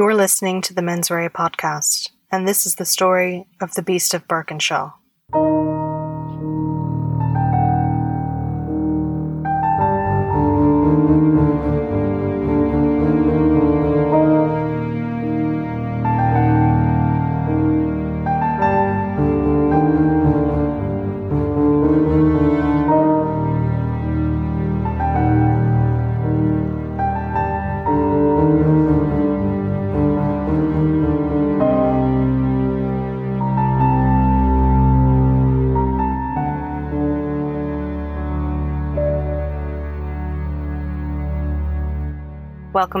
You're 0.00 0.14
listening 0.14 0.62
to 0.62 0.72
the 0.72 0.80
Menswear 0.80 1.28
podcast, 1.28 2.08
and 2.32 2.48
this 2.48 2.64
is 2.64 2.76
the 2.76 2.86
story 2.86 3.46
of 3.60 3.74
the 3.74 3.82
Beast 3.82 4.14
of 4.14 4.26
Birkenshaw. 4.26 4.94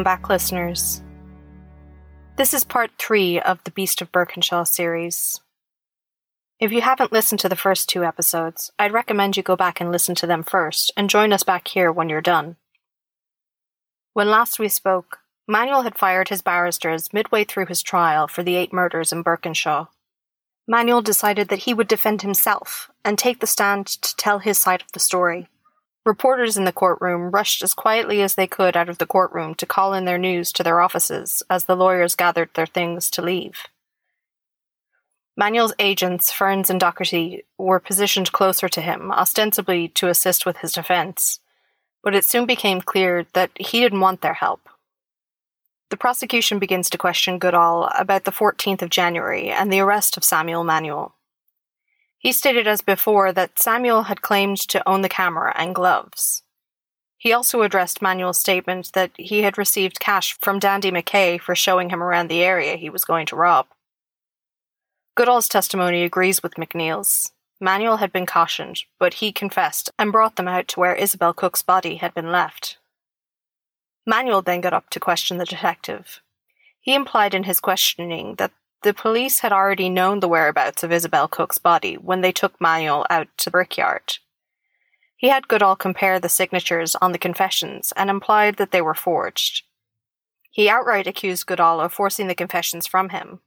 Welcome 0.00 0.22
back, 0.22 0.30
listeners. 0.30 1.02
This 2.36 2.54
is 2.54 2.64
part 2.64 2.90
three 2.98 3.38
of 3.38 3.62
the 3.64 3.70
Beast 3.70 4.00
of 4.00 4.10
Birkenshaw 4.10 4.66
series. 4.66 5.42
If 6.58 6.72
you 6.72 6.80
haven't 6.80 7.12
listened 7.12 7.38
to 7.40 7.50
the 7.50 7.54
first 7.54 7.86
two 7.86 8.02
episodes, 8.02 8.72
I'd 8.78 8.94
recommend 8.94 9.36
you 9.36 9.42
go 9.42 9.56
back 9.56 9.78
and 9.78 9.92
listen 9.92 10.14
to 10.14 10.26
them 10.26 10.42
first 10.42 10.90
and 10.96 11.10
join 11.10 11.34
us 11.34 11.42
back 11.42 11.68
here 11.68 11.92
when 11.92 12.08
you're 12.08 12.22
done. 12.22 12.56
When 14.14 14.30
last 14.30 14.58
we 14.58 14.68
spoke, 14.70 15.18
Manuel 15.46 15.82
had 15.82 15.98
fired 15.98 16.30
his 16.30 16.40
barristers 16.40 17.12
midway 17.12 17.44
through 17.44 17.66
his 17.66 17.82
trial 17.82 18.26
for 18.26 18.42
the 18.42 18.56
eight 18.56 18.72
murders 18.72 19.12
in 19.12 19.22
Birkenshaw. 19.22 19.88
Manuel 20.66 21.02
decided 21.02 21.48
that 21.48 21.64
he 21.64 21.74
would 21.74 21.88
defend 21.88 22.22
himself 22.22 22.90
and 23.04 23.18
take 23.18 23.40
the 23.40 23.46
stand 23.46 23.86
to 23.86 24.16
tell 24.16 24.38
his 24.38 24.56
side 24.56 24.80
of 24.80 24.92
the 24.92 24.98
story. 24.98 25.50
Reporters 26.06 26.56
in 26.56 26.64
the 26.64 26.72
courtroom 26.72 27.30
rushed 27.30 27.62
as 27.62 27.74
quietly 27.74 28.22
as 28.22 28.34
they 28.34 28.46
could 28.46 28.76
out 28.76 28.88
of 28.88 28.98
the 28.98 29.06
courtroom 29.06 29.54
to 29.56 29.66
call 29.66 29.92
in 29.92 30.06
their 30.06 30.18
news 30.18 30.50
to 30.52 30.62
their 30.62 30.80
offices 30.80 31.42
as 31.50 31.64
the 31.64 31.76
lawyers 31.76 32.14
gathered 32.14 32.48
their 32.54 32.66
things 32.66 33.10
to 33.10 33.22
leave. 33.22 33.66
Manuel's 35.36 35.74
agents, 35.78 36.32
Ferns 36.32 36.70
and 36.70 36.80
Docherty, 36.80 37.44
were 37.58 37.80
positioned 37.80 38.32
closer 38.32 38.68
to 38.68 38.80
him, 38.80 39.12
ostensibly 39.12 39.88
to 39.88 40.08
assist 40.08 40.44
with 40.44 40.58
his 40.58 40.72
defense, 40.72 41.40
but 42.02 42.14
it 42.14 42.24
soon 42.24 42.46
became 42.46 42.80
clear 42.80 43.26
that 43.34 43.50
he 43.58 43.80
didn't 43.80 44.00
want 44.00 44.22
their 44.22 44.34
help. 44.34 44.68
The 45.90 45.96
prosecution 45.96 46.58
begins 46.58 46.88
to 46.90 46.98
question 46.98 47.38
Goodall 47.38 47.90
about 47.98 48.24
the 48.24 48.32
14th 48.32 48.80
of 48.82 48.90
January 48.90 49.50
and 49.50 49.72
the 49.72 49.80
arrest 49.80 50.16
of 50.16 50.24
Samuel 50.24 50.64
Manuel. 50.64 51.14
He 52.20 52.32
stated 52.32 52.68
as 52.68 52.82
before 52.82 53.32
that 53.32 53.58
Samuel 53.58 54.02
had 54.04 54.20
claimed 54.20 54.58
to 54.68 54.86
own 54.86 55.00
the 55.00 55.08
camera 55.08 55.54
and 55.56 55.74
gloves. 55.74 56.42
He 57.16 57.32
also 57.32 57.62
addressed 57.62 58.02
Manuel's 58.02 58.36
statement 58.36 58.90
that 58.92 59.12
he 59.16 59.40
had 59.40 59.56
received 59.56 60.00
cash 60.00 60.36
from 60.38 60.58
Dandy 60.58 60.90
McKay 60.90 61.40
for 61.40 61.54
showing 61.54 61.88
him 61.88 62.02
around 62.02 62.28
the 62.28 62.42
area 62.42 62.76
he 62.76 62.90
was 62.90 63.04
going 63.04 63.24
to 63.26 63.36
rob. 63.36 63.68
Goodall's 65.14 65.48
testimony 65.48 66.04
agrees 66.04 66.42
with 66.42 66.56
McNeil's. 66.56 67.32
Manuel 67.58 67.96
had 67.96 68.12
been 68.12 68.26
cautioned, 68.26 68.82
but 68.98 69.14
he 69.14 69.32
confessed 69.32 69.90
and 69.98 70.12
brought 70.12 70.36
them 70.36 70.48
out 70.48 70.68
to 70.68 70.80
where 70.80 70.94
Isabel 70.94 71.32
Cook's 71.32 71.62
body 71.62 71.96
had 71.96 72.12
been 72.12 72.30
left. 72.30 72.76
Manuel 74.06 74.42
then 74.42 74.60
got 74.60 74.74
up 74.74 74.90
to 74.90 75.00
question 75.00 75.38
the 75.38 75.46
detective. 75.46 76.20
He 76.80 76.94
implied 76.94 77.34
in 77.34 77.44
his 77.44 77.60
questioning 77.60 78.34
that 78.34 78.52
the 78.82 78.94
police 78.94 79.40
had 79.40 79.52
already 79.52 79.90
known 79.90 80.20
the 80.20 80.28
whereabouts 80.28 80.82
of 80.82 80.92
Isabel 80.92 81.28
Cook's 81.28 81.58
body 81.58 81.94
when 81.94 82.22
they 82.22 82.32
took 82.32 82.58
Manuel 82.60 83.06
out 83.10 83.28
to 83.38 83.44
the 83.46 83.50
brickyard. 83.50 84.14
He 85.16 85.28
had 85.28 85.48
Goodall 85.48 85.76
compare 85.76 86.18
the 86.18 86.30
signatures 86.30 86.96
on 86.96 87.12
the 87.12 87.18
confessions 87.18 87.92
and 87.94 88.08
implied 88.08 88.56
that 88.56 88.70
they 88.70 88.80
were 88.80 88.94
forged. 88.94 89.64
He 90.50 90.70
outright 90.70 91.06
accused 91.06 91.46
Goodall 91.46 91.80
of 91.80 91.92
forcing 91.92 92.26
the 92.26 92.34
confessions 92.34 92.86
from 92.86 93.10
him. 93.10 93.40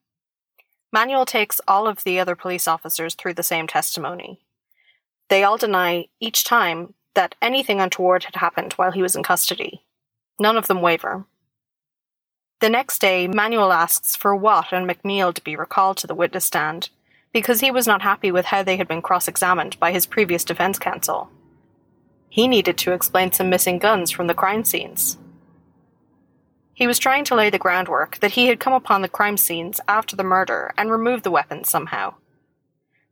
Manuel 0.91 1.25
takes 1.25 1.59
all 1.67 1.87
of 1.87 2.03
the 2.03 2.19
other 2.19 2.35
police 2.35 2.67
officers 2.67 3.15
through 3.15 3.33
the 3.33 3.41
same 3.41 3.65
testimony. 3.65 4.39
They 5.29 5.43
all 5.43 5.57
deny, 5.57 6.05
each 6.19 6.43
time, 6.43 6.93
that 7.15 7.33
anything 7.41 7.81
untoward 7.81 8.25
had 8.25 8.35
happened 8.35 8.73
while 8.73 8.91
he 8.91 9.01
was 9.01 9.15
in 9.15 9.23
custody. 9.23 9.81
None 10.39 10.57
of 10.57 10.67
them 10.67 10.81
waver. 10.81 11.25
The 12.63 12.69
next 12.69 12.99
day, 12.99 13.27
Manuel 13.27 13.73
asks 13.73 14.15
for 14.15 14.33
Watt 14.33 14.71
and 14.71 14.89
McNeil 14.89 15.33
to 15.33 15.43
be 15.43 15.57
recalled 15.57 15.97
to 15.97 16.07
the 16.07 16.15
witness 16.15 16.45
stand 16.45 16.91
because 17.33 17.59
he 17.59 17.69
was 17.71 17.85
not 17.85 18.03
happy 18.03 18.31
with 18.31 18.45
how 18.45 18.63
they 18.63 18.77
had 18.77 18.87
been 18.87 19.01
cross 19.01 19.27
examined 19.27 19.77
by 19.81 19.91
his 19.91 20.05
previous 20.05 20.45
defense 20.45 20.79
counsel. 20.79 21.29
He 22.29 22.47
needed 22.47 22.77
to 22.77 22.93
explain 22.93 23.33
some 23.33 23.49
missing 23.49 23.79
guns 23.79 24.11
from 24.11 24.27
the 24.27 24.33
crime 24.33 24.63
scenes. 24.63 25.17
He 26.73 26.87
was 26.87 26.99
trying 26.99 27.25
to 27.25 27.35
lay 27.35 27.49
the 27.49 27.59
groundwork 27.59 28.19
that 28.19 28.31
he 28.31 28.45
had 28.45 28.61
come 28.61 28.71
upon 28.71 29.01
the 29.01 29.09
crime 29.09 29.35
scenes 29.35 29.81
after 29.85 30.15
the 30.15 30.23
murder 30.23 30.73
and 30.77 30.89
removed 30.89 31.25
the 31.25 31.31
weapons 31.31 31.69
somehow. 31.69 32.13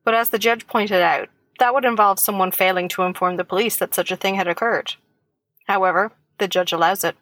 But 0.06 0.13
as 0.13 0.29
the 0.29 0.40
judge 0.40 0.66
pointed 0.66 1.01
out, 1.01 1.28
that 1.59 1.73
would 1.73 1.84
involve 1.84 2.19
someone 2.19 2.51
failing 2.53 2.88
to 2.88 3.01
inform 3.01 3.35
the 3.35 3.44
police 3.44 3.75
that 3.75 3.94
such 3.94 4.11
a 4.11 4.16
thing 4.16 4.35
had 4.35 4.47
occurred. 4.47 4.94
However, 5.67 6.13
the 6.38 6.47
judge 6.47 6.72
allows 6.72 7.03
it. 7.03 7.17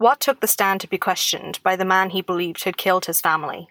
Watt 0.00 0.18
took 0.18 0.40
the 0.40 0.46
stand 0.46 0.80
to 0.80 0.88
be 0.88 0.96
questioned 0.96 1.60
by 1.62 1.76
the 1.76 1.84
man 1.84 2.08
he 2.08 2.22
believed 2.22 2.64
had 2.64 2.78
killed 2.78 3.04
his 3.04 3.20
family. 3.20 3.68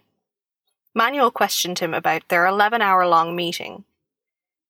Manuel 0.94 1.32
questioned 1.32 1.80
him 1.80 1.92
about 1.92 2.28
their 2.30 2.46
11 2.46 2.84
hour 2.84 3.08
long 3.08 3.36
meeting. 3.36 3.84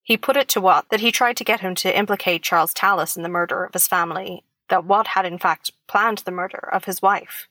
He 0.01 0.15
put 0.15 0.37
it 0.37 0.47
to 0.49 0.61
Watt 0.61 0.85
that 0.89 1.01
he 1.01 1.11
tried 1.11 1.35
to 1.35 1.43
get 1.43 1.59
him 1.59 1.75
to 1.75 1.97
implicate 1.97 2.43
Charles 2.43 2.73
Tallis 2.73 3.17
in 3.17 3.23
the 3.23 3.29
murder 3.29 3.65
of 3.65 3.73
his 3.73 3.89
family, 3.89 4.45
that 4.69 4.85
Watt 4.85 5.07
had 5.07 5.25
in 5.25 5.37
fact 5.37 5.71
planned 5.85 6.19
the 6.19 6.31
murder 6.31 6.69
of 6.71 6.85
his 6.85 7.01
wife. 7.01 7.49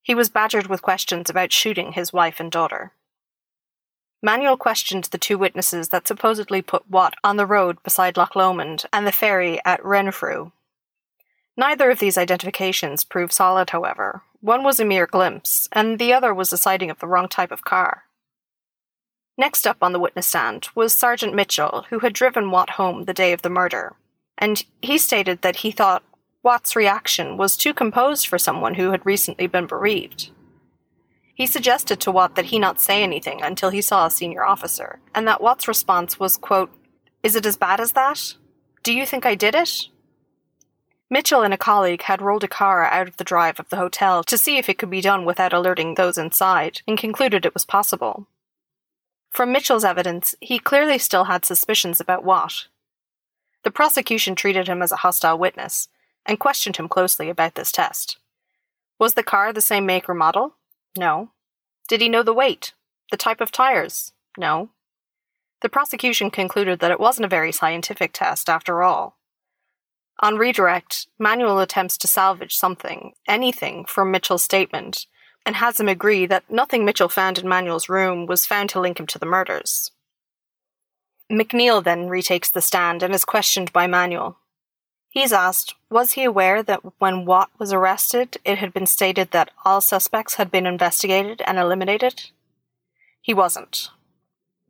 He 0.00 0.14
was 0.14 0.30
badgered 0.30 0.68
with 0.68 0.80
questions 0.80 1.28
about 1.28 1.52
shooting 1.52 1.92
his 1.92 2.12
wife 2.12 2.38
and 2.38 2.52
daughter. 2.52 2.92
Manuel 4.22 4.56
questioned 4.56 5.04
the 5.04 5.18
two 5.18 5.36
witnesses 5.36 5.88
that 5.88 6.06
supposedly 6.06 6.62
put 6.62 6.88
Watt 6.88 7.14
on 7.24 7.36
the 7.36 7.46
road 7.46 7.82
beside 7.82 8.16
Loch 8.16 8.36
Lomond 8.36 8.84
and 8.92 9.08
the 9.08 9.12
ferry 9.12 9.60
at 9.64 9.84
Renfrew 9.84 10.52
Neither 11.56 11.90
of 11.90 11.98
these 11.98 12.16
identifications 12.16 13.04
proved 13.04 13.32
solid, 13.32 13.70
however. 13.70 14.22
One 14.40 14.64
was 14.64 14.80
a 14.80 14.84
mere 14.84 15.06
glimpse, 15.06 15.68
and 15.72 15.98
the 15.98 16.12
other 16.12 16.34
was 16.34 16.52
a 16.52 16.56
sighting 16.56 16.90
of 16.90 16.98
the 16.98 17.06
wrong 17.06 17.28
type 17.28 17.52
of 17.52 17.64
car. 17.64 18.04
Next 19.38 19.66
up 19.66 19.78
on 19.80 19.92
the 19.92 20.00
witness 20.00 20.26
stand 20.26 20.68
was 20.74 20.94
Sergeant 20.94 21.34
Mitchell, 21.34 21.86
who 21.90 22.00
had 22.00 22.12
driven 22.12 22.50
Watt 22.50 22.70
home 22.70 23.04
the 23.04 23.14
day 23.14 23.32
of 23.32 23.42
the 23.42 23.50
murder, 23.50 23.94
and 24.36 24.64
he 24.80 24.98
stated 24.98 25.42
that 25.42 25.56
he 25.56 25.70
thought 25.70 26.02
Watt's 26.42 26.74
reaction 26.74 27.36
was 27.36 27.56
too 27.56 27.72
composed 27.72 28.26
for 28.26 28.38
someone 28.38 28.74
who 28.74 28.90
had 28.90 29.06
recently 29.06 29.46
been 29.46 29.66
bereaved. 29.66 30.30
He 31.34 31.46
suggested 31.46 32.00
to 32.00 32.12
Watt 32.12 32.34
that 32.34 32.46
he 32.46 32.58
not 32.58 32.80
say 32.80 33.02
anything 33.02 33.40
until 33.42 33.70
he 33.70 33.80
saw 33.80 34.06
a 34.06 34.10
senior 34.10 34.44
officer, 34.44 34.98
and 35.14 35.26
that 35.28 35.40
Watt's 35.40 35.68
response 35.68 36.18
was, 36.18 36.36
quote, 36.36 36.70
Is 37.22 37.36
it 37.36 37.46
as 37.46 37.56
bad 37.56 37.80
as 37.80 37.92
that? 37.92 38.34
Do 38.82 38.92
you 38.92 39.06
think 39.06 39.24
I 39.24 39.34
did 39.34 39.54
it? 39.54 39.88
Mitchell 41.12 41.42
and 41.42 41.52
a 41.52 41.58
colleague 41.58 42.00
had 42.04 42.22
rolled 42.22 42.42
a 42.42 42.48
car 42.48 42.86
out 42.86 43.06
of 43.06 43.18
the 43.18 43.22
drive 43.22 43.60
of 43.60 43.68
the 43.68 43.76
hotel 43.76 44.24
to 44.24 44.38
see 44.38 44.56
if 44.56 44.70
it 44.70 44.78
could 44.78 44.88
be 44.88 45.02
done 45.02 45.26
without 45.26 45.52
alerting 45.52 45.92
those 45.94 46.16
inside, 46.16 46.80
and 46.88 46.96
concluded 46.96 47.44
it 47.44 47.52
was 47.52 47.66
possible. 47.66 48.26
From 49.28 49.52
Mitchell's 49.52 49.84
evidence, 49.84 50.34
he 50.40 50.58
clearly 50.58 50.96
still 50.96 51.24
had 51.24 51.44
suspicions 51.44 52.00
about 52.00 52.24
Watt. 52.24 52.66
The 53.62 53.70
prosecution 53.70 54.34
treated 54.34 54.68
him 54.68 54.80
as 54.80 54.90
a 54.90 55.04
hostile 55.04 55.36
witness 55.36 55.90
and 56.24 56.40
questioned 56.40 56.78
him 56.78 56.88
closely 56.88 57.28
about 57.28 57.56
this 57.56 57.70
test. 57.70 58.16
Was 58.98 59.12
the 59.12 59.22
car 59.22 59.52
the 59.52 59.60
same 59.60 59.84
make 59.84 60.08
or 60.08 60.14
model? 60.14 60.54
No. 60.96 61.28
Did 61.90 62.00
he 62.00 62.08
know 62.08 62.22
the 62.22 62.32
weight? 62.32 62.72
The 63.10 63.18
type 63.18 63.42
of 63.42 63.52
tires? 63.52 64.12
No. 64.38 64.70
The 65.60 65.68
prosecution 65.68 66.30
concluded 66.30 66.78
that 66.78 66.90
it 66.90 66.98
wasn't 66.98 67.26
a 67.26 67.36
very 67.36 67.52
scientific 67.52 68.14
test 68.14 68.48
after 68.48 68.82
all. 68.82 69.18
On 70.22 70.38
redirect, 70.38 71.08
Manuel 71.18 71.58
attempts 71.58 71.98
to 71.98 72.06
salvage 72.06 72.54
something, 72.54 73.12
anything, 73.26 73.84
from 73.84 74.12
Mitchell's 74.12 74.44
statement, 74.44 75.06
and 75.44 75.56
has 75.56 75.80
him 75.80 75.88
agree 75.88 76.26
that 76.26 76.48
nothing 76.48 76.84
Mitchell 76.84 77.08
found 77.08 77.38
in 77.38 77.48
Manuel's 77.48 77.88
room 77.88 78.26
was 78.26 78.46
found 78.46 78.70
to 78.70 78.80
link 78.80 79.00
him 79.00 79.06
to 79.08 79.18
the 79.18 79.26
murders. 79.26 79.90
McNeil 81.30 81.82
then 81.82 82.08
retakes 82.08 82.48
the 82.48 82.60
stand 82.60 83.02
and 83.02 83.12
is 83.12 83.24
questioned 83.24 83.72
by 83.72 83.88
Manuel. 83.88 84.38
He's 85.08 85.32
asked, 85.32 85.74
was 85.90 86.12
he 86.12 86.22
aware 86.22 86.62
that 86.62 86.80
when 87.00 87.26
Watt 87.26 87.50
was 87.58 87.72
arrested, 87.72 88.36
it 88.44 88.58
had 88.58 88.72
been 88.72 88.86
stated 88.86 89.32
that 89.32 89.50
all 89.64 89.80
suspects 89.80 90.34
had 90.34 90.52
been 90.52 90.66
investigated 90.66 91.42
and 91.46 91.58
eliminated? 91.58 92.30
He 93.20 93.34
wasn't. 93.34 93.88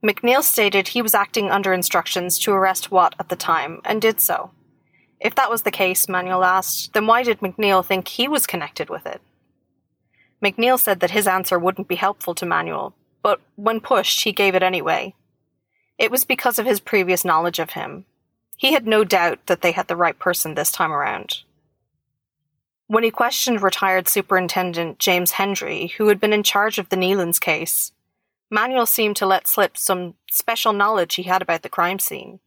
McNeil 0.03 0.43
stated 0.43 0.89
he 0.89 1.03
was 1.03 1.15
acting 1.15 1.51
under 1.51 1.75
instructions 1.75 2.39
to 2.39 2.53
arrest 2.53 2.91
Watt 2.91 3.15
at 3.19 3.29
the 3.29 3.37
time, 3.37 3.83
and 3.85 4.01
did 4.01 4.19
so. 4.21 4.51
If 5.23 5.37
that 5.37 5.49
was 5.49 5.63
the 5.63 5.71
case, 5.71 6.09
Manuel 6.09 6.43
asked, 6.43 6.95
then 6.95 7.07
why 7.07 7.23
did 7.23 7.39
McNeil 7.39 7.87
think 7.87 8.09
he 8.09 8.27
was 8.27 8.47
connected 8.47 8.91
with 8.91 9.07
it? 9.07 9.21
McNeil 10.43 10.79
said 10.79 10.99
that 10.99 11.13
his 11.13 11.29
answer 11.29 11.59
wouldn't 11.59 11.87
be 11.87 11.95
helpful 11.95 12.35
to 12.35 12.45
Manuel, 12.45 12.93
but 13.23 13.41
when 13.55 13.81
pushed, 13.81 14.25
he 14.25 14.33
gave 14.33 14.57
it 14.57 14.65
anyway. 14.65 15.15
It 15.97 16.11
was 16.11 16.25
because 16.25 16.59
of 16.59 16.67
his 16.67 16.81
previous 16.81 17.25
knowledge 17.25 17.61
of 17.61 17.71
him. 17.71 18.05
He 18.57 18.73
had 18.73 18.85
no 18.85 19.05
doubt 19.05 19.47
that 19.47 19.63
they 19.63 19.71
had 19.71 19.87
the 19.87 19.97
right 19.97 20.19
person 20.19 20.55
this 20.55 20.73
time 20.73 20.93
around. 20.93 21.45
When 22.89 23.05
he 23.05 23.13
questioned 23.13 23.63
retired 23.63 24.09
Superintendent 24.09 24.99
James 24.99 25.33
Hendry, 25.33 25.95
who 25.99 26.09
had 26.09 26.19
been 26.19 26.33
in 26.33 26.43
charge 26.43 26.79
of 26.79 26.89
the 26.89 26.97
Nealons 26.97 27.41
case, 27.41 27.93
Manuel 28.51 28.87
seemed 28.87 29.17
to 29.17 29.27
let 29.27 29.47
slip 29.47 29.77
some 29.77 30.15
special 30.33 30.73
knowledge 30.73 31.15
he 31.15 31.23
had 31.23 31.43
about 31.43 31.63
the 31.63 31.69
crime 31.69 32.01
scene. 32.01 32.41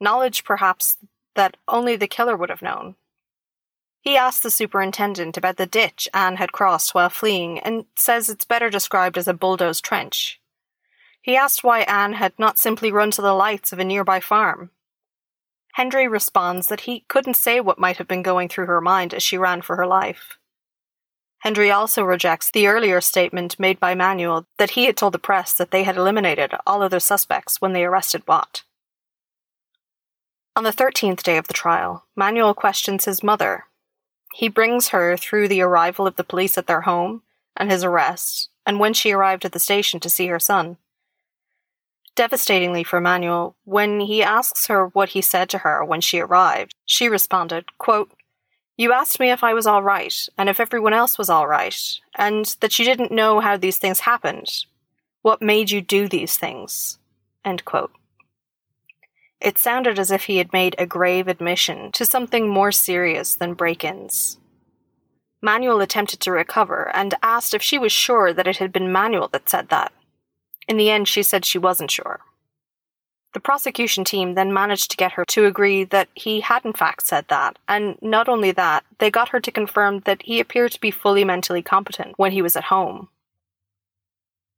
Knowledge, 0.00 0.44
perhaps, 0.44 0.96
that 1.34 1.56
only 1.68 1.96
the 1.96 2.08
killer 2.08 2.36
would 2.36 2.50
have 2.50 2.62
known. 2.62 2.96
He 4.00 4.16
asked 4.16 4.42
the 4.42 4.50
superintendent 4.50 5.36
about 5.36 5.56
the 5.56 5.66
ditch 5.66 6.08
Anne 6.14 6.36
had 6.36 6.52
crossed 6.52 6.94
while 6.94 7.10
fleeing 7.10 7.58
and 7.58 7.84
says 7.96 8.30
it's 8.30 8.44
better 8.44 8.70
described 8.70 9.18
as 9.18 9.28
a 9.28 9.34
bulldozed 9.34 9.84
trench. 9.84 10.40
He 11.20 11.36
asked 11.36 11.62
why 11.62 11.80
Anne 11.80 12.14
had 12.14 12.32
not 12.38 12.58
simply 12.58 12.90
run 12.90 13.10
to 13.12 13.22
the 13.22 13.34
lights 13.34 13.72
of 13.72 13.78
a 13.78 13.84
nearby 13.84 14.20
farm. 14.20 14.70
Hendry 15.74 16.08
responds 16.08 16.68
that 16.68 16.82
he 16.82 17.04
couldn't 17.08 17.34
say 17.34 17.60
what 17.60 17.78
might 17.78 17.98
have 17.98 18.08
been 18.08 18.22
going 18.22 18.48
through 18.48 18.66
her 18.66 18.80
mind 18.80 19.12
as 19.12 19.22
she 19.22 19.38
ran 19.38 19.60
for 19.62 19.76
her 19.76 19.86
life. 19.86 20.38
Hendry 21.40 21.70
also 21.70 22.02
rejects 22.02 22.50
the 22.50 22.66
earlier 22.66 23.00
statement 23.00 23.58
made 23.58 23.80
by 23.80 23.94
Manuel 23.94 24.46
that 24.58 24.70
he 24.70 24.84
had 24.84 24.96
told 24.96 25.14
the 25.14 25.18
press 25.18 25.52
that 25.54 25.70
they 25.70 25.84
had 25.84 25.96
eliminated 25.96 26.54
all 26.66 26.82
other 26.82 27.00
suspects 27.00 27.60
when 27.60 27.72
they 27.72 27.84
arrested 27.84 28.22
Watt. 28.26 28.62
On 30.60 30.64
the 30.64 30.72
13th 30.72 31.22
day 31.22 31.38
of 31.38 31.48
the 31.48 31.54
trial, 31.54 32.04
Manuel 32.14 32.52
questions 32.52 33.06
his 33.06 33.22
mother. 33.22 33.64
He 34.34 34.50
brings 34.50 34.88
her 34.88 35.16
through 35.16 35.48
the 35.48 35.62
arrival 35.62 36.06
of 36.06 36.16
the 36.16 36.22
police 36.22 36.58
at 36.58 36.66
their 36.66 36.82
home 36.82 37.22
and 37.56 37.70
his 37.70 37.82
arrest, 37.82 38.50
and 38.66 38.78
when 38.78 38.92
she 38.92 39.10
arrived 39.10 39.46
at 39.46 39.52
the 39.52 39.58
station 39.58 40.00
to 40.00 40.10
see 40.10 40.26
her 40.26 40.38
son. 40.38 40.76
Devastatingly 42.14 42.84
for 42.84 43.00
Manuel, 43.00 43.56
when 43.64 44.00
he 44.00 44.22
asks 44.22 44.66
her 44.66 44.88
what 44.88 45.08
he 45.08 45.22
said 45.22 45.48
to 45.48 45.58
her 45.64 45.82
when 45.82 46.02
she 46.02 46.20
arrived, 46.20 46.74
she 46.84 47.08
responded, 47.08 47.64
quote, 47.78 48.12
You 48.76 48.92
asked 48.92 49.18
me 49.18 49.30
if 49.30 49.42
I 49.42 49.54
was 49.54 49.66
all 49.66 49.82
right, 49.82 50.28
and 50.36 50.50
if 50.50 50.60
everyone 50.60 50.92
else 50.92 51.16
was 51.16 51.30
all 51.30 51.46
right, 51.46 51.98
and 52.16 52.54
that 52.60 52.78
you 52.78 52.84
didn't 52.84 53.10
know 53.10 53.40
how 53.40 53.56
these 53.56 53.78
things 53.78 54.00
happened. 54.00 54.66
What 55.22 55.40
made 55.40 55.70
you 55.70 55.80
do 55.80 56.06
these 56.06 56.36
things? 56.36 56.98
End 57.46 57.64
quote. 57.64 57.92
It 59.40 59.58
sounded 59.58 59.98
as 59.98 60.10
if 60.10 60.24
he 60.24 60.36
had 60.36 60.52
made 60.52 60.74
a 60.78 60.86
grave 60.86 61.26
admission 61.26 61.92
to 61.92 62.04
something 62.04 62.48
more 62.48 62.72
serious 62.72 63.34
than 63.34 63.54
break 63.54 63.84
ins. 63.84 64.38
Manuel 65.42 65.80
attempted 65.80 66.20
to 66.20 66.30
recover 66.30 66.94
and 66.94 67.14
asked 67.22 67.54
if 67.54 67.62
she 67.62 67.78
was 67.78 67.92
sure 67.92 68.32
that 68.32 68.46
it 68.46 68.58
had 68.58 68.72
been 68.72 68.92
Manuel 68.92 69.28
that 69.28 69.48
said 69.48 69.70
that. 69.70 69.92
In 70.68 70.76
the 70.76 70.90
end, 70.90 71.08
she 71.08 71.22
said 71.22 71.44
she 71.44 71.58
wasn't 71.58 71.90
sure. 71.90 72.20
The 73.32 73.40
prosecution 73.40 74.04
team 74.04 74.34
then 74.34 74.52
managed 74.52 74.90
to 74.90 74.96
get 74.96 75.12
her 75.12 75.24
to 75.26 75.46
agree 75.46 75.84
that 75.84 76.08
he 76.14 76.40
had 76.40 76.64
in 76.64 76.72
fact 76.72 77.06
said 77.06 77.26
that, 77.28 77.58
and 77.68 77.96
not 78.02 78.28
only 78.28 78.50
that, 78.52 78.84
they 78.98 79.10
got 79.10 79.28
her 79.30 79.40
to 79.40 79.52
confirm 79.52 80.00
that 80.00 80.22
he 80.22 80.40
appeared 80.40 80.72
to 80.72 80.80
be 80.80 80.90
fully 80.90 81.24
mentally 81.24 81.62
competent 81.62 82.18
when 82.18 82.32
he 82.32 82.42
was 82.42 82.56
at 82.56 82.64
home. 82.64 83.08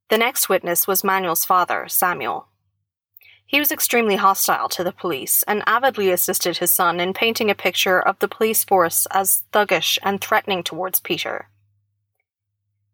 The 0.09 0.19
next 0.19 0.49
witness 0.49 0.87
was 0.87 1.05
Manuel's 1.05 1.45
father, 1.45 1.87
Samuel. 1.87 2.49
He 3.53 3.61
was 3.61 3.71
extremely 3.71 4.17
hostile 4.17 4.71
to 4.71 4.83
the 4.83 4.93
police 4.93 5.43
and 5.43 5.63
avidly 5.67 6.11
assisted 6.11 6.57
his 6.57 6.73
son 6.73 6.99
in 6.99 7.13
painting 7.13 7.51
a 7.51 7.55
picture 7.55 8.01
of 8.01 8.19
the 8.19 8.27
police 8.27 8.65
force 8.65 9.07
as 9.11 9.43
thuggish 9.53 9.99
and 10.03 10.23
threatening 10.23 10.63
towards 10.63 11.01
Peter. 11.01 11.51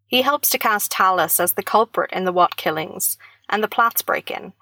He 0.08 0.22
helps 0.22 0.50
to 0.50 0.58
cast 0.58 0.90
Tallis 0.90 1.38
as 1.38 1.52
the 1.52 1.62
culprit 1.62 2.10
in 2.12 2.24
the 2.24 2.32
Watt 2.32 2.56
killings 2.56 3.16
and 3.48 3.62
the 3.62 3.68
Platts 3.68 4.02
break 4.02 4.32
in. 4.32 4.52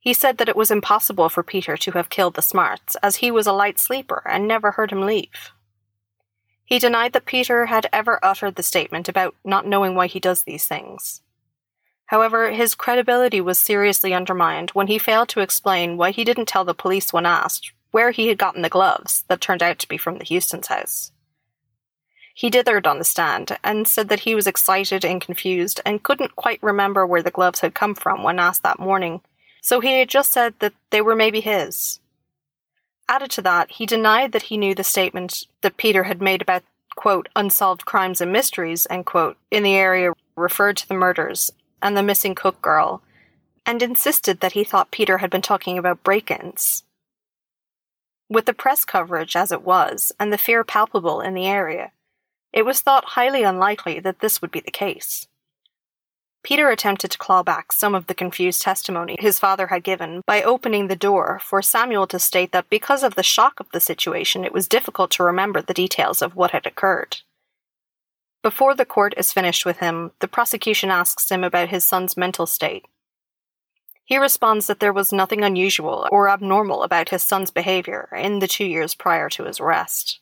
He 0.00 0.12
said 0.14 0.38
that 0.38 0.48
it 0.48 0.56
was 0.56 0.72
impossible 0.72 1.28
for 1.28 1.44
Peter 1.44 1.76
to 1.76 1.92
have 1.92 2.10
killed 2.10 2.34
the 2.34 2.42
Smarts, 2.42 2.96
as 2.96 3.16
he 3.16 3.30
was 3.30 3.46
a 3.46 3.52
light 3.52 3.78
sleeper 3.78 4.20
and 4.28 4.48
never 4.48 4.72
heard 4.72 4.90
him 4.90 5.02
leave. 5.02 5.52
He 6.64 6.80
denied 6.80 7.12
that 7.12 7.24
Peter 7.24 7.66
had 7.66 7.86
ever 7.92 8.18
uttered 8.20 8.56
the 8.56 8.64
statement 8.64 9.08
about 9.08 9.36
not 9.44 9.64
knowing 9.64 9.94
why 9.94 10.08
he 10.08 10.18
does 10.18 10.42
these 10.42 10.66
things. 10.66 11.22
However, 12.06 12.50
his 12.50 12.74
credibility 12.74 13.40
was 13.40 13.58
seriously 13.58 14.12
undermined 14.12 14.70
when 14.70 14.88
he 14.88 14.98
failed 14.98 15.28
to 15.30 15.40
explain 15.40 15.96
why 15.96 16.10
he 16.10 16.24
didn't 16.24 16.46
tell 16.46 16.64
the 16.64 16.74
police 16.74 17.12
when 17.12 17.26
asked 17.26 17.72
where 17.90 18.10
he 18.10 18.26
had 18.26 18.38
gotten 18.38 18.62
the 18.62 18.68
gloves 18.68 19.24
that 19.28 19.40
turned 19.40 19.62
out 19.62 19.78
to 19.78 19.88
be 19.88 19.96
from 19.96 20.18
the 20.18 20.24
Houston's 20.24 20.66
house. 20.66 21.12
He 22.34 22.50
dithered 22.50 22.88
on 22.88 22.98
the 22.98 23.04
stand 23.04 23.56
and 23.62 23.86
said 23.86 24.08
that 24.08 24.20
he 24.20 24.34
was 24.34 24.48
excited 24.48 25.04
and 25.04 25.20
confused 25.20 25.80
and 25.86 26.02
couldn't 26.02 26.34
quite 26.34 26.60
remember 26.60 27.06
where 27.06 27.22
the 27.22 27.30
gloves 27.30 27.60
had 27.60 27.74
come 27.74 27.94
from 27.94 28.24
when 28.24 28.40
asked 28.40 28.64
that 28.64 28.80
morning, 28.80 29.20
so 29.62 29.78
he 29.78 30.00
had 30.00 30.08
just 30.08 30.32
said 30.32 30.54
that 30.58 30.74
they 30.90 31.00
were 31.00 31.14
maybe 31.14 31.40
his. 31.40 32.00
Added 33.08 33.30
to 33.32 33.42
that, 33.42 33.70
he 33.70 33.86
denied 33.86 34.32
that 34.32 34.42
he 34.42 34.56
knew 34.56 34.74
the 34.74 34.82
statement 34.82 35.46
that 35.62 35.76
Peter 35.76 36.02
had 36.02 36.20
made 36.20 36.42
about, 36.42 36.64
quote, 36.96 37.28
unsolved 37.36 37.84
crimes 37.84 38.20
and 38.20 38.32
mysteries, 38.32 38.88
end 38.90 39.06
quote, 39.06 39.36
in 39.52 39.62
the 39.62 39.76
area 39.76 40.12
referred 40.36 40.76
to 40.78 40.88
the 40.88 40.94
murders 40.94 41.52
and 41.84 41.96
the 41.96 42.02
missing 42.02 42.34
cook 42.34 42.60
girl, 42.62 43.02
and 43.66 43.82
insisted 43.82 44.40
that 44.40 44.52
he 44.52 44.64
thought 44.64 44.90
Peter 44.90 45.18
had 45.18 45.30
been 45.30 45.42
talking 45.42 45.78
about 45.78 46.02
break 46.02 46.30
ins. 46.30 46.82
With 48.28 48.46
the 48.46 48.54
press 48.54 48.84
coverage 48.86 49.36
as 49.36 49.52
it 49.52 49.62
was, 49.62 50.10
and 50.18 50.32
the 50.32 50.38
fear 50.38 50.64
palpable 50.64 51.20
in 51.20 51.34
the 51.34 51.46
area, 51.46 51.92
it 52.52 52.64
was 52.64 52.80
thought 52.80 53.04
highly 53.04 53.42
unlikely 53.42 54.00
that 54.00 54.20
this 54.20 54.40
would 54.40 54.50
be 54.50 54.60
the 54.60 54.70
case. 54.70 55.28
Peter 56.42 56.70
attempted 56.70 57.10
to 57.10 57.18
claw 57.18 57.42
back 57.42 57.72
some 57.72 57.94
of 57.94 58.06
the 58.06 58.14
confused 58.14 58.62
testimony 58.62 59.16
his 59.18 59.38
father 59.38 59.66
had 59.68 59.82
given 59.82 60.22
by 60.26 60.42
opening 60.42 60.88
the 60.88 60.96
door 60.96 61.40
for 61.42 61.62
Samuel 61.62 62.06
to 62.06 62.18
state 62.18 62.52
that 62.52 62.68
because 62.70 63.02
of 63.02 63.14
the 63.14 63.22
shock 63.22 63.60
of 63.60 63.70
the 63.72 63.80
situation, 63.80 64.44
it 64.44 64.52
was 64.52 64.68
difficult 64.68 65.10
to 65.12 65.24
remember 65.24 65.60
the 65.60 65.74
details 65.74 66.22
of 66.22 66.36
what 66.36 66.52
had 66.52 66.66
occurred. 66.66 67.18
Before 68.44 68.74
the 68.74 68.84
court 68.84 69.14
is 69.16 69.32
finished 69.32 69.64
with 69.64 69.78
him, 69.78 70.10
the 70.20 70.28
prosecution 70.28 70.90
asks 70.90 71.30
him 71.30 71.42
about 71.42 71.70
his 71.70 71.82
son's 71.82 72.14
mental 72.14 72.44
state. 72.44 72.84
He 74.04 74.18
responds 74.18 74.66
that 74.66 74.80
there 74.80 74.92
was 74.92 75.14
nothing 75.14 75.42
unusual 75.42 76.06
or 76.12 76.28
abnormal 76.28 76.82
about 76.82 77.08
his 77.08 77.22
son's 77.22 77.50
behavior 77.50 78.06
in 78.14 78.40
the 78.40 78.46
two 78.46 78.66
years 78.66 78.94
prior 78.94 79.30
to 79.30 79.44
his 79.44 79.60
arrest. 79.60 80.20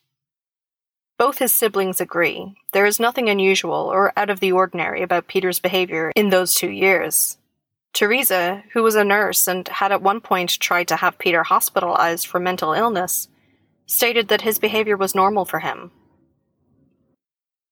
Both 1.18 1.38
his 1.38 1.52
siblings 1.52 2.00
agree. 2.00 2.54
There 2.72 2.86
is 2.86 3.00
nothing 3.00 3.28
unusual 3.28 3.90
or 3.92 4.12
out 4.16 4.30
of 4.30 4.38
the 4.38 4.52
ordinary 4.52 5.02
about 5.02 5.26
Peter's 5.26 5.58
behavior 5.58 6.12
in 6.14 6.30
those 6.30 6.54
two 6.54 6.70
years. 6.70 7.38
Teresa, 7.92 8.62
who 8.72 8.84
was 8.84 8.94
a 8.94 9.02
nurse 9.02 9.48
and 9.48 9.66
had 9.66 9.90
at 9.90 10.00
one 10.00 10.20
point 10.20 10.60
tried 10.60 10.86
to 10.86 10.96
have 10.96 11.18
Peter 11.18 11.42
hospitalized 11.42 12.28
for 12.28 12.38
mental 12.38 12.72
illness, 12.72 13.26
stated 13.86 14.28
that 14.28 14.42
his 14.42 14.60
behavior 14.60 14.96
was 14.96 15.12
normal 15.12 15.44
for 15.44 15.58
him. 15.58 15.90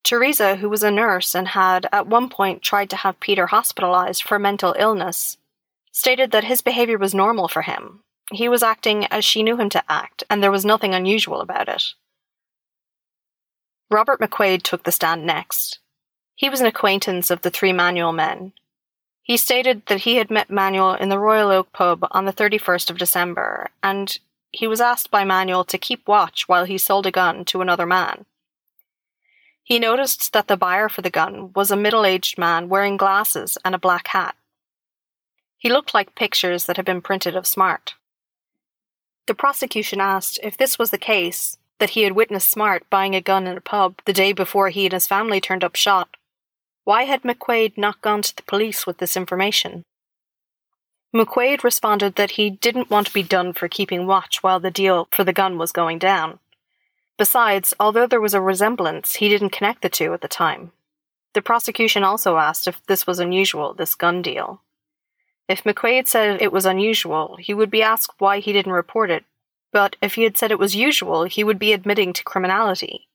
Teresa, 0.03 0.57
who 0.57 0.69
was 0.69 0.83
a 0.83 0.91
nurse 0.91 1.35
and 1.35 1.49
had 1.49 1.87
at 1.93 2.07
one 2.07 2.29
point 2.29 2.63
tried 2.63 2.91
to 2.91 2.97
have 2.97 3.21
Peter 3.21 3.47
hospitalized 3.47 4.23
for 4.23 4.39
mental 4.39 4.75
illness, 4.79 5.37
stated 5.93 6.31
that 6.31 6.45
his 6.45 6.61
behavior 6.61 6.99
was 6.99 7.15
normal 7.15 7.49
for 7.49 7.63
him. 7.63 8.01
He 8.33 8.49
was 8.49 8.63
acting 8.63 9.07
as 9.07 9.25
she 9.25 9.43
knew 9.43 9.57
him 9.57 9.69
to 9.71 9.85
act, 9.91 10.25
and 10.31 10.43
there 10.43 10.51
was 10.51 10.65
nothing 10.65 10.95
unusual 10.95 11.41
about 11.41 11.69
it. 11.69 11.95
Robert 13.91 14.21
McQuaid 14.21 14.63
took 14.63 14.85
the 14.85 14.93
stand 14.93 15.27
next. 15.27 15.81
He 16.37 16.49
was 16.49 16.61
an 16.61 16.67
acquaintance 16.67 17.31
of 17.31 17.43
the 17.43 17.51
three 17.51 17.73
Manuel 17.73 18.13
men. 18.13 18.53
He 19.23 19.37
stated 19.37 19.83
that 19.87 20.01
he 20.01 20.17
had 20.17 20.31
met 20.31 20.49
Manuel 20.49 20.95
in 20.95 21.09
the 21.09 21.19
Royal 21.19 21.51
Oak 21.51 21.73
pub 21.73 22.07
on 22.13 22.25
the 22.25 22.33
31st 22.33 22.91
of 22.91 22.99
December, 22.99 23.71
and 23.83 24.19
he 24.53 24.67
was 24.67 24.81
asked 24.81 25.11
by 25.11 25.25
Manuel 25.25 25.65
to 25.65 25.79
keep 25.79 26.07
watch 26.09 26.49
while 26.49 26.65
he 26.65 26.79
sold 26.79 27.07
a 27.07 27.11
gun 27.11 27.45
to 27.47 27.61
another 27.61 27.87
man. 27.87 28.25
He 29.63 29.79
noticed 29.79 30.33
that 30.33 30.49
the 30.49 30.57
buyer 30.57 30.89
for 30.89 31.03
the 31.03 31.11
gun 31.11 31.53
was 31.55 31.71
a 31.71 31.77
middle 31.77 32.05
aged 32.05 32.39
man 32.39 32.69
wearing 32.69 32.97
glasses 32.97 33.57
and 33.65 33.75
a 33.75 33.79
black 33.79 34.09
hat. 34.09 34.35
He 35.59 35.69
looked 35.69 35.95
like 35.95 36.15
pictures 36.15 36.65
that 36.65 36.77
had 36.77 36.87
been 36.87 37.03
printed 37.03 37.37
of 37.37 37.47
Smart. 37.47 37.95
The 39.27 39.35
prosecution 39.35 40.01
asked 40.01 40.41
if 40.43 40.57
this 40.57 40.79
was 40.79 40.91
the 40.91 40.99
case, 40.99 41.59
that 41.81 41.91
he 41.91 42.03
had 42.03 42.13
witnessed 42.13 42.51
Smart 42.51 42.89
buying 42.91 43.15
a 43.15 43.21
gun 43.21 43.47
in 43.47 43.57
a 43.57 43.61
pub 43.61 44.01
the 44.05 44.13
day 44.13 44.33
before 44.33 44.69
he 44.69 44.87
and 44.87 44.93
his 44.93 45.07
family 45.07 45.41
turned 45.41 45.65
up 45.65 45.75
shot. 45.75 46.17
Why 46.85 47.05
had 47.05 47.23
McQuaid 47.23 47.77
not 47.77 48.01
gone 48.01 48.23
to 48.23 48.37
the 48.37 48.43
police 48.43 48.87
with 48.87 48.99
this 48.99 49.17
information? 49.17 49.85
McQuaid 51.15 51.65
responded 51.65 52.15
that 52.15 52.33
he 52.33 52.51
didn't 52.51 52.91
want 52.91 53.09
to 53.09 53.13
be 53.13 53.23
done 53.23 53.53
for 53.53 53.67
keeping 53.67 54.07
watch 54.07 54.43
while 54.43 54.61
the 54.61 54.71
deal 54.71 55.09
for 55.11 55.25
the 55.25 55.33
gun 55.33 55.59
was 55.59 55.73
going 55.73 55.99
down. 55.99 56.39
Besides, 57.21 57.75
although 57.79 58.07
there 58.07 58.21
was 58.21 58.33
a 58.33 58.41
resemblance, 58.41 59.17
he 59.17 59.29
didn't 59.29 59.51
connect 59.51 59.83
the 59.83 59.91
two 59.91 60.15
at 60.15 60.23
the 60.23 60.29
time. 60.29 60.73
The 61.35 61.43
prosecution 61.43 62.03
also 62.03 62.39
asked 62.39 62.67
if 62.67 62.81
this 62.87 63.07
was 63.07 63.21
unusual, 63.21 63.75
this 63.75 63.95
gun 63.95 64.23
deal. 64.23 64.63
If 65.47 65.65
McQuaid 65.65 66.09
said 66.09 66.41
it 66.41 66.53
was 66.53 66.65
unusual, 66.65 67.37
he 67.37 67.53
would 67.53 67.71
be 67.71 67.83
asked 67.83 68.15
why 68.19 68.39
he 68.41 68.55
didn't 68.55 68.73
report 68.73 69.11
it 69.11 69.25
but 69.73 69.97
if 70.03 70.15
he 70.15 70.25
had 70.25 70.37
said 70.37 70.51
it 70.51 70.59
was 70.59 70.75
usual, 70.75 71.25
he 71.25 71.45
would 71.45 71.59
be 71.59 71.73
admitting 71.73 72.13
to 72.13 72.25
criminality. 72.25 73.09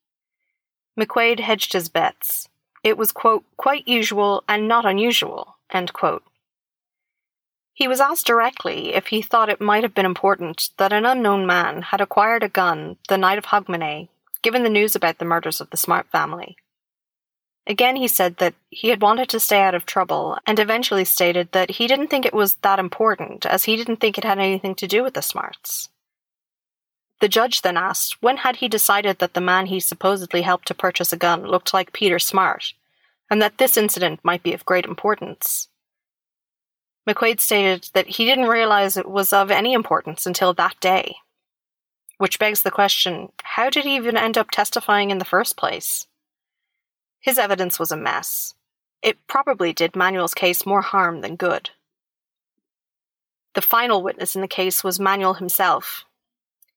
McQuaid 0.98 1.42
hedged 1.42 1.74
his 1.74 1.90
bets. 1.90 2.48
It 2.84 2.98
was, 2.98 3.12
quote, 3.12 3.44
quite 3.58 3.88
usual 3.88 4.44
and 4.48 4.68
not 4.68 4.86
unusual, 4.86 5.58
end 5.72 5.92
quote. 5.92 6.24
He 7.75 7.89
was 7.89 8.00
asked 8.00 8.25
directly 8.25 8.94
if 8.94 9.08
he 9.08 9.22
thought 9.22 9.50
it 9.50 9.60
might 9.60 9.84
have 9.84 9.94
been 9.94 10.05
important 10.05 10.70
that 10.77 10.94
an 10.94 11.05
unknown 11.05 11.46
man 11.46 11.82
had 11.82 12.00
acquired 12.00 12.41
a 12.41 12.48
gun 12.48 12.96
the 13.10 13.17
night 13.17 13.38
of 13.38 13.48
Hogmanay, 13.48 14.08
given 14.41 14.63
the 14.63 14.70
news 14.70 14.96
about 14.96 15.17
the 15.17 15.25
murders 15.25 15.60
of 15.60 15.70
the 15.70 15.77
Smart 15.77 16.08
family. 16.10 16.55
Again, 17.67 17.98
he 17.98 18.08
said 18.08 18.38
that 18.38 18.53
he 18.70 18.89
had 18.89 19.01
wanted 19.01 19.27
to 19.27 19.41
stay 19.41 19.62
out 19.62 19.75
of 19.75 19.86
trouble 19.86 20.38
and 20.48 20.58
eventually 20.58 21.03
stated 21.03 21.51
that 21.51 21.72
he 21.72 21.86
didn't 21.86 22.08
think 22.08 22.25
it 22.25 22.34
was 22.34 22.55
that 22.58 22.79
important 22.79 23.46
as 23.46 23.65
he 23.65 23.75
didn't 23.75 23.98
think 23.98 24.17
it 24.17 24.24
had 24.24 24.39
anything 24.39 24.75
to 24.75 24.88
do 24.88 25.03
with 25.03 25.13
the 25.13 25.22
Smarts. 25.22 25.89
The 27.20 27.27
judge 27.27 27.62
then 27.62 27.75
asked 27.75 28.22
when 28.22 28.38
had 28.38 28.58
he 28.58 28.70
decided 28.70 29.20
that 29.20 29.34
the 29.34 29.41
man 29.41 29.65
he 29.65 29.82
supposedly 29.82 30.44
helped 30.44 30.67
to 30.70 30.74
purchase 30.74 31.12
a 31.12 31.17
gun 31.17 31.46
looked 31.46 31.74
like 31.74 31.91
Peter 31.91 32.20
Smart, 32.20 32.74
and 33.29 33.41
that 33.41 33.58
this 33.58 33.75
incident 33.75 34.22
might 34.24 34.44
be 34.44 34.53
of 34.53 34.65
great 34.65 34.86
importance. 34.86 35.67
McQuaid 37.08 37.40
stated 37.40 37.90
that 37.94 38.08
he 38.08 38.26
didn't 38.26 38.48
realize 38.48 38.98
it 38.98 39.10
was 39.10 39.32
of 39.32 39.52
any 39.52 39.74
importance 39.74 40.26
until 40.26 40.54
that 40.54 40.80
day. 40.80 41.16
Which 42.18 42.40
begs 42.40 42.64
the 42.64 42.72
question 42.72 43.32
how 43.44 43.70
did 43.70 43.86
he 43.86 43.96
even 43.96 44.18
end 44.18 44.38
up 44.38 44.52
testifying 44.52 45.12
in 45.12 45.18
the 45.18 45.26
first 45.26 45.58
place? 45.58 46.08
His 47.20 47.38
evidence 47.38 47.80
was 47.80 47.92
a 47.92 47.98
mess. 47.98 48.54
It 49.02 49.18
probably 49.28 49.74
did 49.74 49.96
Manuel's 49.96 50.34
case 50.34 50.66
more 50.66 50.82
harm 50.82 51.22
than 51.22 51.36
good. 51.36 51.72
The 53.54 53.62
final 53.62 54.02
witness 54.02 54.36
in 54.36 54.42
the 54.42 54.48
case 54.48 54.84
was 54.84 55.00
Manuel 55.00 55.36
himself. 55.36 56.06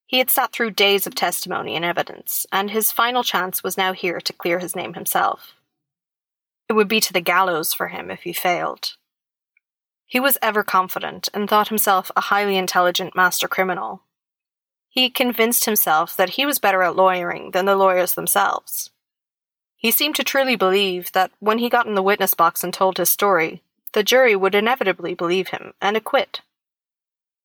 He 0.07 0.19
had 0.19 0.31
sat 0.31 0.53
through 0.53 0.71
days 0.71 1.07
of 1.07 1.15
testimony 1.15 1.75
and 1.77 1.85
evidence, 1.85 2.47
and 2.51 2.71
his 2.71 2.93
final 2.93 3.23
chance 3.23 3.63
was 3.63 3.77
now 3.77 3.93
here 3.93 4.21
to 4.21 4.33
clear 4.33 4.59
his 4.59 4.75
name 4.75 4.95
himself. 4.95 5.55
It 6.69 6.75
would 6.75 6.89
be 6.89 7.01
to 7.01 7.13
the 7.13 7.21
gallows 7.21 7.75
for 7.75 7.89
him 7.89 8.11
if 8.11 8.23
he 8.23 8.33
failed. 8.33 8.97
He 10.11 10.19
was 10.19 10.39
ever 10.41 10.65
confident 10.65 11.29
and 11.35 11.49
thought 11.49 11.69
himself 11.69 12.11
a 12.17 12.23
highly 12.23 12.57
intelligent 12.57 13.15
master 13.15 13.47
criminal. 13.47 14.05
He 14.89 15.11
convinced 15.11 15.67
himself 15.67 16.17
that 16.17 16.31
he 16.31 16.47
was 16.47 16.59
better 16.59 16.83
at 16.83 16.97
lawyering 16.97 17.51
than 17.51 17.67
the 17.67 17.77
lawyers 17.77 18.15
themselves. 18.15 18.91
He 19.77 19.91
seemed 19.91 20.17
to 20.17 20.25
truly 20.25 20.57
believe 20.57 21.13
that 21.13 21.31
when 21.41 21.59
he 21.59 21.69
got 21.69 21.87
in 21.87 21.95
the 21.95 22.03
witness 22.03 22.33
box 22.33 22.65
and 22.65 22.73
told 22.73 22.97
his 22.97 23.11
story, 23.11 23.63
the 23.93 24.03
jury 24.03 24.35
would 24.35 24.55
inevitably 24.55 25.13
believe 25.13 25.49
him 25.49 25.75
and 25.79 25.95
acquit. 25.95 26.41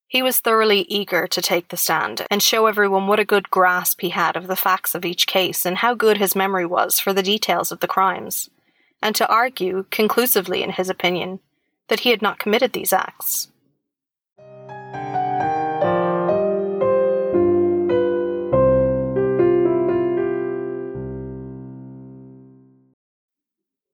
He 0.08 0.22
was 0.22 0.40
thoroughly 0.40 0.86
eager 0.88 1.28
to 1.28 1.42
take 1.42 1.68
the 1.68 1.76
stand 1.76 2.26
and 2.32 2.42
show 2.42 2.68
everyone 2.68 3.08
what 3.08 3.20
a 3.20 3.26
good 3.26 3.50
grasp 3.50 4.00
he 4.00 4.10
had 4.10 4.38
of 4.38 4.48
the 4.48 4.56
facts 4.56 4.96
of 4.96 5.04
each 5.04 5.28
case 5.28 5.66
and 5.66 5.80
how 5.80 5.96
good 5.96 6.18
his 6.18 6.36
memory 6.36 6.66
was 6.66 6.98
for 6.98 7.12
the 7.12 7.24
details 7.24 7.74
of 7.74 7.82
the 7.82 7.88
crimes, 7.88 8.50
and 9.02 9.16
to 9.18 9.28
argue, 9.28 9.86
conclusively 9.92 10.64
in 10.64 10.70
his 10.70 10.90
opinion, 10.90 11.42
that 11.88 12.02
he 12.02 12.10
had 12.10 12.22
not 12.22 12.40
committed 12.40 12.74
these 12.74 12.94
acts. 12.94 13.50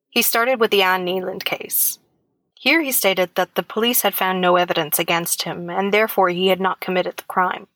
He 0.09 0.23
started 0.23 0.59
with 0.59 0.71
the 0.71 0.81
Anne 0.81 1.05
Kneeland 1.05 1.45
case. 1.45 1.99
Here 2.53 2.81
he 2.81 2.91
stated 2.91 3.35
that 3.35 3.55
the 3.55 3.63
police 3.63 4.01
had 4.01 4.13
found 4.13 4.41
no 4.41 4.57
evidence 4.57 4.99
against 4.99 5.43
him, 5.43 5.69
and 5.69 5.93
therefore 5.93 6.27
he 6.29 6.47
had 6.47 6.59
not 6.59 6.81
committed 6.81 7.15
the 7.15 7.23
crime. 7.23 7.67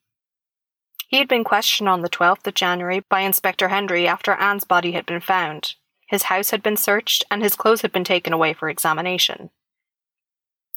He 1.07 1.19
had 1.19 1.29
been 1.29 1.45
questioned 1.45 1.87
on 1.87 2.01
the 2.01 2.09
12th 2.09 2.45
of 2.47 2.53
January 2.53 2.99
by 2.99 3.21
Inspector 3.21 3.65
Hendry 3.67 4.07
after 4.07 4.33
Anne's 4.33 4.65
body 4.65 4.91
had 4.91 5.05
been 5.05 5.21
found. 5.21 5.75
His 6.07 6.23
house 6.23 6.49
had 6.49 6.61
been 6.61 6.75
searched, 6.75 7.23
and 7.31 7.41
his 7.41 7.55
clothes 7.55 7.81
had 7.81 7.93
been 7.93 8.03
taken 8.03 8.33
away 8.33 8.53
for 8.53 8.67
examination. 8.67 9.51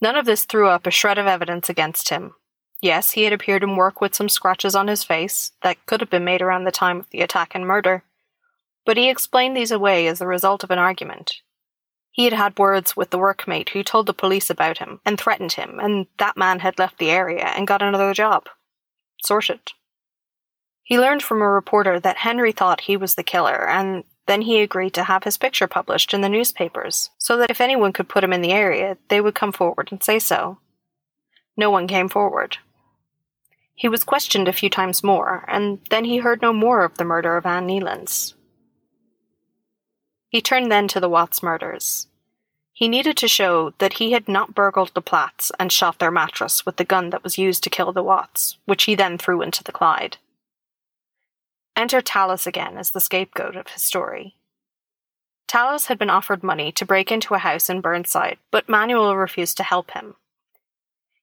None 0.00 0.16
of 0.16 0.26
this 0.26 0.44
threw 0.44 0.68
up 0.68 0.86
a 0.86 0.90
shred 0.90 1.18
of 1.18 1.26
evidence 1.26 1.68
against 1.68 2.10
him. 2.10 2.34
Yes, 2.82 3.12
he 3.12 3.24
had 3.24 3.32
appeared 3.32 3.62
in 3.62 3.76
work 3.76 4.00
with 4.00 4.14
some 4.14 4.28
scratches 4.28 4.74
on 4.74 4.88
his 4.88 5.02
face 5.02 5.52
that 5.62 5.84
could 5.86 6.00
have 6.00 6.10
been 6.10 6.24
made 6.24 6.42
around 6.42 6.64
the 6.64 6.72
time 6.72 6.98
of 6.98 7.10
the 7.10 7.22
attack 7.22 7.54
and 7.54 7.66
murder, 7.66 8.04
but 8.84 8.96
he 8.96 9.08
explained 9.08 9.56
these 9.56 9.70
away 9.70 10.06
as 10.06 10.18
the 10.18 10.26
result 10.26 10.62
of 10.62 10.70
an 10.70 10.78
argument. 10.78 11.40
He 12.12 12.24
had 12.24 12.32
had 12.32 12.58
words 12.58 12.96
with 12.96 13.10
the 13.10 13.18
workmate 13.18 13.70
who 13.70 13.82
told 13.82 14.06
the 14.06 14.14
police 14.14 14.48
about 14.48 14.78
him 14.78 15.00
and 15.04 15.18
threatened 15.18 15.52
him, 15.52 15.78
and 15.80 16.06
that 16.18 16.36
man 16.36 16.60
had 16.60 16.78
left 16.78 16.98
the 16.98 17.10
area 17.10 17.44
and 17.44 17.66
got 17.66 17.82
another 17.82 18.14
job. 18.14 18.48
Sorted. 19.22 19.72
He 20.82 20.98
learned 20.98 21.22
from 21.22 21.42
a 21.42 21.48
reporter 21.48 21.98
that 21.98 22.18
Hendry 22.18 22.52
thought 22.52 22.82
he 22.82 22.96
was 22.96 23.14
the 23.16 23.22
killer, 23.22 23.68
and 23.68 24.04
then 24.26 24.42
he 24.42 24.60
agreed 24.60 24.94
to 24.94 25.04
have 25.04 25.24
his 25.24 25.38
picture 25.38 25.66
published 25.66 26.12
in 26.12 26.20
the 26.20 26.28
newspapers, 26.28 27.10
so 27.18 27.36
that 27.36 27.50
if 27.50 27.60
anyone 27.60 27.92
could 27.92 28.08
put 28.08 28.24
him 28.24 28.32
in 28.32 28.42
the 28.42 28.52
area, 28.52 28.96
they 29.08 29.20
would 29.20 29.34
come 29.34 29.52
forward 29.52 29.88
and 29.90 30.02
say 30.02 30.18
so. 30.18 30.58
No 31.56 31.70
one 31.70 31.86
came 31.86 32.08
forward. 32.08 32.58
He 33.74 33.88
was 33.88 34.04
questioned 34.04 34.48
a 34.48 34.52
few 34.52 34.70
times 34.70 35.04
more, 35.04 35.44
and 35.48 35.80
then 35.90 36.04
he 36.04 36.18
heard 36.18 36.42
no 36.42 36.52
more 36.52 36.84
of 36.84 36.96
the 36.96 37.04
murder 37.04 37.36
of 37.36 37.46
Anne 37.46 37.66
Kneilands. 37.66 38.34
He 40.28 40.40
turned 40.40 40.72
then 40.72 40.88
to 40.88 41.00
the 41.00 41.08
Watts 41.08 41.42
murders. 41.42 42.08
He 42.72 42.88
needed 42.88 43.16
to 43.18 43.28
show 43.28 43.72
that 43.78 43.94
he 43.94 44.12
had 44.12 44.28
not 44.28 44.54
burgled 44.54 44.92
the 44.92 45.00
Platts 45.00 45.50
and 45.58 45.72
shot 45.72 45.98
their 45.98 46.10
mattress 46.10 46.66
with 46.66 46.76
the 46.76 46.84
gun 46.84 47.10
that 47.10 47.24
was 47.24 47.38
used 47.38 47.62
to 47.64 47.70
kill 47.70 47.92
the 47.92 48.02
Watts, 48.02 48.58
which 48.66 48.84
he 48.84 48.94
then 48.94 49.16
threw 49.16 49.40
into 49.40 49.64
the 49.64 49.72
Clyde. 49.72 50.18
Enter 51.76 52.00
Tallis 52.00 52.46
again 52.46 52.78
as 52.78 52.90
the 52.90 53.00
scapegoat 53.00 53.54
of 53.54 53.68
his 53.68 53.82
story. 53.82 54.36
Tallis 55.46 55.86
had 55.86 55.98
been 55.98 56.10
offered 56.10 56.42
money 56.42 56.72
to 56.72 56.86
break 56.86 57.12
into 57.12 57.34
a 57.34 57.38
house 57.38 57.68
in 57.68 57.82
Burnside, 57.82 58.38
but 58.50 58.68
Manuel 58.68 59.14
refused 59.14 59.58
to 59.58 59.62
help 59.62 59.90
him. 59.90 60.16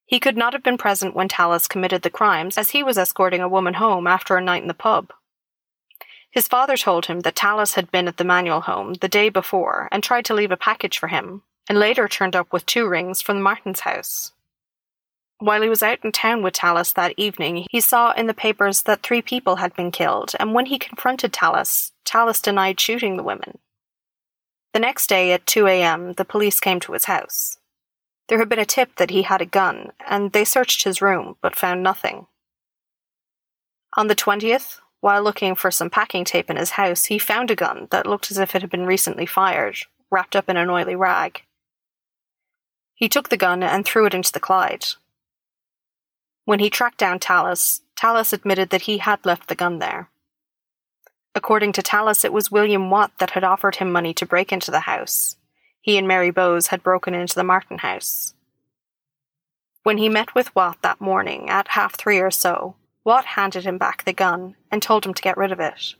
He 0.06 0.20
could 0.20 0.38
not 0.38 0.54
have 0.54 0.64
been 0.64 0.78
present 0.78 1.16
when 1.16 1.28
Tallis 1.28 1.68
committed 1.68 2.04
the 2.04 2.10
crimes, 2.10 2.58
as 2.58 2.70
he 2.70 2.84
was 2.84 3.00
escorting 3.00 3.42
a 3.42 3.50
woman 3.50 3.74
home 3.76 4.06
after 4.06 4.38
a 4.38 4.42
night 4.42 4.62
in 4.62 4.68
the 4.68 4.76
pub. 4.76 5.12
His 6.30 6.48
father 6.48 6.78
told 6.78 7.08
him 7.08 7.22
that 7.22 7.36
Tallis 7.36 7.74
had 7.74 7.92
been 7.92 8.08
at 8.08 8.18
the 8.18 8.24
Manuel 8.24 8.62
home 8.62 8.94
the 8.96 9.08
day 9.08 9.30
before 9.30 9.90
and 9.92 10.04
tried 10.04 10.26
to 10.26 10.34
leave 10.34 10.52
a 10.52 10.58
package 10.58 11.00
for 11.00 11.08
him, 11.08 11.42
and 11.68 11.80
later 11.80 12.08
turned 12.08 12.36
up 12.36 12.54
with 12.54 12.66
two 12.66 12.88
rings 12.88 13.22
from 13.22 13.38
the 13.38 13.44
Martins' 13.44 13.82
house. 13.82 14.34
While 15.44 15.62
he 15.62 15.68
was 15.68 15.84
out 15.84 16.00
in 16.06 16.14
town 16.14 16.42
with 16.42 16.54
Tallis 16.54 16.94
that 16.94 17.16
evening, 17.18 17.68
he 17.70 17.82
saw 17.82 18.14
in 18.14 18.28
the 18.28 18.34
papers 18.34 18.84
that 18.84 19.04
three 19.04 19.22
people 19.22 19.58
had 19.58 19.76
been 19.76 19.92
killed, 19.92 20.32
and 20.40 20.54
when 20.54 20.68
he 20.68 20.80
confronted 20.80 21.34
Tallis, 21.34 21.92
Tallis 22.06 22.40
denied 22.40 22.80
shooting 22.80 23.18
the 23.18 23.24
women. 23.24 23.58
The 24.72 24.80
next 24.80 25.08
day 25.08 25.34
at 25.34 25.46
2 25.46 25.68
a.m., 25.68 26.14
the 26.14 26.24
police 26.24 26.62
came 26.62 26.80
to 26.80 26.94
his 26.94 27.06
house. 27.06 27.58
There 28.30 28.40
had 28.40 28.48
been 28.48 28.58
a 28.58 28.64
tip 28.64 28.96
that 28.96 29.10
he 29.10 29.24
had 29.24 29.42
a 29.42 29.46
gun, 29.46 29.92
and 30.08 30.32
they 30.32 30.46
searched 30.46 30.86
his 30.86 31.02
room 31.02 31.36
but 31.42 31.58
found 31.58 31.84
nothing. 31.84 32.28
On 33.98 34.08
the 34.08 34.16
20th, 34.16 34.80
while 35.02 35.22
looking 35.22 35.56
for 35.56 35.72
some 35.72 35.90
packing 35.90 36.24
tape 36.24 36.50
in 36.50 36.56
his 36.56 36.70
house, 36.70 37.04
he 37.04 37.20
found 37.20 37.52
a 37.52 37.56
gun 37.58 37.90
that 37.92 38.08
looked 38.08 38.32
as 38.32 38.38
if 38.38 38.56
it 38.56 38.62
had 38.62 38.72
been 38.72 38.86
recently 38.86 39.26
fired, 39.26 39.76
wrapped 40.10 40.38
up 40.38 40.48
in 40.48 40.56
an 40.56 40.70
oily 40.70 40.96
rag. 40.96 41.42
He 42.96 43.10
took 43.10 43.28
the 43.28 43.36
gun 43.36 43.62
and 43.62 43.84
threw 43.84 44.06
it 44.06 44.14
into 44.14 44.32
the 44.32 44.40
Clyde. 44.40 44.86
When 46.46 46.60
he 46.60 46.70
tracked 46.70 46.98
down 46.98 47.20
Tallis, 47.20 47.82
Tallis 47.96 48.34
admitted 48.34 48.70
that 48.70 48.84
he 48.84 48.98
had 48.98 49.26
left 49.26 49.48
the 49.48 49.56
gun 49.56 49.80
there. 49.80 50.10
According 51.36 51.72
to 51.74 51.82
Tallis, 51.82 52.24
it 52.24 52.34
was 52.34 52.52
William 52.52 52.90
Watt 52.90 53.12
that 53.20 53.32
had 53.32 53.44
offered 53.44 53.78
him 53.78 53.92
money 53.92 54.14
to 54.16 54.26
break 54.26 54.52
into 54.52 54.70
the 54.70 54.82
house. 54.82 55.38
He 55.82 55.98
and 55.98 56.08
Mary 56.08 56.32
Bowes 56.32 56.68
had 56.68 56.84
broken 56.84 57.14
into 57.14 57.36
the 57.36 57.44
Martin 57.44 57.80
house. 57.80 58.34
When 59.84 59.98
he 59.98 60.10
met 60.10 60.36
with 60.36 60.56
Watt 60.56 60.82
that 60.82 61.02
morning 61.02 61.50
at 61.50 61.70
half 61.70 61.98
three 61.98 62.20
or 62.20 62.32
so, 62.32 62.76
Watt 63.04 63.26
handed 63.26 63.66
him 63.66 63.78
back 63.78 64.04
the 64.04 64.14
gun 64.14 64.56
and 64.72 64.82
told 64.82 65.06
him 65.06 65.14
to 65.14 65.22
get 65.22 65.38
rid 65.38 65.52
of 65.52 65.60
it. 65.60 65.96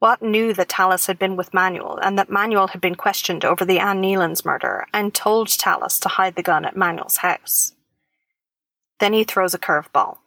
Watt 0.00 0.22
knew 0.22 0.52
that 0.54 0.68
Tallis 0.68 1.06
had 1.06 1.18
been 1.18 1.36
with 1.36 1.54
Manuel 1.54 1.98
and 2.02 2.18
that 2.18 2.30
Manuel 2.30 2.68
had 2.68 2.80
been 2.80 2.94
questioned 2.94 3.44
over 3.44 3.64
the 3.64 3.78
Anne 3.78 4.02
Kneilands 4.02 4.44
murder 4.44 4.86
and 4.92 5.14
told 5.14 5.48
Tallis 5.48 5.98
to 6.00 6.08
hide 6.08 6.36
the 6.36 6.42
gun 6.42 6.64
at 6.64 6.76
Manuel's 6.76 7.18
house. 7.18 7.72
Then 8.98 9.12
he 9.12 9.24
throws 9.24 9.54
a 9.54 9.58
curveball. 9.58 10.18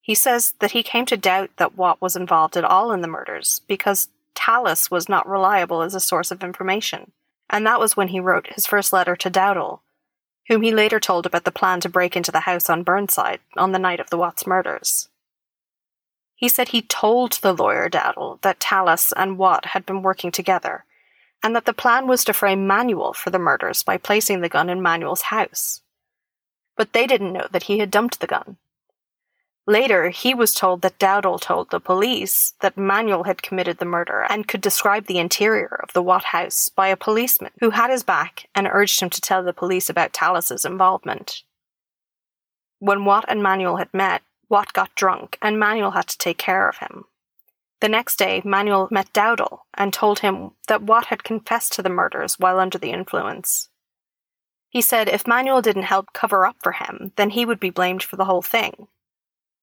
He 0.00 0.14
says 0.14 0.54
that 0.60 0.70
he 0.70 0.82
came 0.82 1.04
to 1.06 1.16
doubt 1.16 1.50
that 1.56 1.76
Watt 1.76 2.00
was 2.00 2.16
involved 2.16 2.56
at 2.56 2.64
all 2.64 2.92
in 2.92 3.02
the 3.02 3.08
murders 3.08 3.60
because 3.68 4.08
Tallis 4.34 4.90
was 4.90 5.08
not 5.08 5.28
reliable 5.28 5.82
as 5.82 5.94
a 5.94 6.00
source 6.00 6.30
of 6.30 6.42
information, 6.42 7.12
and 7.50 7.66
that 7.66 7.80
was 7.80 7.96
when 7.96 8.08
he 8.08 8.20
wrote 8.20 8.54
his 8.54 8.66
first 8.66 8.92
letter 8.92 9.16
to 9.16 9.30
Dowdall, 9.30 9.80
whom 10.48 10.62
he 10.62 10.72
later 10.72 10.98
told 10.98 11.26
about 11.26 11.44
the 11.44 11.52
plan 11.52 11.80
to 11.80 11.88
break 11.88 12.16
into 12.16 12.32
the 12.32 12.40
house 12.40 12.70
on 12.70 12.84
Burnside 12.84 13.40
on 13.56 13.72
the 13.72 13.78
night 13.78 14.00
of 14.00 14.10
the 14.10 14.16
Watts 14.16 14.46
murders. 14.46 15.08
He 16.36 16.48
said 16.48 16.68
he 16.68 16.82
told 16.82 17.32
the 17.32 17.52
lawyer 17.52 17.90
Dowdall 17.90 18.40
that 18.42 18.60
Tallis 18.60 19.12
and 19.16 19.38
Watt 19.38 19.66
had 19.66 19.84
been 19.84 20.02
working 20.02 20.30
together, 20.30 20.84
and 21.42 21.54
that 21.54 21.64
the 21.64 21.72
plan 21.72 22.06
was 22.06 22.24
to 22.24 22.32
frame 22.32 22.66
Manuel 22.66 23.12
for 23.12 23.30
the 23.30 23.38
murders 23.38 23.82
by 23.82 23.98
placing 23.98 24.40
the 24.40 24.48
gun 24.48 24.70
in 24.70 24.80
Manuel's 24.80 25.22
house. 25.22 25.82
But 26.78 26.94
they 26.94 27.06
didn't 27.06 27.34
know 27.34 27.48
that 27.50 27.64
he 27.64 27.80
had 27.80 27.90
dumped 27.90 28.20
the 28.20 28.26
gun. 28.26 28.56
Later, 29.66 30.08
he 30.08 30.32
was 30.32 30.54
told 30.54 30.80
that 30.80 30.98
Dowdall 30.98 31.38
told 31.38 31.68
the 31.68 31.78
police 31.78 32.54
that 32.62 32.78
Manuel 32.78 33.24
had 33.24 33.42
committed 33.42 33.76
the 33.76 33.84
murder 33.84 34.24
and 34.30 34.48
could 34.48 34.62
describe 34.62 35.04
the 35.04 35.18
interior 35.18 35.78
of 35.82 35.92
the 35.92 36.02
Watt 36.02 36.24
house 36.24 36.70
by 36.70 36.88
a 36.88 36.96
policeman 36.96 37.50
who 37.60 37.68
had 37.68 37.90
his 37.90 38.02
back 38.02 38.48
and 38.54 38.66
urged 38.66 39.00
him 39.00 39.10
to 39.10 39.20
tell 39.20 39.42
the 39.42 39.52
police 39.52 39.90
about 39.90 40.14
Tallis's 40.14 40.64
involvement. 40.64 41.42
When 42.78 43.04
Watt 43.04 43.26
and 43.28 43.42
Manuel 43.42 43.76
had 43.76 43.92
met, 43.92 44.22
Watt 44.48 44.72
got 44.72 44.94
drunk 44.94 45.36
and 45.42 45.60
Manuel 45.60 45.90
had 45.90 46.06
to 46.06 46.16
take 46.16 46.38
care 46.38 46.66
of 46.66 46.78
him. 46.78 47.04
The 47.80 47.90
next 47.90 48.16
day, 48.16 48.40
Manuel 48.46 48.88
met 48.90 49.12
Dowdall 49.12 49.66
and 49.74 49.92
told 49.92 50.20
him 50.20 50.52
that 50.68 50.82
Watt 50.82 51.06
had 51.06 51.24
confessed 51.24 51.74
to 51.74 51.82
the 51.82 51.90
murders 51.90 52.38
while 52.38 52.58
under 52.58 52.78
the 52.78 52.92
influence. 52.92 53.68
He 54.70 54.82
said 54.82 55.08
if 55.08 55.26
Manuel 55.26 55.62
didn't 55.62 55.84
help 55.84 56.12
cover 56.12 56.44
up 56.44 56.56
for 56.62 56.72
him, 56.72 57.12
then 57.16 57.30
he 57.30 57.44
would 57.44 57.60
be 57.60 57.70
blamed 57.70 58.02
for 58.02 58.16
the 58.16 58.26
whole 58.26 58.42
thing. 58.42 58.88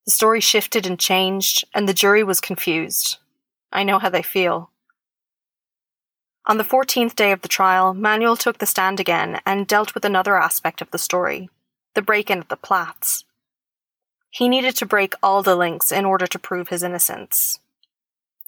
The 0.05 0.12
story 0.12 0.39
shifted 0.39 0.85
and 0.85 1.00
changed, 1.00 1.65
and 1.74 1.88
the 1.88 1.93
jury 1.93 2.24
was 2.24 2.41
confused. 2.41 3.17
I 3.71 3.83
know 3.83 4.00
how 4.00 4.09
they 4.09 4.21
feel. 4.21 4.71
On 6.47 6.57
the 6.57 6.63
14th 6.63 7.15
day 7.15 7.31
of 7.31 7.41
the 7.41 7.47
trial, 7.47 7.93
Manuel 7.93 8.35
took 8.35 8.59
the 8.59 8.67
stand 8.67 9.00
again 9.00 9.41
and 9.45 9.67
dealt 9.67 9.95
with 9.95 10.05
another 10.05 10.38
aspect 10.38 10.81
of 10.81 10.91
the 10.91 11.00
story 11.00 11.50
the 11.95 12.01
break 12.01 12.29
in 12.29 12.39
at 12.39 12.50
the 12.50 12.57
Platts. 12.57 13.24
He 14.29 14.50
needed 14.50 14.75
to 14.75 14.85
break 14.85 15.13
all 15.24 15.41
the 15.41 15.55
links 15.55 15.93
in 15.93 16.03
order 16.03 16.27
to 16.27 16.38
prove 16.38 16.67
his 16.67 16.83
innocence. 16.83 17.59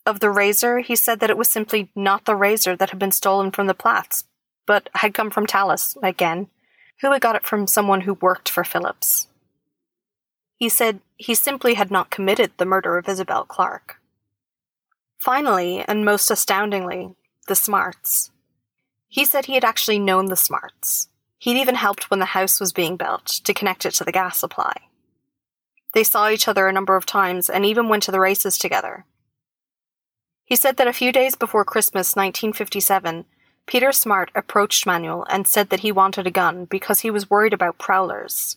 Of 0.05 0.19
the 0.19 0.29
razor, 0.29 0.79
he 0.79 0.97
said 0.97 1.21
that 1.21 1.29
it 1.29 1.37
was 1.37 1.49
simply 1.49 1.89
not 1.95 2.25
the 2.25 2.35
razor 2.35 2.75
that 2.75 2.89
had 2.89 2.99
been 2.99 3.13
stolen 3.13 3.51
from 3.51 3.67
the 3.67 3.73
Platts, 3.73 4.25
but 4.67 4.89
had 4.93 5.15
come 5.15 5.31
from 5.31 5.47
Tallis, 5.47 5.97
again, 6.03 6.49
who 7.01 7.11
had 7.11 7.21
got 7.21 7.35
it 7.35 7.47
from 7.47 7.65
someone 7.65 8.01
who 8.01 8.13
worked 8.13 8.49
for 8.49 8.63
Phillips. 8.63 9.27
He 10.57 10.69
said 10.69 10.99
he 11.15 11.33
simply 11.33 11.73
had 11.73 11.89
not 11.89 12.11
committed 12.11 12.51
the 12.57 12.65
murder 12.65 12.97
of 12.97 13.09
Isabel 13.09 13.45
Clark. 13.45 13.97
Finally, 15.17 15.83
and 15.87 16.05
most 16.05 16.29
astoundingly, 16.29 17.15
the 17.47 17.55
Smarts. 17.55 18.31
He 19.07 19.25
said 19.25 19.45
he 19.45 19.55
had 19.55 19.65
actually 19.65 19.99
known 19.99 20.25
the 20.25 20.35
Smarts. 20.35 21.07
He'd 21.39 21.59
even 21.59 21.75
helped 21.75 22.09
when 22.09 22.19
the 22.19 22.25
house 22.25 22.59
was 22.59 22.73
being 22.73 22.97
built 22.97 23.25
to 23.25 23.53
connect 23.53 23.85
it 23.85 23.91
to 23.95 24.03
the 24.03 24.11
gas 24.11 24.39
supply. 24.39 24.73
They 25.93 26.03
saw 26.03 26.29
each 26.29 26.47
other 26.47 26.67
a 26.67 26.73
number 26.73 26.95
of 26.95 27.05
times 27.05 27.49
and 27.49 27.65
even 27.65 27.89
went 27.89 28.03
to 28.03 28.11
the 28.11 28.19
races 28.19 28.57
together. 28.57 29.05
He 30.43 30.55
said 30.55 30.77
that 30.77 30.87
a 30.87 30.93
few 30.93 31.11
days 31.11 31.35
before 31.35 31.65
Christmas 31.65 32.15
1957, 32.15 33.25
Peter 33.67 33.91
Smart 33.91 34.31
approached 34.33 34.85
Manuel 34.85 35.25
and 35.29 35.45
said 35.45 35.69
that 35.69 35.81
he 35.81 35.91
wanted 35.91 36.25
a 36.25 36.31
gun 36.31 36.65
because 36.65 37.01
he 37.01 37.11
was 37.11 37.29
worried 37.29 37.51
about 37.51 37.77
prowlers. 37.77 38.55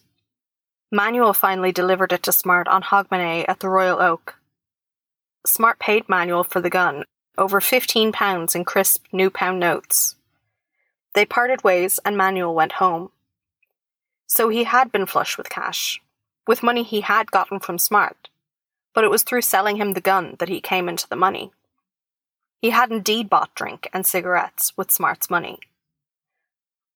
Manuel 0.92 1.32
finally 1.32 1.72
delivered 1.72 2.12
it 2.12 2.22
to 2.22 2.32
Smart 2.32 2.68
on 2.68 2.82
Hogmanay 2.82 3.44
at 3.48 3.58
the 3.58 3.68
Royal 3.68 4.00
Oak. 4.00 4.36
Smart 5.44 5.80
paid 5.80 6.08
Manuel 6.08 6.44
for 6.44 6.60
the 6.60 6.70
gun, 6.70 7.04
over 7.36 7.60
fifteen 7.60 8.12
pounds 8.12 8.54
in 8.54 8.64
crisp 8.64 9.04
new 9.12 9.30
pound 9.30 9.58
notes. 9.58 10.14
They 11.14 11.26
parted 11.26 11.64
ways 11.64 11.98
and 12.04 12.16
Manuel 12.16 12.54
went 12.54 12.72
home. 12.72 13.10
So 14.28 14.48
he 14.48 14.62
had 14.62 14.92
been 14.92 15.06
flush 15.06 15.36
with 15.36 15.50
cash, 15.50 16.00
with 16.46 16.62
money 16.62 16.84
he 16.84 17.00
had 17.00 17.32
gotten 17.32 17.58
from 17.58 17.78
Smart, 17.78 18.28
but 18.94 19.02
it 19.02 19.10
was 19.10 19.24
through 19.24 19.42
selling 19.42 19.76
him 19.76 19.94
the 19.94 20.00
gun 20.00 20.36
that 20.38 20.48
he 20.48 20.60
came 20.60 20.88
into 20.88 21.08
the 21.08 21.16
money. 21.16 21.50
He 22.60 22.70
had 22.70 22.90
indeed 22.90 23.30
bought 23.30 23.54
drink 23.54 23.88
and 23.92 24.06
cigarettes 24.06 24.76
with 24.76 24.90
Smart's 24.90 25.30
money. 25.30 25.58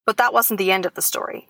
But 0.05 0.19
that 0.19 0.33
wasn't 0.35 0.59
the 0.59 0.71
end 0.71 0.85
of 0.85 0.95
the 0.95 1.03
story. 1.03 1.49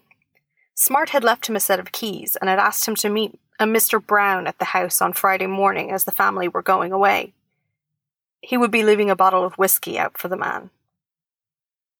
Smart 0.74 1.10
had 1.10 1.24
left 1.24 1.48
him 1.48 1.56
a 1.56 1.60
set 1.60 1.80
of 1.80 1.92
keys 1.92 2.36
and 2.36 2.48
had 2.48 2.58
asked 2.58 2.86
him 2.86 2.94
to 2.96 3.08
meet 3.08 3.34
uh, 3.60 3.64
a 3.64 3.66
Mr. 3.66 4.04
Brown 4.04 4.46
at 4.46 4.58
the 4.58 4.66
house 4.66 5.00
on 5.00 5.12
Friday 5.12 5.46
morning 5.46 5.92
as 5.92 6.04
the 6.04 6.12
family 6.12 6.48
were 6.48 6.62
going 6.62 6.92
away. 6.92 7.32
He 8.40 8.56
would 8.56 8.72
be 8.72 8.82
leaving 8.82 9.10
a 9.10 9.16
bottle 9.16 9.44
of 9.44 9.54
whiskey 9.54 9.98
out 9.98 10.18
for 10.18 10.28
the 10.28 10.36
man. 10.36 10.70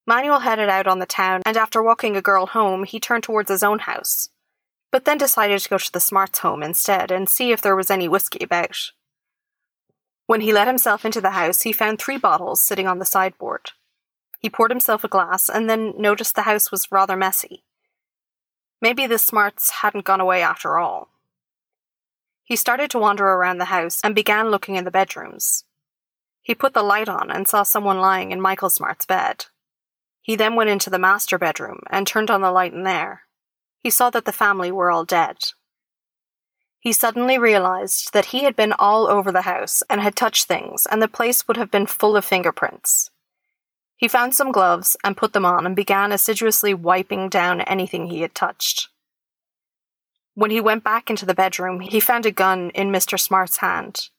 Manuel 0.07 0.41
headed 0.41 0.69
out 0.69 0.87
on 0.87 0.99
the 0.99 1.07
town, 1.07 1.43
and 1.47 1.57
after 1.57 1.83
walking 1.83 2.17
a 2.17 2.23
girl 2.23 2.47
home, 2.47 2.85
he 2.85 3.01
turned 3.01 3.23
towards 3.23 3.49
his 3.49 3.63
own 3.63 3.79
house, 3.79 4.29
but 4.91 5.05
then 5.05 5.17
decided 5.17 5.61
to 5.61 5.69
go 5.69 5.79
to 5.79 5.93
the 5.93 6.01
Smarts' 6.01 6.41
home 6.41 6.63
instead 6.63 7.11
and 7.11 7.29
see 7.29 7.53
if 7.53 7.63
there 7.63 7.77
was 7.77 7.91
any 7.91 8.09
whiskey 8.09 8.45
about. 8.45 8.93
When 10.27 10.41
he 10.41 10.53
let 10.53 10.67
himself 10.67 11.05
into 11.05 11.21
the 11.21 11.31
house, 11.31 11.63
he 11.63 11.73
found 11.73 11.99
three 11.99 12.17
bottles 12.17 12.63
sitting 12.63 12.87
on 12.87 12.99
the 12.99 13.05
sideboard. 13.05 13.71
He 14.39 14.51
poured 14.51 14.71
himself 14.71 15.05
a 15.05 15.09
glass 15.09 15.49
and 15.49 15.69
then 15.69 15.95
noticed 15.97 16.35
the 16.35 16.43
house 16.43 16.71
was 16.71 16.91
rather 16.91 17.17
messy. 17.17 17.65
Maybe 18.81 19.07
the 19.07 19.19
smarts 19.19 19.71
hadn't 19.71 20.05
gone 20.05 20.21
away 20.21 20.43
after 20.43 20.79
all. 20.79 21.09
He 22.43 22.57
started 22.57 22.91
to 22.91 22.99
wander 22.99 23.27
around 23.27 23.59
the 23.59 23.67
house 23.67 24.01
and 24.05 24.15
began 24.15 24.51
looking 24.51 24.77
in 24.77 24.85
the 24.85 24.91
bedrooms. 24.91 25.65
He 26.43 26.55
put 26.55 26.75
the 26.75 26.83
light 26.83 27.09
on 27.09 27.31
and 27.31 27.49
saw 27.49 27.63
someone 27.63 28.01
lying 28.01 28.31
in 28.31 28.41
Michael 28.41 28.69
Smart's 28.69 29.07
bed. 29.07 29.47
He 30.21 30.37
then 30.37 30.55
went 30.55 30.69
into 30.69 30.91
the 30.91 30.99
master 30.99 31.39
bedroom 31.39 31.81
and 31.91 32.07
turned 32.07 32.31
on 32.31 32.43
the 32.43 32.53
light 32.53 32.75
in 32.75 32.83
there. 32.83 33.23
He 33.83 33.89
saw 33.89 34.11
that 34.11 34.27
the 34.27 34.33
family 34.33 34.71
were 34.71 34.91
all 34.91 35.07
dead. 35.07 35.39
He 36.85 36.93
suddenly 36.93 37.39
realized 37.39 38.13
that 38.13 38.27
he 38.27 38.45
had 38.45 38.55
been 38.55 38.75
all 38.75 39.07
over 39.07 39.33
the 39.33 39.49
house 39.49 39.83
and 39.89 40.03
had 40.03 40.15
touched 40.15 40.47
things, 40.47 40.87
and 40.91 41.01
the 41.01 41.09
place 41.09 41.49
would 41.49 41.57
have 41.57 41.71
been 41.71 41.87
full 41.87 42.15
of 42.15 42.27
fingerprints. 42.27 43.11
He 43.97 44.07
found 44.07 44.35
some 44.35 44.53
gloves 44.53 44.95
and 45.03 45.17
put 45.17 45.33
them 45.33 45.47
on 45.47 45.65
and 45.65 45.75
began 45.75 46.13
assiduously 46.13 46.75
wiping 46.75 47.31
down 47.31 47.63
anything 47.63 48.09
he 48.09 48.21
had 48.21 48.35
touched. 48.35 48.91
When 50.35 50.51
he 50.51 50.61
went 50.61 50.85
back 50.85 51.09
into 51.09 51.25
the 51.25 51.33
bedroom, 51.33 51.81
he 51.81 52.01
found 52.01 52.27
a 52.27 52.31
gun 52.31 52.69
in 52.75 52.93
Mr. 52.93 53.19
Smart's 53.19 53.57
hand. 53.57 54.11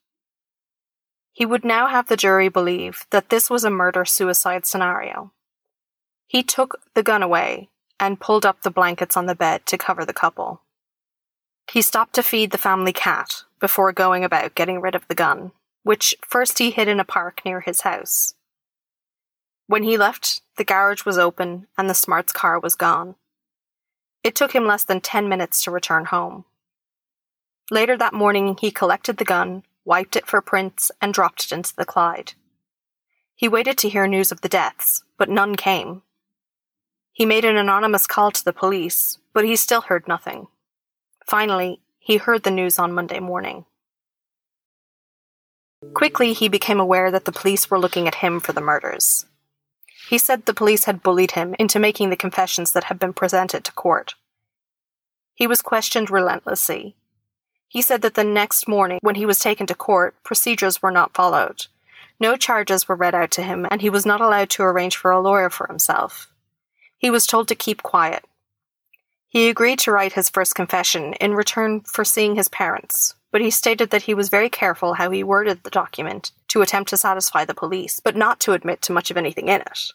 He 1.30 1.46
would 1.46 1.64
now 1.64 1.86
have 1.86 2.08
the 2.08 2.16
jury 2.16 2.48
believe 2.48 3.06
that 3.10 3.28
this 3.28 3.48
was 3.48 3.62
a 3.62 3.70
murder 3.70 4.04
suicide 4.04 4.66
scenario. 4.66 5.30
He 6.26 6.42
took 6.42 6.80
the 6.94 7.04
gun 7.04 7.22
away 7.22 7.68
and 8.00 8.18
pulled 8.18 8.44
up 8.44 8.62
the 8.62 8.72
blankets 8.72 9.16
on 9.16 9.26
the 9.26 9.36
bed 9.36 9.66
to 9.66 9.78
cover 9.78 10.04
the 10.04 10.12
couple. 10.12 10.62
He 11.70 11.82
stopped 11.82 12.14
to 12.14 12.22
feed 12.22 12.52
the 12.52 12.58
family 12.58 12.92
cat 12.92 13.42
before 13.60 13.92
going 13.92 14.24
about 14.24 14.54
getting 14.54 14.80
rid 14.80 14.94
of 14.94 15.06
the 15.08 15.14
gun, 15.14 15.52
which 15.82 16.14
first 16.26 16.58
he 16.58 16.70
hid 16.70 16.88
in 16.88 17.00
a 17.00 17.04
park 17.04 17.42
near 17.44 17.60
his 17.60 17.82
house. 17.82 18.34
When 19.66 19.82
he 19.82 19.96
left, 19.96 20.42
the 20.56 20.64
garage 20.64 21.04
was 21.04 21.18
open 21.18 21.66
and 21.76 21.90
the 21.90 21.94
Smart's 21.94 22.32
car 22.32 22.60
was 22.60 22.76
gone. 22.76 23.16
It 24.22 24.34
took 24.34 24.52
him 24.54 24.66
less 24.66 24.84
than 24.84 25.00
10 25.00 25.28
minutes 25.28 25.62
to 25.64 25.70
return 25.70 26.06
home. 26.06 26.44
Later 27.70 27.96
that 27.96 28.14
morning, 28.14 28.56
he 28.60 28.70
collected 28.70 29.16
the 29.16 29.24
gun, 29.24 29.64
wiped 29.84 30.14
it 30.14 30.26
for 30.26 30.40
prints, 30.40 30.92
and 31.00 31.12
dropped 31.12 31.46
it 31.46 31.52
into 31.52 31.74
the 31.74 31.84
Clyde. 31.84 32.34
He 33.34 33.48
waited 33.48 33.76
to 33.78 33.88
hear 33.88 34.06
news 34.06 34.30
of 34.30 34.40
the 34.40 34.48
deaths, 34.48 35.02
but 35.18 35.28
none 35.28 35.56
came. 35.56 36.02
He 37.12 37.26
made 37.26 37.44
an 37.44 37.56
anonymous 37.56 38.06
call 38.06 38.30
to 38.30 38.44
the 38.44 38.52
police, 38.52 39.18
but 39.32 39.44
he 39.44 39.56
still 39.56 39.82
heard 39.82 40.06
nothing. 40.06 40.46
Finally, 41.26 41.80
he 41.98 42.18
heard 42.18 42.44
the 42.44 42.50
news 42.50 42.78
on 42.78 42.92
Monday 42.92 43.18
morning. 43.18 43.64
Quickly, 45.94 46.32
he 46.32 46.48
became 46.48 46.80
aware 46.80 47.10
that 47.10 47.24
the 47.24 47.32
police 47.32 47.68
were 47.70 47.78
looking 47.78 48.06
at 48.06 48.16
him 48.16 48.40
for 48.40 48.52
the 48.52 48.60
murders. 48.60 49.26
He 50.08 50.18
said 50.18 50.46
the 50.46 50.54
police 50.54 50.84
had 50.84 51.02
bullied 51.02 51.32
him 51.32 51.54
into 51.58 51.80
making 51.80 52.10
the 52.10 52.16
confessions 52.16 52.72
that 52.72 52.84
had 52.84 52.98
been 52.98 53.12
presented 53.12 53.64
to 53.64 53.72
court. 53.72 54.14
He 55.34 55.46
was 55.46 55.62
questioned 55.62 56.10
relentlessly. 56.10 56.96
He 57.68 57.82
said 57.82 58.02
that 58.02 58.14
the 58.14 58.24
next 58.24 58.68
morning, 58.68 59.00
when 59.02 59.16
he 59.16 59.26
was 59.26 59.40
taken 59.40 59.66
to 59.66 59.74
court, 59.74 60.14
procedures 60.22 60.80
were 60.80 60.92
not 60.92 61.14
followed. 61.14 61.66
No 62.20 62.36
charges 62.36 62.88
were 62.88 62.94
read 62.94 63.14
out 63.14 63.32
to 63.32 63.42
him, 63.42 63.66
and 63.70 63.82
he 63.82 63.90
was 63.90 64.06
not 64.06 64.20
allowed 64.20 64.50
to 64.50 64.62
arrange 64.62 64.96
for 64.96 65.10
a 65.10 65.20
lawyer 65.20 65.50
for 65.50 65.66
himself. 65.66 66.32
He 66.96 67.10
was 67.10 67.26
told 67.26 67.48
to 67.48 67.54
keep 67.54 67.82
quiet. 67.82 68.24
He 69.36 69.50
agreed 69.50 69.78
to 69.80 69.92
write 69.92 70.14
his 70.14 70.30
first 70.30 70.54
confession 70.54 71.12
in 71.20 71.34
return 71.34 71.82
for 71.82 72.06
seeing 72.06 72.36
his 72.36 72.48
parents, 72.48 73.16
but 73.30 73.42
he 73.42 73.50
stated 73.50 73.90
that 73.90 74.04
he 74.04 74.14
was 74.14 74.30
very 74.30 74.48
careful 74.48 74.94
how 74.94 75.10
he 75.10 75.22
worded 75.22 75.62
the 75.62 75.68
document 75.68 76.32
to 76.48 76.62
attempt 76.62 76.88
to 76.88 76.96
satisfy 76.96 77.44
the 77.44 77.52
police, 77.52 78.00
but 78.00 78.16
not 78.16 78.40
to 78.40 78.54
admit 78.54 78.80
to 78.80 78.94
much 78.94 79.10
of 79.10 79.18
anything 79.18 79.48
in 79.48 79.60
it. 79.60 79.92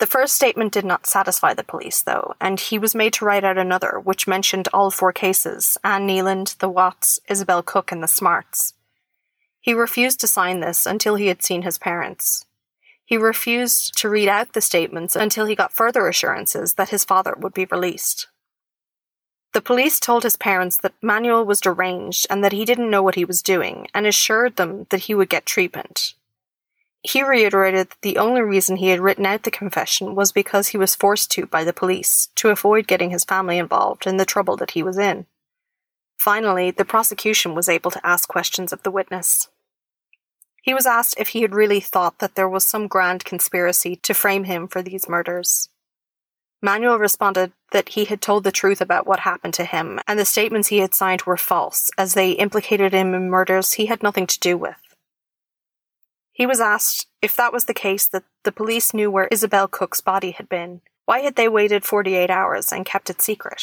The 0.00 0.06
first 0.08 0.34
statement 0.34 0.72
did 0.72 0.84
not 0.84 1.06
satisfy 1.06 1.54
the 1.54 1.62
police, 1.62 2.02
though, 2.02 2.34
and 2.40 2.58
he 2.58 2.76
was 2.76 2.92
made 2.92 3.12
to 3.12 3.24
write 3.24 3.44
out 3.44 3.56
another, 3.56 4.00
which 4.02 4.26
mentioned 4.26 4.66
all 4.72 4.90
four 4.90 5.12
cases 5.12 5.78
Anne 5.84 6.04
Neeland, 6.04 6.58
the 6.58 6.68
Watts, 6.68 7.20
Isabel 7.28 7.62
Cook, 7.62 7.92
and 7.92 8.02
the 8.02 8.08
Smarts. 8.08 8.74
He 9.60 9.74
refused 9.74 10.18
to 10.22 10.26
sign 10.26 10.58
this 10.58 10.86
until 10.86 11.14
he 11.14 11.28
had 11.28 11.44
seen 11.44 11.62
his 11.62 11.78
parents. 11.78 12.46
He 13.08 13.16
refused 13.16 13.96
to 14.00 14.10
read 14.10 14.28
out 14.28 14.52
the 14.52 14.60
statements 14.60 15.16
until 15.16 15.46
he 15.46 15.54
got 15.54 15.72
further 15.72 16.06
assurances 16.08 16.74
that 16.74 16.90
his 16.90 17.06
father 17.06 17.34
would 17.38 17.54
be 17.54 17.64
released. 17.64 18.26
The 19.54 19.62
police 19.62 19.98
told 19.98 20.24
his 20.24 20.36
parents 20.36 20.76
that 20.76 20.92
Manuel 21.00 21.46
was 21.46 21.62
deranged 21.62 22.26
and 22.28 22.44
that 22.44 22.52
he 22.52 22.66
didn't 22.66 22.90
know 22.90 23.02
what 23.02 23.14
he 23.14 23.24
was 23.24 23.40
doing, 23.40 23.88
and 23.94 24.06
assured 24.06 24.56
them 24.56 24.86
that 24.90 25.04
he 25.04 25.14
would 25.14 25.30
get 25.30 25.46
treatment. 25.46 26.12
He 27.02 27.22
reiterated 27.22 27.88
that 27.88 28.02
the 28.02 28.18
only 28.18 28.42
reason 28.42 28.76
he 28.76 28.88
had 28.88 29.00
written 29.00 29.24
out 29.24 29.44
the 29.44 29.50
confession 29.50 30.14
was 30.14 30.30
because 30.30 30.68
he 30.68 30.76
was 30.76 30.94
forced 30.94 31.30
to 31.30 31.46
by 31.46 31.64
the 31.64 31.72
police 31.72 32.28
to 32.34 32.50
avoid 32.50 32.86
getting 32.86 33.08
his 33.08 33.24
family 33.24 33.56
involved 33.56 34.06
in 34.06 34.18
the 34.18 34.26
trouble 34.26 34.58
that 34.58 34.72
he 34.72 34.82
was 34.82 34.98
in. 34.98 35.24
Finally, 36.18 36.72
the 36.72 36.84
prosecution 36.84 37.54
was 37.54 37.70
able 37.70 37.90
to 37.90 38.06
ask 38.06 38.28
questions 38.28 38.70
of 38.70 38.82
the 38.82 38.90
witness. 38.90 39.48
He 40.68 40.74
was 40.74 40.84
asked 40.84 41.14
if 41.16 41.28
he 41.28 41.40
had 41.40 41.54
really 41.54 41.80
thought 41.80 42.18
that 42.18 42.34
there 42.34 42.46
was 42.46 42.62
some 42.62 42.88
grand 42.88 43.24
conspiracy 43.24 43.96
to 44.02 44.12
frame 44.12 44.44
him 44.44 44.68
for 44.68 44.82
these 44.82 45.08
murders. 45.08 45.70
Manuel 46.60 46.98
responded 46.98 47.52
that 47.72 47.88
he 47.88 48.04
had 48.04 48.20
told 48.20 48.44
the 48.44 48.52
truth 48.52 48.82
about 48.82 49.06
what 49.06 49.20
happened 49.20 49.54
to 49.54 49.64
him, 49.64 49.98
and 50.06 50.18
the 50.18 50.26
statements 50.26 50.68
he 50.68 50.80
had 50.80 50.92
signed 50.92 51.22
were 51.22 51.38
false, 51.38 51.90
as 51.96 52.12
they 52.12 52.32
implicated 52.32 52.92
him 52.92 53.14
in 53.14 53.30
murders 53.30 53.72
he 53.72 53.86
had 53.86 54.02
nothing 54.02 54.26
to 54.26 54.38
do 54.40 54.58
with. 54.58 54.76
He 56.32 56.44
was 56.44 56.60
asked 56.60 57.06
if 57.22 57.34
that 57.34 57.54
was 57.54 57.64
the 57.64 57.72
case 57.72 58.06
that 58.06 58.24
the 58.44 58.52
police 58.52 58.92
knew 58.92 59.10
where 59.10 59.28
Isabel 59.28 59.68
Cook's 59.68 60.02
body 60.02 60.32
had 60.32 60.50
been, 60.50 60.82
why 61.06 61.20
had 61.20 61.36
they 61.36 61.48
waited 61.48 61.86
48 61.86 62.28
hours 62.28 62.72
and 62.72 62.84
kept 62.84 63.08
it 63.08 63.22
secret? 63.22 63.62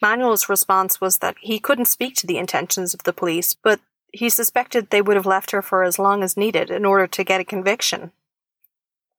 Manuel's 0.00 0.48
response 0.48 1.00
was 1.00 1.18
that 1.18 1.34
he 1.40 1.58
couldn't 1.58 1.86
speak 1.86 2.14
to 2.18 2.26
the 2.28 2.38
intentions 2.38 2.94
of 2.94 3.02
the 3.02 3.12
police, 3.12 3.52
but 3.52 3.80
he 4.12 4.28
suspected 4.28 4.90
they 4.90 5.02
would 5.02 5.16
have 5.16 5.26
left 5.26 5.50
her 5.50 5.62
for 5.62 5.82
as 5.82 5.98
long 5.98 6.22
as 6.22 6.36
needed 6.36 6.70
in 6.70 6.84
order 6.84 7.06
to 7.06 7.24
get 7.24 7.40
a 7.40 7.44
conviction. 7.44 8.12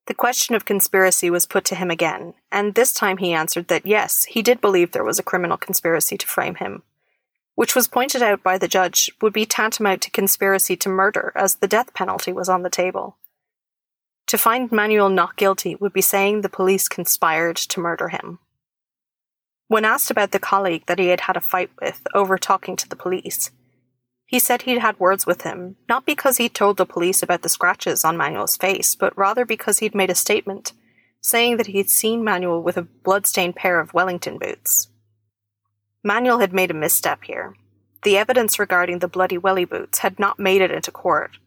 The 0.06 0.14
question 0.14 0.54
of 0.54 0.66
conspiracy 0.66 1.30
was 1.30 1.46
put 1.46 1.64
to 1.66 1.76
him 1.76 1.90
again, 1.90 2.34
and 2.52 2.76
this 2.76 2.94
time 2.94 3.18
he 3.18 3.34
answered 3.34 3.70
that 3.70 3.86
yes, 3.86 4.26
he 4.26 4.42
did 4.42 4.62
believe 4.62 4.92
there 4.92 5.04
was 5.04 5.18
a 5.18 5.24
criminal 5.24 5.58
conspiracy 5.58 6.18
to 6.18 6.28
frame 6.28 6.56
him, 6.56 6.84
which 7.56 7.76
was 7.76 7.88
pointed 7.88 8.22
out 8.22 8.44
by 8.44 8.58
the 8.58 8.68
judge 8.68 9.12
would 9.22 9.34
be 9.34 9.46
tantamount 9.46 10.02
to 10.02 10.12
conspiracy 10.12 10.76
to 10.76 10.90
murder, 10.90 11.32
as 11.36 11.56
the 11.56 11.68
death 11.68 11.94
penalty 11.94 12.34
was 12.34 12.50
on 12.50 12.64
the 12.64 12.70
table. 12.70 13.18
To 14.28 14.38
find 14.38 14.72
Manuel 14.72 15.10
not 15.10 15.38
guilty 15.38 15.76
would 15.76 15.94
be 15.94 16.02
saying 16.02 16.42
the 16.42 16.50
police 16.50 16.90
conspired 16.90 17.56
to 17.56 17.80
murder 17.80 18.10
him. 18.10 18.40
When 19.68 19.86
asked 19.86 20.12
about 20.12 20.32
the 20.32 20.40
colleague 20.40 20.86
that 20.88 21.00
he 21.00 21.08
had 21.08 21.22
had 21.22 21.38
a 21.38 21.42
fight 21.42 21.70
with 21.82 22.06
over 22.14 22.38
talking 22.38 22.76
to 22.76 22.90
the 22.90 22.96
police, 22.96 23.52
he 24.26 24.40
said 24.40 24.64
he'd 24.64 24.80
had 24.80 25.00
words 25.00 25.26
with 25.26 25.42
him, 25.42 25.76
not 25.88 26.06
because 26.06 26.38
he'd 26.38 26.54
told 26.54 26.78
the 26.78 26.86
police 26.86 27.22
about 27.22 27.42
the 27.42 27.50
scratches 27.50 28.04
on 28.04 28.18
Manuel's 28.18 28.58
face, 28.58 28.96
but 28.96 29.18
rather 29.18 29.46
because 29.46 29.80
he'd 29.80 29.96
made 29.96 30.10
a 30.10 30.16
statement 30.16 30.74
saying 31.22 31.58
that 31.58 31.68
he'd 31.68 31.90
seen 31.90 32.24
Manuel 32.24 32.62
with 32.62 32.78
a 32.78 32.82
blood-stained 32.82 33.56
pair 33.56 33.80
of 33.80 33.94
Wellington 33.94 34.38
boots. 34.38 34.90
Manuel 36.04 36.40
had 36.40 36.52
made 36.52 36.70
a 36.70 36.74
misstep 36.74 37.24
here. 37.24 37.56
The 38.04 38.18
evidence 38.18 38.60
regarding 38.60 39.00
the 39.00 39.08
bloody 39.08 39.38
welly 39.38 39.64
boots 39.64 40.00
had 40.00 40.20
not 40.20 40.38
made 40.38 40.62
it 40.62 40.72
into 40.72 40.92
court, 40.92 41.38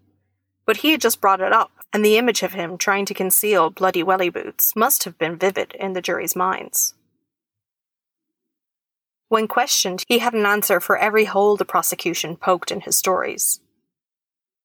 but 0.64 0.78
he 0.78 0.92
had 0.92 1.02
just 1.02 1.20
brought 1.20 1.42
it 1.42 1.52
up, 1.52 1.70
and 1.92 2.02
the 2.02 2.16
image 2.16 2.42
of 2.42 2.54
him 2.54 2.78
trying 2.78 3.04
to 3.06 3.14
conceal 3.14 3.68
bloody 3.68 4.02
welly 4.02 4.30
boots 4.30 4.74
must 4.74 5.04
have 5.04 5.18
been 5.18 5.36
vivid 5.36 5.74
in 5.78 5.92
the 5.92 6.00
jury's 6.00 6.34
minds. 6.34 6.94
When 9.28 9.48
questioned, 9.48 10.04
he 10.06 10.20
had 10.20 10.34
an 10.34 10.46
answer 10.46 10.80
for 10.80 10.96
every 10.96 11.24
hole 11.24 11.56
the 11.56 11.64
prosecution 11.64 12.36
poked 12.36 12.70
in 12.70 12.82
his 12.82 12.96
stories. 12.96 13.60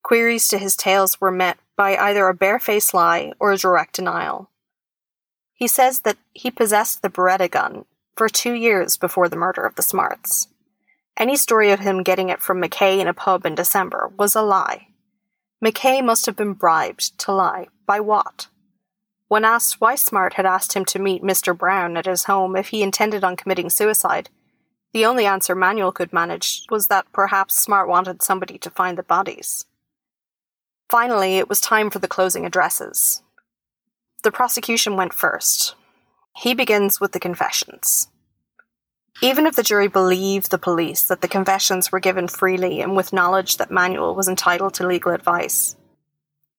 Queries 0.04 0.48
to 0.50 0.58
his 0.58 0.76
tales 0.76 1.20
were 1.20 1.32
met 1.32 1.58
by 1.76 1.96
either 1.96 2.28
a 2.28 2.34
barefaced 2.34 2.94
lie 2.94 3.34
or 3.40 3.52
a 3.52 3.58
direct 3.58 3.96
denial. 3.96 4.50
He 5.54 5.68
says 5.68 6.02
that 6.02 6.18
he 6.34 6.52
possessed 6.52 7.02
the 7.02 7.10
Beretta 7.10 7.50
gun 7.50 7.86
for 8.16 8.30
two 8.30 8.54
years 8.54 8.98
before 8.98 9.30
the 9.30 9.36
murder 9.36 9.66
of 9.66 9.76
the 9.76 9.82
Smarts. 9.82 10.48
Any 11.18 11.36
story 11.36 11.72
of 11.72 11.80
him 11.80 12.04
getting 12.04 12.30
it 12.30 12.42
from 12.42 12.62
McKay 12.62 13.00
in 13.00 13.08
a 13.08 13.14
pub 13.14 13.46
in 13.46 13.56
December 13.56 14.12
was 14.18 14.36
a 14.36 14.42
lie. 14.42 14.88
McKay 15.64 16.04
must 16.04 16.26
have 16.26 16.36
been 16.36 16.54
bribed 16.54 17.18
to 17.20 17.32
lie. 17.32 17.68
By 17.86 18.00
what? 18.00 18.48
When 19.28 19.46
asked 19.46 19.80
why 19.80 19.96
Smart 19.96 20.34
had 20.34 20.46
asked 20.46 20.74
him 20.74 20.86
to 20.86 21.00
meet 21.00 21.24
Mr. 21.24 21.58
Brown 21.58 21.96
at 21.98 22.06
his 22.06 22.26
home 22.26 22.56
if 22.56 22.70
he 22.70 22.82
intended 22.84 23.24
on 23.24 23.36
committing 23.36 23.70
suicide, 23.70 24.30
the 24.94 25.06
only 25.06 25.26
answer 25.26 25.56
Manuel 25.56 25.92
could 25.92 26.12
manage 26.12 26.66
was 26.70 26.88
that 26.88 27.12
perhaps 27.14 27.62
Smart 27.62 27.88
wanted 27.88 28.22
somebody 28.22 28.58
to 28.58 28.70
find 28.70 28.98
the 28.98 29.04
bodies. 29.04 29.66
Finally, 30.90 31.38
it 31.38 31.48
was 31.48 31.62
time 31.62 31.90
for 31.90 32.00
the 32.00 32.08
closing 32.08 32.46
addresses. 32.46 33.22
The 34.24 34.32
prosecution 34.32 34.98
went 34.98 35.14
first. 35.14 35.76
He 36.36 36.54
begins 36.54 37.00
with 37.00 37.14
the 37.14 37.20
confessions. 37.20 38.10
Even 39.22 39.46
if 39.46 39.56
the 39.56 39.64
jury 39.64 39.88
believed 39.88 40.52
the 40.52 40.58
police 40.58 41.04
that 41.04 41.22
the 41.22 41.28
confessions 41.28 41.92
were 41.92 42.00
given 42.00 42.28
freely 42.28 42.82
and 42.82 42.96
with 42.96 43.14
knowledge 43.14 43.58
that 43.58 43.72
Manuel 43.72 44.16
was 44.16 44.28
entitled 44.28 44.74
to 44.76 44.88
legal 44.88 45.14
advice, 45.14 45.76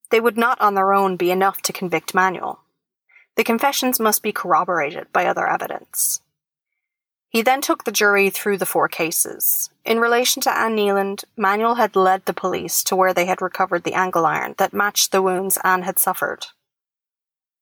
they 0.09 0.19
would 0.19 0.37
not 0.37 0.59
on 0.61 0.73
their 0.73 0.93
own 0.93 1.15
be 1.17 1.29
enough 1.29 1.61
to 1.63 1.73
convict 1.73 2.15
Manuel. 2.15 2.61
The 3.35 3.43
confessions 3.43 3.99
must 3.99 4.23
be 4.23 4.31
corroborated 4.31 5.07
by 5.11 5.25
other 5.25 5.47
evidence. 5.47 6.21
He 7.33 7.41
then 7.41 7.61
took 7.61 7.83
the 7.83 7.91
jury 7.91 8.29
through 8.29 8.59
the 8.59 8.65
four 8.67 8.87
cases. 8.87 9.71
In 9.83 9.99
relation 9.99 10.39
to 10.43 10.55
Anne 10.55 10.75
Neeland, 10.75 11.25
Manuel 11.35 11.75
had 11.75 11.95
led 11.95 12.25
the 12.25 12.33
police 12.33 12.83
to 12.83 12.95
where 12.95 13.11
they 13.11 13.25
had 13.25 13.41
recovered 13.41 13.83
the 13.83 13.95
angle 13.95 14.27
iron 14.27 14.53
that 14.59 14.71
matched 14.71 15.11
the 15.11 15.21
wounds 15.21 15.57
Anne 15.63 15.81
had 15.81 15.97
suffered. 15.97 16.45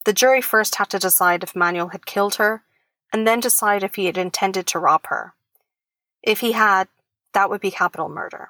The 0.04 0.12
jury 0.12 0.42
first 0.42 0.76
had 0.76 0.90
to 0.90 1.00
decide 1.00 1.42
if 1.42 1.56
Manuel 1.56 1.88
had 1.90 2.06
killed 2.06 2.36
her, 2.36 2.64
and 3.14 3.26
then 3.26 3.40
decide 3.40 3.82
if 3.82 3.96
he 3.96 4.08
had 4.08 4.18
intended 4.18 4.68
to 4.68 4.80
rob 4.80 5.08
her. 5.08 5.36
If 6.22 6.42
he 6.42 6.52
had, 6.52 6.90
that 7.34 7.50
would 7.50 7.62
be 7.62 7.72
capital 7.72 8.10
murder. 8.10 8.50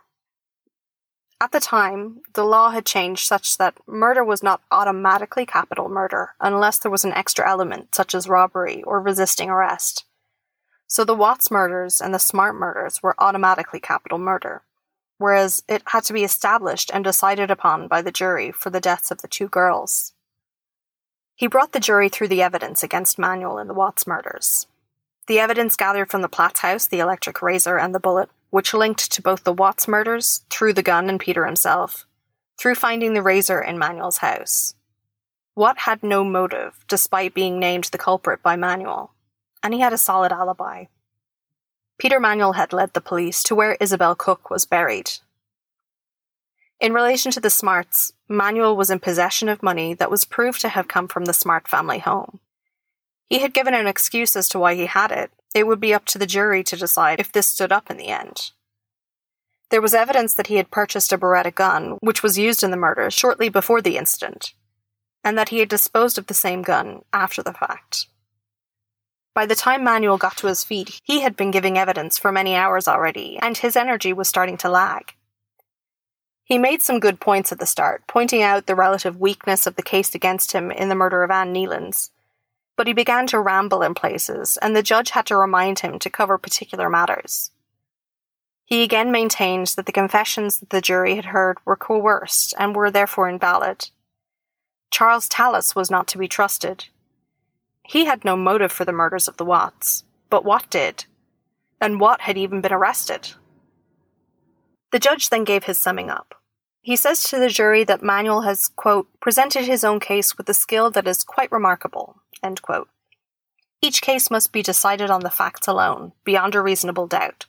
At 1.39 1.51
the 1.51 1.59
time, 1.59 2.21
the 2.33 2.43
law 2.43 2.71
had 2.71 2.85
changed 2.85 3.27
such 3.27 3.59
that 3.59 3.77
murder 3.87 4.23
was 4.23 4.41
not 4.41 4.61
automatically 4.71 5.45
capital 5.45 5.87
murder 5.87 6.33
unless 6.39 6.79
there 6.79 6.91
was 6.91 7.05
an 7.05 7.13
extra 7.13 7.47
element 7.47 7.93
such 7.93 8.15
as 8.15 8.27
robbery 8.27 8.81
or 8.83 8.99
resisting 8.99 9.51
arrest. 9.51 10.05
So 10.91 11.05
the 11.05 11.15
Watts 11.15 11.49
murders 11.49 12.01
and 12.01 12.13
the 12.13 12.19
Smart 12.19 12.53
murders 12.53 13.01
were 13.01 13.15
automatically 13.17 13.79
capital 13.79 14.17
murder, 14.17 14.63
whereas 15.19 15.63
it 15.69 15.83
had 15.85 16.03
to 16.03 16.11
be 16.11 16.25
established 16.25 16.91
and 16.93 17.01
decided 17.01 17.49
upon 17.49 17.87
by 17.87 18.01
the 18.01 18.11
jury 18.11 18.51
for 18.51 18.71
the 18.71 18.81
deaths 18.81 19.09
of 19.09 19.21
the 19.21 19.29
two 19.29 19.47
girls. 19.47 20.11
He 21.33 21.47
brought 21.47 21.71
the 21.71 21.79
jury 21.79 22.09
through 22.09 22.27
the 22.27 22.41
evidence 22.41 22.83
against 22.83 23.17
Manuel 23.17 23.57
in 23.57 23.69
the 23.69 23.73
Watts 23.73 24.05
murders. 24.05 24.67
The 25.27 25.39
evidence 25.39 25.77
gathered 25.77 26.11
from 26.11 26.23
the 26.23 26.27
Platts 26.27 26.59
house, 26.59 26.87
the 26.87 26.99
electric 26.99 27.41
razor, 27.41 27.77
and 27.77 27.95
the 27.95 27.99
bullet, 28.01 28.29
which 28.49 28.73
linked 28.73 29.09
to 29.13 29.21
both 29.21 29.45
the 29.45 29.53
Watts 29.53 29.87
murders, 29.87 30.43
through 30.49 30.73
the 30.73 30.83
gun 30.83 31.07
and 31.07 31.21
Peter 31.21 31.45
himself, 31.45 32.05
through 32.59 32.75
finding 32.75 33.13
the 33.13 33.21
razor 33.21 33.61
in 33.61 33.79
Manuel's 33.79 34.17
house. 34.17 34.75
Watt 35.55 35.77
had 35.77 36.03
no 36.03 36.25
motive, 36.25 36.83
despite 36.89 37.33
being 37.33 37.61
named 37.61 37.85
the 37.85 37.97
culprit 37.97 38.43
by 38.43 38.57
Manuel 38.57 39.13
and 39.63 39.73
he 39.73 39.79
had 39.79 39.93
a 39.93 39.97
solid 39.97 40.31
alibi. 40.31 40.85
Peter 41.97 42.19
Manuel 42.19 42.53
had 42.53 42.73
led 42.73 42.93
the 42.93 43.01
police 43.01 43.43
to 43.43 43.53
where 43.55 43.77
Isabel 43.79 44.15
Cook 44.15 44.49
was 44.49 44.65
buried. 44.65 45.11
In 46.79 46.93
relation 46.93 47.31
to 47.31 47.39
the 47.39 47.51
Smarts, 47.51 48.11
Manuel 48.27 48.75
was 48.75 48.89
in 48.89 48.99
possession 48.99 49.47
of 49.49 49.61
money 49.61 49.93
that 49.93 50.09
was 50.09 50.25
proved 50.25 50.61
to 50.61 50.69
have 50.69 50.87
come 50.87 51.07
from 51.07 51.25
the 51.25 51.33
Smart 51.33 51.67
family 51.67 51.99
home. 51.99 52.39
He 53.29 53.39
had 53.39 53.53
given 53.53 53.75
an 53.75 53.85
excuse 53.85 54.35
as 54.35 54.49
to 54.49 54.59
why 54.59 54.73
he 54.73 54.87
had 54.87 55.11
it. 55.11 55.31
It 55.53 55.67
would 55.67 55.79
be 55.79 55.93
up 55.93 56.05
to 56.05 56.17
the 56.17 56.25
jury 56.25 56.63
to 56.63 56.75
decide 56.75 57.19
if 57.19 57.31
this 57.31 57.45
stood 57.45 57.71
up 57.71 57.91
in 57.91 57.97
the 57.97 58.07
end. 58.07 58.51
There 59.69 59.81
was 59.81 59.93
evidence 59.93 60.33
that 60.33 60.47
he 60.47 60.55
had 60.55 60.71
purchased 60.71 61.13
a 61.13 61.17
Beretta 61.17 61.53
gun, 61.53 61.97
which 62.01 62.23
was 62.23 62.37
used 62.37 62.63
in 62.63 62.71
the 62.71 62.77
murder 62.77 63.11
shortly 63.11 63.47
before 63.47 63.81
the 63.81 63.95
incident, 63.95 64.53
and 65.23 65.37
that 65.37 65.49
he 65.49 65.59
had 65.59 65.69
disposed 65.69 66.17
of 66.17 66.27
the 66.27 66.33
same 66.33 66.61
gun 66.61 67.03
after 67.13 67.43
the 67.43 67.53
fact. 67.53 68.07
By 69.33 69.45
the 69.45 69.55
time 69.55 69.83
Manuel 69.83 70.17
got 70.17 70.35
to 70.37 70.47
his 70.47 70.63
feet, 70.63 70.99
he 71.03 71.21
had 71.21 71.37
been 71.37 71.51
giving 71.51 71.77
evidence 71.77 72.17
for 72.17 72.31
many 72.31 72.53
hours 72.55 72.87
already, 72.87 73.37
and 73.41 73.57
his 73.57 73.77
energy 73.77 74.11
was 74.11 74.27
starting 74.27 74.57
to 74.57 74.69
lag. 74.69 75.13
He 76.43 76.57
made 76.57 76.81
some 76.81 76.99
good 76.99 77.21
points 77.21 77.53
at 77.53 77.59
the 77.59 77.65
start, 77.65 78.03
pointing 78.07 78.43
out 78.43 78.65
the 78.65 78.75
relative 78.75 79.17
weakness 79.17 79.65
of 79.65 79.77
the 79.77 79.81
case 79.81 80.13
against 80.13 80.51
him 80.51 80.69
in 80.69 80.89
the 80.89 80.95
murder 80.95 81.23
of 81.23 81.31
Anne 81.31 81.53
Kneilands. 81.53 82.09
But 82.75 82.87
he 82.87 82.93
began 82.93 83.25
to 83.27 83.39
ramble 83.39 83.83
in 83.83 83.93
places, 83.93 84.57
and 84.57 84.75
the 84.75 84.83
judge 84.83 85.11
had 85.11 85.25
to 85.27 85.37
remind 85.37 85.79
him 85.79 85.97
to 85.99 86.09
cover 86.09 86.37
particular 86.37 86.89
matters. 86.89 87.51
He 88.65 88.83
again 88.83 89.11
maintained 89.11 89.67
that 89.77 89.85
the 89.85 89.93
confessions 89.93 90.59
that 90.59 90.71
the 90.71 90.81
jury 90.81 91.15
had 91.15 91.25
heard 91.25 91.57
were 91.63 91.77
coerced 91.77 92.53
and 92.57 92.75
were 92.75 92.91
therefore 92.91 93.29
invalid. 93.29 93.89
Charles 94.89 95.29
Tallis 95.29 95.73
was 95.73 95.89
not 95.89 96.07
to 96.07 96.17
be 96.17 96.27
trusted, 96.27 96.87
he 97.83 98.05
had 98.05 98.23
no 98.23 98.35
motive 98.35 98.71
for 98.71 98.85
the 98.85 98.91
murders 98.91 99.27
of 99.27 99.37
the 99.37 99.45
Watts, 99.45 100.03
but 100.29 100.45
Watt 100.45 100.69
did, 100.69 101.05
and 101.79 101.99
Watt 101.99 102.21
had 102.21 102.37
even 102.37 102.61
been 102.61 102.73
arrested. 102.73 103.33
The 104.91 104.99
judge 104.99 105.29
then 105.29 105.43
gave 105.43 105.63
his 105.63 105.77
summing 105.77 106.09
up. 106.09 106.35
He 106.81 106.95
says 106.95 107.23
to 107.23 107.37
the 107.37 107.49
jury 107.49 107.83
that 107.83 108.03
Manuel 108.03 108.41
has, 108.41 108.67
quote, 108.67 109.07
presented 109.19 109.65
his 109.65 109.83
own 109.83 109.99
case 109.99 110.37
with 110.37 110.49
a 110.49 110.53
skill 110.53 110.89
that 110.91 111.07
is 111.07 111.23
quite 111.23 111.51
remarkable, 111.51 112.21
end 112.43 112.61
quote. 112.61 112.89
Each 113.81 114.01
case 114.01 114.29
must 114.29 114.51
be 114.51 114.61
decided 114.61 115.09
on 115.09 115.21
the 115.21 115.29
facts 115.29 115.67
alone, 115.67 116.13
beyond 116.23 116.55
a 116.55 116.61
reasonable 116.61 117.07
doubt. 117.07 117.45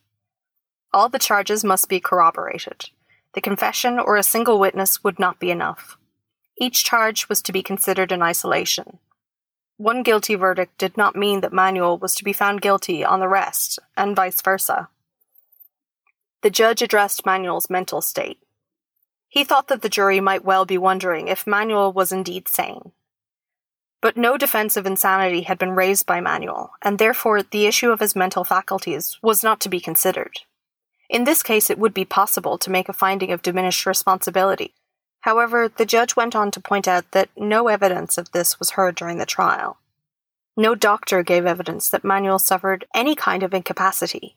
All 0.93 1.09
the 1.09 1.19
charges 1.19 1.65
must 1.65 1.89
be 1.89 2.01
corroborated. 2.01 2.91
The 3.35 3.41
confession 3.41 3.99
or 3.99 4.17
a 4.17 4.23
single 4.23 4.59
witness 4.59 5.03
would 5.03 5.19
not 5.19 5.41
be 5.41 5.51
enough. 5.51 5.97
Each 6.59 6.85
charge 6.85 7.29
was 7.29 7.41
to 7.43 7.53
be 7.53 7.63
considered 7.63 8.13
in 8.13 8.23
isolation, 8.23 8.99
one 9.83 10.05
guilty 10.05 10.37
verdict 10.37 10.79
did 10.79 10.97
not 10.97 11.17
mean 11.17 11.41
that 11.41 11.53
Manuel 11.53 11.99
was 11.99 12.15
to 12.15 12.23
be 12.23 12.33
found 12.33 12.61
guilty 12.61 13.05
on 13.05 13.19
the 13.19 13.27
rest, 13.29 13.81
and 13.97 14.15
vice 14.15 14.41
versa. 14.41 14.89
the 16.43 16.51
judge 16.51 16.83
addressed 16.83 17.27
Manuel's 17.27 17.71
mental 17.71 18.01
state. 18.01 18.39
He 19.29 19.45
thought 19.45 19.69
that 19.69 19.83
the 19.83 19.89
jury 19.89 20.21
might 20.21 20.45
well 20.45 20.65
be 20.65 20.79
wondering 20.79 21.29
if 21.29 21.47
Manuel 21.47 21.93
was 21.93 22.13
indeed 22.13 22.49
sane. 22.49 22.93
But 24.01 24.17
no 24.17 24.37
defense 24.37 24.77
of 24.77 24.87
insanity 24.87 25.43
had 25.43 25.59
been 25.59 25.71
raised 25.73 26.07
by 26.07 26.21
Manuel, 26.21 26.73
and 26.83 26.99
therefore 26.99 27.43
the 27.43 27.67
issue 27.67 27.91
of 27.91 28.01
his 28.01 28.15
mental 28.15 28.45
faculties 28.45 29.19
was 29.23 29.43
not 29.43 29.61
to 29.61 29.69
be 29.69 29.81
considered. 29.81 30.41
In 31.09 31.25
this 31.25 31.43
case, 31.43 31.71
it 31.71 31.79
would 31.79 31.95
be 31.95 32.05
possible 32.05 32.59
to 32.59 32.71
make 32.71 32.89
a 32.89 32.93
finding 32.93 33.33
of 33.33 33.43
diminished 33.43 33.87
responsibility. 33.87 34.75
However, 35.23 35.69
the 35.69 35.87
judge 35.87 36.17
went 36.17 36.35
on 36.35 36.51
to 36.51 36.61
point 36.61 36.87
out 36.87 37.11
that 37.13 37.31
no 37.37 37.69
evidence 37.69 38.19
of 38.19 38.33
this 38.33 38.59
was 38.59 38.71
heard 38.71 38.97
during 38.97 39.19
the 39.19 39.27
trial. 39.27 39.79
No 40.57 40.75
doctor 40.75 41.23
gave 41.23 41.47
evidence 41.47 41.89
that 41.89 42.05
Manuel 42.05 42.39
suffered 42.39 42.85
any 42.95 43.15
kind 43.15 43.43
of 43.43 43.55
incapacity, 43.55 44.37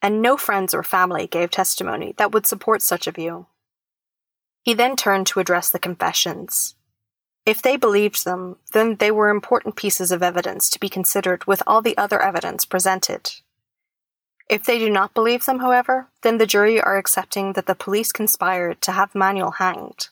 and 0.00 0.22
no 0.22 0.36
friends 0.36 0.74
or 0.74 0.82
family 0.82 1.26
gave 1.26 1.50
testimony 1.50 2.14
that 2.18 2.30
would 2.30 2.46
support 2.46 2.82
such 2.82 3.06
a 3.06 3.12
view. 3.12 3.46
He 4.62 4.74
then 4.74 4.96
turned 4.96 5.26
to 5.28 5.40
address 5.40 5.70
the 5.70 5.78
confessions. 5.78 6.74
If 7.46 7.62
they 7.62 7.76
believed 7.76 8.26
them, 8.26 8.56
then 8.72 8.96
they 8.96 9.10
were 9.10 9.30
important 9.30 9.76
pieces 9.76 10.12
of 10.12 10.22
evidence 10.22 10.68
to 10.70 10.78
be 10.78 10.90
considered 10.90 11.46
with 11.46 11.62
all 11.66 11.80
the 11.80 11.96
other 11.96 12.20
evidence 12.20 12.66
presented. 12.66 13.32
If 14.50 14.64
they 14.64 14.78
do 14.78 14.90
not 14.90 15.14
believe 15.14 15.46
them, 15.46 15.60
however, 15.60 16.08
then 16.22 16.36
the 16.36 16.46
jury 16.46 16.78
are 16.80 16.98
accepting 16.98 17.54
that 17.54 17.64
the 17.64 17.74
police 17.74 18.12
conspired 18.12 18.82
to 18.82 18.92
have 18.92 19.14
Manuel 19.14 19.52
hanged. 19.52 20.10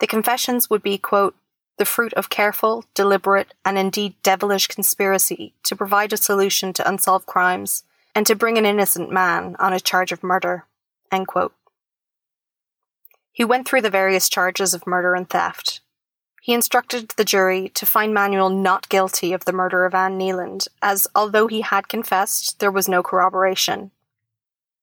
The 0.00 0.06
confessions 0.06 0.68
would 0.68 0.82
be, 0.82 0.98
quote, 0.98 1.34
the 1.78 1.84
fruit 1.84 2.14
of 2.14 2.30
careful, 2.30 2.84
deliberate, 2.94 3.52
and 3.64 3.78
indeed 3.78 4.14
devilish 4.22 4.66
conspiracy 4.66 5.54
to 5.64 5.76
provide 5.76 6.12
a 6.12 6.16
solution 6.16 6.72
to 6.74 6.88
unsolved 6.88 7.26
crimes 7.26 7.84
and 8.14 8.26
to 8.26 8.34
bring 8.34 8.56
an 8.56 8.64
innocent 8.64 9.10
man 9.10 9.56
on 9.58 9.72
a 9.72 9.80
charge 9.80 10.12
of 10.12 10.22
murder. 10.22 10.64
He 13.32 13.44
went 13.44 13.68
through 13.68 13.82
the 13.82 13.90
various 13.90 14.28
charges 14.28 14.72
of 14.72 14.86
murder 14.86 15.14
and 15.14 15.28
theft, 15.28 15.80
he 16.46 16.54
instructed 16.54 17.08
the 17.16 17.24
jury 17.24 17.70
to 17.70 17.84
find 17.84 18.14
Manuel 18.14 18.50
not 18.50 18.88
guilty 18.88 19.32
of 19.32 19.44
the 19.46 19.52
murder 19.52 19.84
of 19.84 19.96
Anne 19.96 20.16
Kneeland, 20.16 20.68
as 20.80 21.08
although 21.12 21.48
he 21.48 21.62
had 21.62 21.88
confessed, 21.88 22.60
there 22.60 22.70
was 22.70 22.88
no 22.88 23.02
corroboration. 23.02 23.90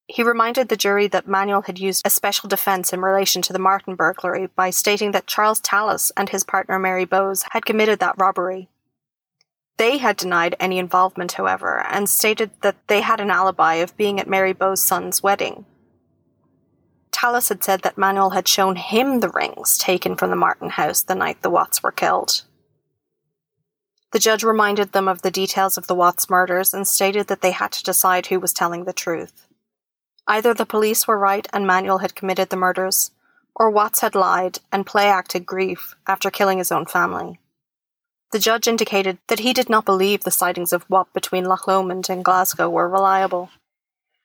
He 0.07 0.21
reminded 0.21 0.67
the 0.67 0.75
jury 0.75 1.07
that 1.07 1.27
Manuel 1.27 1.61
had 1.61 1.79
used 1.79 2.01
a 2.05 2.09
special 2.09 2.49
defense 2.49 2.91
in 2.91 3.01
relation 3.01 3.41
to 3.43 3.53
the 3.53 3.59
Martin 3.59 3.95
burglary 3.95 4.47
by 4.47 4.69
stating 4.69 5.11
that 5.11 5.27
Charles 5.27 5.61
Tallis 5.61 6.11
and 6.17 6.29
his 6.29 6.43
partner 6.43 6.77
Mary 6.77 7.05
Bowes 7.05 7.45
had 7.51 7.65
committed 7.65 7.99
that 7.99 8.17
robbery. 8.17 8.69
They 9.77 9.97
had 9.97 10.17
denied 10.17 10.55
any 10.59 10.77
involvement, 10.77 11.33
however, 11.33 11.79
and 11.89 12.09
stated 12.09 12.51
that 12.61 12.75
they 12.87 13.01
had 13.01 13.19
an 13.19 13.31
alibi 13.31 13.75
of 13.75 13.97
being 13.97 14.19
at 14.19 14.29
Mary 14.29 14.53
Bowes' 14.53 14.83
son's 14.83 15.23
wedding. 15.23 15.65
Tallis 17.11 17.49
had 17.49 17.63
said 17.63 17.81
that 17.81 17.97
Manuel 17.97 18.31
had 18.31 18.47
shown 18.47 18.75
him 18.75 19.19
the 19.19 19.29
rings 19.29 19.77
taken 19.77 20.15
from 20.15 20.29
the 20.29 20.35
Martin 20.35 20.71
house 20.71 21.01
the 21.01 21.15
night 21.15 21.41
the 21.41 21.49
Watts 21.49 21.81
were 21.81 21.91
killed. 21.91 22.43
The 24.11 24.19
judge 24.19 24.43
reminded 24.43 24.91
them 24.91 25.07
of 25.07 25.21
the 25.21 25.31
details 25.31 25.77
of 25.77 25.87
the 25.87 25.95
Watts 25.95 26.29
murders 26.29 26.73
and 26.73 26.87
stated 26.87 27.27
that 27.27 27.41
they 27.41 27.51
had 27.51 27.71
to 27.71 27.83
decide 27.83 28.27
who 28.27 28.39
was 28.39 28.53
telling 28.53 28.83
the 28.83 28.93
truth. 28.93 29.47
Either 30.27 30.53
the 30.53 30.65
police 30.65 31.07
were 31.07 31.17
right 31.17 31.47
and 31.51 31.67
Manuel 31.67 31.99
had 31.99 32.15
committed 32.15 32.49
the 32.49 32.55
murders, 32.55 33.12
or 33.55 33.69
Watts 33.69 34.01
had 34.01 34.15
lied 34.15 34.59
and 34.71 34.86
play 34.86 35.07
acted 35.07 35.45
grief 35.45 35.95
after 36.07 36.31
killing 36.31 36.57
his 36.57 36.71
own 36.71 36.86
family. 36.86 37.39
The 38.31 38.39
judge 38.39 38.67
indicated 38.67 39.19
that 39.27 39.39
he 39.39 39.53
did 39.53 39.69
not 39.69 39.86
believe 39.86 40.23
the 40.23 40.31
sightings 40.31 40.73
of 40.73 40.89
Watt 40.89 41.13
between 41.13 41.45
Loch 41.45 41.67
Lomond 41.67 42.09
and 42.09 42.25
Glasgow 42.25 42.69
were 42.69 42.89
reliable. 42.89 43.51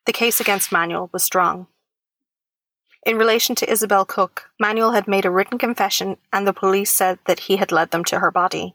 The 0.06 0.12
case 0.12 0.40
against 0.40 0.72
Manuel 0.72 1.10
was 1.12 1.22
strong. 1.22 1.66
In 3.04 3.18
relation 3.18 3.54
to 3.56 3.70
Isabel 3.70 4.04
Cook, 4.04 4.50
Manuel 4.58 4.92
had 4.92 5.08
made 5.08 5.24
a 5.24 5.30
written 5.30 5.58
confession 5.58 6.16
and 6.32 6.46
the 6.46 6.52
police 6.52 6.90
said 6.90 7.18
that 7.26 7.40
he 7.40 7.56
had 7.56 7.70
led 7.70 7.90
them 7.90 8.04
to 8.06 8.20
her 8.20 8.30
body. 8.30 8.74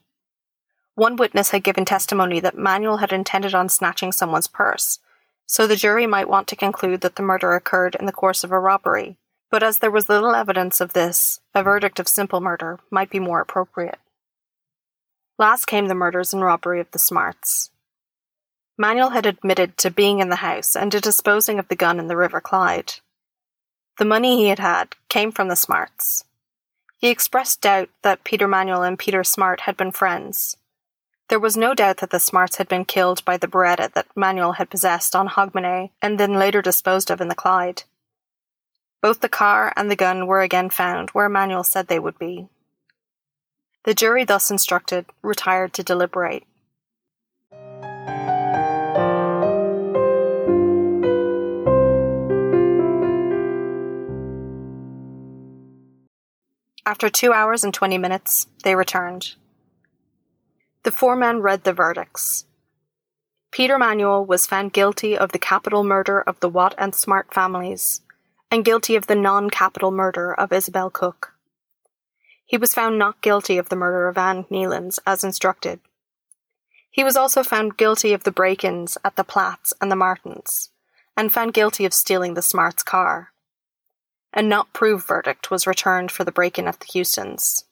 One 0.96 1.16
witness 1.16 1.50
had 1.50 1.64
given 1.64 1.86
testimony 1.86 2.40
that 2.40 2.58
Manuel 2.58 2.98
had 2.98 3.12
intended 3.12 3.56
on 3.56 3.70
snatching 3.70 4.12
someone's 4.12 4.48
purse, 4.48 5.00
so 5.46 5.68
the 5.68 5.76
jury 5.76 6.08
might 6.08 6.30
want 6.30 6.48
to 6.48 6.56
conclude 6.56 7.02
that 7.02 7.16
the 7.16 7.24
murder 7.24 7.54
occurred 7.54 7.96
in 7.96 8.06
the 8.06 8.12
course 8.12 8.44
of 8.44 8.52
a 8.52 8.60
robbery, 8.60 9.18
but 9.52 9.64
as 9.64 9.80
there 9.80 9.92
was 9.92 10.10
little 10.10 10.34
evidence 10.34 10.82
of 10.82 10.94
this, 10.94 11.40
a 11.54 11.64
verdict 11.64 12.00
of 12.00 12.08
simple 12.08 12.42
murder 12.42 12.80
might 12.90 13.10
be 13.10 13.20
more 13.20 13.42
appropriate. 13.42 14.00
Last 15.38 15.66
came 15.66 15.88
the 15.88 15.96
murders 15.96 16.34
and 16.34 16.44
robbery 16.44 16.80
of 16.80 16.90
the 16.92 17.00
Smarts. 17.00 17.72
Manuel 18.78 19.12
had 19.12 19.26
admitted 19.26 19.78
to 19.78 19.92
being 19.92 20.20
in 20.20 20.30
the 20.30 20.38
house 20.38 20.76
and 20.76 20.92
to 20.92 21.00
disposing 21.00 21.60
of 21.60 21.68
the 21.68 21.76
gun 21.76 22.00
in 22.00 22.08
the 22.08 22.18
River 22.18 22.42
Clyde. 22.42 22.94
The 24.00 24.06
money 24.06 24.38
he 24.38 24.48
had 24.48 24.60
had 24.60 24.96
came 25.10 25.32
from 25.32 25.48
the 25.48 25.56
Smarts. 25.56 26.26
He 26.98 27.10
expressed 27.10 27.62
doubt 27.62 27.90
that 28.02 28.24
Peter 28.24 28.48
Manuel 28.48 28.82
and 28.82 28.98
Peter 28.98 29.24
Smart 29.24 29.62
had 29.62 29.78
been 29.78 29.92
friends. 29.92 30.58
There 31.34 31.40
was 31.40 31.58
no 31.58 31.74
doubt 31.74 31.98
that 31.98 32.12
the 32.12 32.20
Smarts 32.20 32.58
had 32.58 32.68
been 32.68 32.86
killed 32.86 33.26
by 33.26 33.38
the 33.38 33.48
Beretta 33.48 33.92
that 33.96 34.06
Manuel 34.16 34.52
had 34.52 34.70
possessed 34.70 35.16
on 35.16 35.30
Hogmanay 35.30 35.90
and 36.00 36.20
then 36.20 36.36
later 36.36 36.62
disposed 36.62 37.10
of 37.10 37.20
in 37.22 37.28
the 37.28 37.34
Clyde. 37.34 37.86
Both 39.02 39.22
the 39.22 39.30
car 39.30 39.74
and 39.76 39.90
the 39.90 39.96
gun 39.96 40.28
were 40.28 40.42
again 40.42 40.70
found 40.70 41.10
where 41.10 41.30
Manuel 41.30 41.64
said 41.64 41.88
they 41.88 41.98
would 41.98 42.20
be. 42.20 42.50
The 43.84 43.96
jury, 43.96 44.26
thus 44.26 44.52
instructed, 44.52 45.08
retired 45.24 45.74
to 45.74 45.82
deliberate. 45.82 46.44
After 56.86 57.10
two 57.10 57.34
hours 57.34 57.64
and 57.64 57.74
twenty 57.74 57.98
minutes, 57.98 58.46
they 58.64 58.76
returned. 58.76 59.34
The 60.84 60.92
foreman 60.92 61.42
read 61.42 61.64
the 61.64 61.74
verdicts. 61.74 62.46
Peter 63.52 63.78
Manuel 63.78 64.26
was 64.26 64.46
found 64.46 64.74
guilty 64.74 65.18
of 65.18 65.32
the 65.32 65.40
capital 65.40 65.84
murder 65.84 66.22
of 66.22 66.40
the 66.40 66.50
Watt 66.50 66.76
and 66.78 66.94
Smart 66.94 67.34
families, 67.34 68.02
and 68.52 68.66
guilty 68.66 68.96
of 68.96 69.08
the 69.08 69.16
non 69.16 69.50
capital 69.50 69.92
murder 69.92 70.34
of 70.34 70.52
Isabel 70.52 70.90
Cook. 70.90 71.34
He 72.46 72.58
was 72.58 72.74
found 72.74 73.00
not 73.00 73.22
guilty 73.22 73.58
of 73.58 73.70
the 73.70 73.76
murder 73.76 74.08
of 74.08 74.18
Anne 74.18 74.44
Kneilands, 74.46 75.00
as 75.06 75.24
instructed. 75.24 75.80
He 76.92 77.04
was 77.04 77.16
also 77.16 77.44
found 77.44 77.78
guilty 77.78 78.14
of 78.14 78.24
the 78.24 78.32
break 78.32 78.64
ins 78.64 78.98
at 79.04 79.16
the 79.16 79.24
Platts 79.24 79.74
and 79.82 79.92
the 79.92 79.96
Martins, 79.96 80.70
and 81.16 81.34
found 81.34 81.54
guilty 81.54 81.86
of 81.86 81.94
stealing 81.94 82.34
the 82.34 82.42
Smart's 82.42 82.84
car 82.84 83.34
a 84.34 84.42
not 84.42 84.74
proved 84.74 85.08
verdict 85.08 85.52
was 85.52 85.68
returned 85.68 86.12
for 86.12 86.24
the 86.24 86.32
break 86.32 86.58
in 86.58 86.68
at 86.68 86.80
the 86.80 86.88
Houstons. 86.92 87.66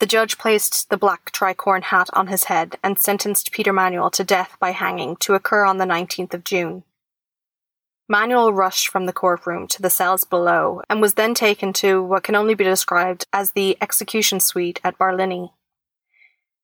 The 0.00 0.06
judge 0.06 0.38
placed 0.38 0.90
the 0.90 0.96
black 0.96 1.30
tricorn 1.30 1.84
hat 1.84 2.10
on 2.12 2.26
his 2.26 2.44
head 2.44 2.76
and 2.82 3.00
sentenced 3.00 3.52
Peter 3.52 3.72
Manuel 3.72 4.10
to 4.10 4.24
death 4.24 4.56
by 4.58 4.72
hanging 4.72 5.16
to 5.16 5.34
occur 5.34 5.64
on 5.64 5.78
the 5.78 5.84
19th 5.84 6.34
of 6.34 6.44
June. 6.44 6.82
Manuel 8.08 8.52
rushed 8.52 8.88
from 8.88 9.06
the 9.06 9.14
courtroom 9.14 9.66
to 9.68 9.80
the 9.80 9.88
cells 9.88 10.24
below 10.24 10.82
and 10.90 11.00
was 11.00 11.14
then 11.14 11.32
taken 11.32 11.72
to 11.74 12.02
what 12.02 12.22
can 12.22 12.34
only 12.34 12.54
be 12.54 12.64
described 12.64 13.26
as 13.32 13.52
the 13.52 13.78
execution 13.80 14.40
suite 14.40 14.80
at 14.84 14.98
Barlinnie. 14.98 15.52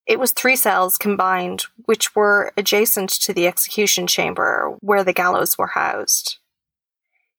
It 0.07 0.19
was 0.19 0.33
three 0.33 0.57
cells 0.57 0.99
combined, 0.99 1.67
which 1.87 2.17
were 2.17 2.53
adjacent 2.57 3.11
to 3.11 3.33
the 3.33 3.47
execution 3.47 4.07
chamber 4.07 4.77
where 4.81 5.05
the 5.05 5.13
gallows 5.13 5.57
were 5.57 5.69
housed. 5.69 6.40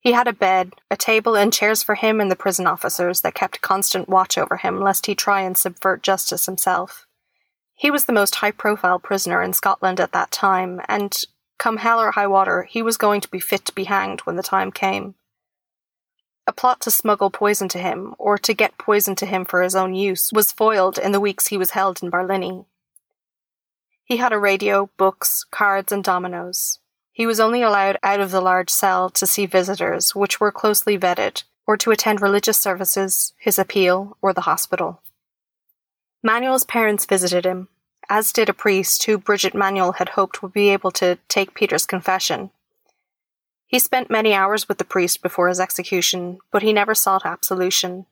He 0.02 0.12
had 0.12 0.26
a 0.26 0.32
bed, 0.32 0.74
a 0.90 0.96
table, 0.96 1.36
and 1.36 1.52
chairs 1.52 1.84
for 1.84 1.94
him 1.94 2.20
and 2.20 2.28
the 2.28 2.34
prison 2.34 2.66
officers 2.66 3.20
that 3.20 3.36
kept 3.36 3.60
constant 3.60 4.08
watch 4.08 4.36
over 4.36 4.56
him 4.56 4.80
lest 4.80 5.06
he 5.06 5.14
try 5.14 5.42
and 5.42 5.56
subvert 5.56 6.02
justice 6.02 6.46
himself. 6.46 7.06
He 7.76 7.88
was 7.88 8.06
the 8.06 8.12
most 8.12 8.34
high 8.34 8.50
profile 8.50 8.98
prisoner 8.98 9.40
in 9.42 9.52
Scotland 9.52 10.00
at 10.00 10.10
that 10.10 10.32
time, 10.32 10.80
and 10.88 11.16
come 11.56 11.76
hell 11.76 12.00
or 12.00 12.10
high 12.10 12.26
water, 12.26 12.64
he 12.64 12.82
was 12.82 12.96
going 12.96 13.20
to 13.20 13.30
be 13.30 13.38
fit 13.38 13.64
to 13.66 13.74
be 13.74 13.84
hanged 13.84 14.22
when 14.22 14.34
the 14.34 14.42
time 14.42 14.72
came. 14.72 15.14
A 16.48 16.52
plot 16.52 16.80
to 16.80 16.90
smuggle 16.90 17.30
poison 17.30 17.68
to 17.68 17.78
him, 17.78 18.16
or 18.18 18.38
to 18.38 18.52
get 18.52 18.78
poison 18.78 19.14
to 19.14 19.26
him 19.26 19.44
for 19.44 19.62
his 19.62 19.76
own 19.76 19.94
use, 19.94 20.32
was 20.32 20.50
foiled 20.50 20.98
in 20.98 21.12
the 21.12 21.20
weeks 21.20 21.46
he 21.46 21.56
was 21.56 21.70
held 21.70 22.02
in 22.02 22.10
Barlinnie. 22.10 22.66
He 24.02 24.16
had 24.16 24.32
a 24.32 24.38
radio, 24.38 24.90
books, 24.96 25.44
cards, 25.52 25.92
and 25.92 26.02
dominoes. 26.02 26.80
He 27.12 27.26
was 27.26 27.38
only 27.38 27.62
allowed 27.62 27.98
out 28.02 28.20
of 28.20 28.30
the 28.30 28.40
large 28.40 28.70
cell 28.70 29.10
to 29.10 29.26
see 29.26 29.44
visitors, 29.44 30.14
which 30.14 30.40
were 30.40 30.50
closely 30.50 30.98
vetted, 30.98 31.44
or 31.66 31.76
to 31.76 31.90
attend 31.90 32.22
religious 32.22 32.58
services, 32.58 33.34
his 33.38 33.58
appeal, 33.58 34.16
or 34.22 34.32
the 34.32 34.42
hospital. 34.42 35.02
Manuel's 36.22 36.64
parents 36.64 37.04
visited 37.04 37.44
him, 37.44 37.68
as 38.08 38.32
did 38.32 38.48
a 38.48 38.54
priest 38.54 39.04
who 39.04 39.18
Bridget 39.18 39.54
Manuel 39.54 39.92
had 39.92 40.10
hoped 40.10 40.42
would 40.42 40.52
be 40.52 40.70
able 40.70 40.90
to 40.92 41.18
take 41.28 41.54
Peter's 41.54 41.84
confession. 41.84 42.50
He 43.66 43.78
spent 43.78 44.10
many 44.10 44.32
hours 44.32 44.68
with 44.68 44.78
the 44.78 44.84
priest 44.84 45.22
before 45.22 45.48
his 45.48 45.60
execution, 45.60 46.38
but 46.50 46.62
he 46.62 46.72
never 46.72 46.94
sought 46.94 47.26
absolution. 47.26 48.06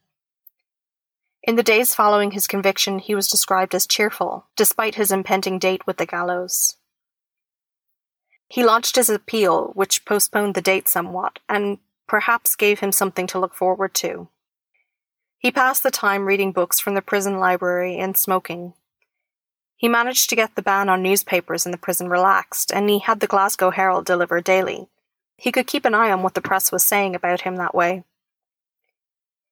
In 1.42 1.56
the 1.56 1.62
days 1.62 1.94
following 1.94 2.32
his 2.32 2.46
conviction, 2.46 2.98
he 2.98 3.14
was 3.14 3.28
described 3.28 3.74
as 3.74 3.86
cheerful, 3.86 4.46
despite 4.56 4.96
his 4.96 5.10
impending 5.10 5.58
date 5.58 5.86
with 5.86 5.96
the 5.96 6.06
gallows. 6.06 6.76
He 8.50 8.64
lodged 8.64 8.96
his 8.96 9.08
appeal, 9.08 9.70
which 9.74 10.04
postponed 10.04 10.56
the 10.56 10.60
date 10.60 10.88
somewhat, 10.88 11.38
and 11.48 11.78
perhaps 12.08 12.56
gave 12.56 12.80
him 12.80 12.90
something 12.90 13.28
to 13.28 13.38
look 13.38 13.54
forward 13.54 13.94
to. 13.94 14.28
He 15.38 15.52
passed 15.52 15.84
the 15.84 15.92
time 15.92 16.24
reading 16.24 16.50
books 16.50 16.80
from 16.80 16.94
the 16.94 17.00
prison 17.00 17.38
library 17.38 17.96
and 17.96 18.18
smoking. 18.18 18.74
He 19.76 19.86
managed 19.86 20.28
to 20.30 20.36
get 20.36 20.56
the 20.56 20.62
ban 20.62 20.88
on 20.88 21.00
newspapers 21.00 21.64
in 21.64 21.70
the 21.70 21.78
prison 21.78 22.08
relaxed, 22.08 22.72
and 22.72 22.90
he 22.90 22.98
had 22.98 23.20
the 23.20 23.28
Glasgow 23.28 23.70
Herald 23.70 24.04
delivered 24.04 24.42
daily. 24.42 24.88
He 25.36 25.52
could 25.52 25.68
keep 25.68 25.84
an 25.84 25.94
eye 25.94 26.10
on 26.10 26.24
what 26.24 26.34
the 26.34 26.42
press 26.42 26.72
was 26.72 26.82
saying 26.82 27.14
about 27.14 27.42
him 27.42 27.54
that 27.56 27.74
way. 27.74 28.02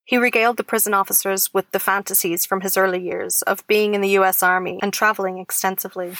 He 0.02 0.18
regaled 0.18 0.56
the 0.56 0.64
prison 0.64 0.92
officers 0.92 1.54
with 1.54 1.70
the 1.70 1.78
fantasies 1.78 2.44
from 2.44 2.62
his 2.62 2.76
early 2.76 3.00
years 3.00 3.42
of 3.42 3.64
being 3.68 3.94
in 3.94 4.00
the 4.00 4.18
US 4.18 4.42
Army 4.42 4.80
and 4.82 4.92
travelling 4.92 5.38
extensively. 5.38 6.16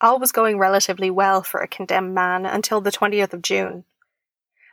All 0.00 0.18
was 0.18 0.32
going 0.32 0.58
relatively 0.58 1.10
well 1.10 1.42
for 1.42 1.60
a 1.60 1.68
condemned 1.68 2.14
man 2.14 2.46
until 2.46 2.80
the 2.80 2.92
20th 2.92 3.32
of 3.32 3.42
June. 3.42 3.84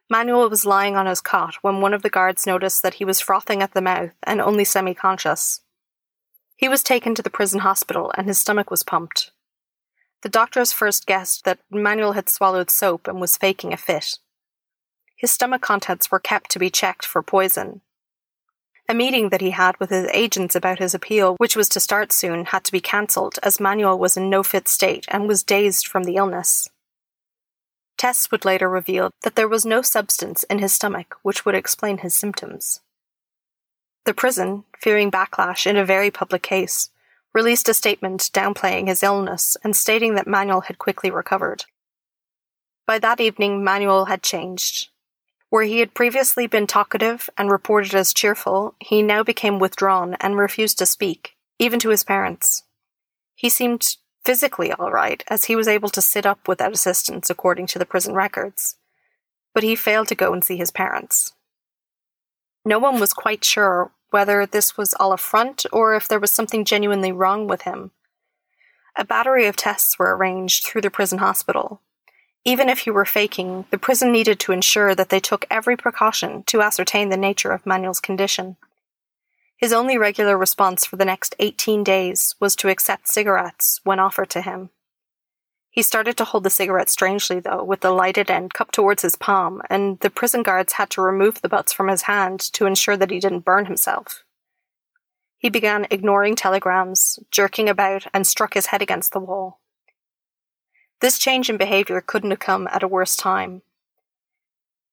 Manuel 0.08 0.50
was 0.50 0.66
lying 0.66 0.96
on 0.96 1.08
his 1.08 1.20
cot 1.20 1.56
when 1.62 1.82
one 1.82 1.94
of 1.94 2.04
the 2.04 2.12
guards 2.12 2.46
noticed 2.46 2.84
that 2.84 2.96
he 2.96 3.06
was 3.06 3.20
frothing 3.20 3.64
at 3.64 3.74
the 3.74 3.82
mouth 3.82 4.12
and 4.22 4.40
only 4.40 4.64
semi 4.64 4.94
conscious. 4.94 5.62
He 6.56 6.70
was 6.70 6.84
taken 6.84 7.16
to 7.16 7.24
the 7.24 7.32
prison 7.32 7.62
hospital 7.62 8.12
and 8.16 8.28
his 8.28 8.38
stomach 8.38 8.70
was 8.70 8.84
pumped. 8.84 9.32
The 10.22 10.30
doctors 10.30 10.72
first 10.72 11.08
guessed 11.08 11.44
that 11.46 11.60
Manuel 11.72 12.14
had 12.14 12.30
swallowed 12.30 12.70
soap 12.70 13.08
and 13.08 13.20
was 13.20 13.38
faking 13.38 13.74
a 13.74 13.78
fit. 13.78 14.20
His 15.16 15.32
stomach 15.32 15.62
contents 15.62 16.12
were 16.12 16.20
kept 16.20 16.52
to 16.52 16.60
be 16.60 16.70
checked 16.70 17.06
for 17.06 17.24
poison. 17.24 17.82
A 18.88 18.94
meeting 18.94 19.30
that 19.30 19.42
he 19.42 19.50
had 19.50 19.80
with 19.80 19.90
his 19.90 20.08
agents 20.14 20.56
about 20.56 20.78
his 20.78 20.94
appeal, 20.94 21.36
which 21.38 21.56
was 21.56 21.68
to 21.70 21.80
start 21.80 22.12
soon, 22.12 22.46
had 22.46 22.64
to 22.66 22.72
be 22.72 22.80
cancelled 22.80 23.40
as 23.42 23.60
Manuel 23.60 23.98
was 23.98 24.16
in 24.16 24.30
no 24.30 24.44
fit 24.44 24.68
state 24.68 25.06
and 25.08 25.28
was 25.28 25.44
dazed 25.44 25.88
from 25.88 26.04
the 26.04 26.18
illness. 26.18 26.70
Tests 27.98 28.30
would 28.30 28.46
later 28.46 28.70
reveal 28.70 29.10
that 29.24 29.36
there 29.36 29.48
was 29.48 29.66
no 29.66 29.82
substance 29.82 30.44
in 30.44 30.60
his 30.60 30.74
stomach 30.74 31.16
which 31.24 31.46
would 31.46 31.56
explain 31.56 32.00
his 32.00 32.14
symptoms. 32.16 32.82
The 34.06 34.14
prison, 34.14 34.66
fearing 34.78 35.10
backlash 35.10 35.66
in 35.66 35.78
a 35.78 35.86
very 35.86 36.12
public 36.12 36.44
case, 36.44 36.90
released 37.34 37.68
a 37.68 37.74
statement 37.74 38.30
downplaying 38.34 38.88
his 38.88 39.02
illness 39.02 39.58
and 39.64 39.76
stating 39.76 40.14
that 40.14 40.28
Manuel 40.28 40.62
had 40.62 40.78
quickly 40.78 41.10
recovered. 41.10 41.66
By 42.86 43.00
that 43.00 43.20
evening, 43.20 43.64
Manuel 43.64 44.06
had 44.06 44.22
changed. 44.22 44.90
Where 45.56 45.64
he 45.64 45.80
had 45.80 45.94
previously 45.94 46.48
been 46.48 46.68
talkative 46.68 47.30
and 47.38 47.50
reported 47.50 47.96
as 47.96 48.14
cheerful, 48.14 48.76
he 48.82 49.02
now 49.02 49.24
became 49.24 49.58
withdrawn 49.58 50.18
and 50.20 50.36
refused 50.36 50.78
to 50.80 50.86
speak, 50.86 51.38
even 51.60 51.80
to 51.80 51.92
his 51.92 52.04
parents. 52.04 52.64
He 53.36 53.48
seemed 53.48 53.96
physically 54.26 54.74
all 54.74 54.92
right, 54.92 55.24
as 55.30 55.46
he 55.46 55.56
was 55.56 55.70
able 55.70 55.88
to 55.88 56.02
sit 56.02 56.26
up 56.26 56.50
without 56.50 56.74
assistance 56.74 57.30
according 57.30 57.68
to 57.68 57.80
the 57.80 57.86
prison 57.86 58.14
records. 58.14 58.76
But 59.54 59.64
he 59.64 59.78
failed 59.78 60.10
to 60.10 60.14
go 60.16 60.34
and 60.34 60.44
see 60.44 60.58
his 60.58 60.72
parents. 60.72 61.32
No 62.66 62.78
one 62.78 63.00
was 63.00 63.14
quite 63.14 63.46
sure 63.46 63.94
whether 64.10 64.46
this 64.46 64.76
was 64.76 64.94
all 64.96 65.14
a 65.14 65.18
front 65.18 65.66
or 65.72 65.96
if 65.96 66.06
there 66.06 66.20
was 66.20 66.32
something 66.32 66.66
genuinely 66.66 67.14
wrong 67.14 67.48
with 67.48 67.62
him. 67.62 67.92
A 68.98 69.06
battery 69.06 69.46
of 69.48 69.56
tests 69.56 69.98
were 69.98 70.18
arranged 70.18 70.66
through 70.66 70.82
the 70.82 70.92
prison 70.92 71.20
hospital. 71.20 71.80
Even 72.48 72.70
if 72.70 72.80
he 72.80 72.92
were 72.92 73.06
faking, 73.06 73.66
the 73.72 73.78
prison 73.78 74.12
needed 74.12 74.40
to 74.40 74.52
ensure 74.52 74.94
that 74.94 75.10
they 75.10 75.20
took 75.20 75.46
every 75.50 75.76
precaution 75.76 76.44
to 76.44 76.62
ascertain 76.62 77.10
the 77.10 77.18
nature 77.18 77.52
of 77.52 77.66
Manuel's 77.66 78.00
condition. 78.00 78.56
His 79.58 79.74
only 79.74 79.98
regular 79.98 80.38
response 80.38 80.86
for 80.86 80.96
the 80.96 81.06
next 81.06 81.36
18 81.40 81.84
days 81.84 82.36
was 82.40 82.56
to 82.58 82.70
accept 82.70 83.08
cigarettes 83.08 83.82
when 83.84 84.00
offered 84.00 84.30
to 84.30 84.42
him. 84.42 84.70
He 85.72 85.82
started 85.82 86.16
to 86.18 86.24
hold 86.24 86.44
the 86.44 86.50
cigarette 86.50 86.90
strangely, 86.90 87.40
though, 87.40 87.64
with 87.64 87.82
the 87.82 87.92
lighted 87.92 88.30
end 88.30 88.54
cupped 88.54 88.76
towards 88.76 89.02
his 89.02 89.16
palm, 89.16 89.62
and 89.70 90.00
the 90.02 90.10
prison 90.10 90.44
guards 90.44 90.74
had 90.74 90.90
to 90.92 91.02
remove 91.02 91.42
the 91.42 91.50
butts 91.50 91.74
from 91.74 91.88
his 91.88 92.04
hand 92.04 92.40
to 92.54 92.66
ensure 92.66 92.96
that 92.96 93.12
he 93.12 93.20
didn't 93.20 93.44
burn 93.44 93.66
himself. 93.66 94.24
He 95.38 95.50
began 95.50 95.88
ignoring 95.90 96.36
telegrams, 96.36 97.20
jerking 97.32 97.68
about, 97.68 98.08
and 98.14 98.26
struck 98.26 98.54
his 98.54 98.68
head 98.68 98.82
against 98.82 99.12
the 99.12 99.20
wall. 99.20 99.60
This 101.02 101.20
change 101.20 101.50
in 101.50 101.58
behavior 101.58 102.02
couldn't 102.02 102.32
have 102.32 102.40
come 102.40 102.68
at 102.68 102.84
a 102.84 102.88
worse 102.88 103.16
time. 103.16 103.62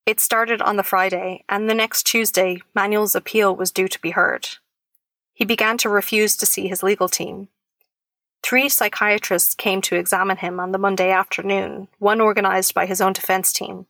It 0.04 0.18
started 0.18 0.60
on 0.60 0.76
the 0.76 0.82
Friday, 0.82 1.44
and 1.48 1.70
the 1.70 1.74
next 1.74 2.04
Tuesday, 2.04 2.60
Manuel's 2.74 3.14
appeal 3.14 3.54
was 3.54 3.70
due 3.70 3.88
to 3.88 4.00
be 4.00 4.10
heard. 4.10 4.48
He 5.32 5.44
began 5.44 5.78
to 5.78 5.88
refuse 5.88 6.36
to 6.36 6.46
see 6.46 6.66
his 6.68 6.82
legal 6.82 7.08
team. 7.08 7.48
Three 8.42 8.68
psychiatrists 8.68 9.54
came 9.54 9.80
to 9.82 9.96
examine 9.96 10.38
him 10.38 10.58
on 10.58 10.72
the 10.72 10.78
Monday 10.78 11.10
afternoon, 11.10 11.86
one 11.98 12.20
organized 12.20 12.74
by 12.74 12.86
his 12.86 13.00
own 13.00 13.12
defense 13.12 13.52
team. 13.52 13.86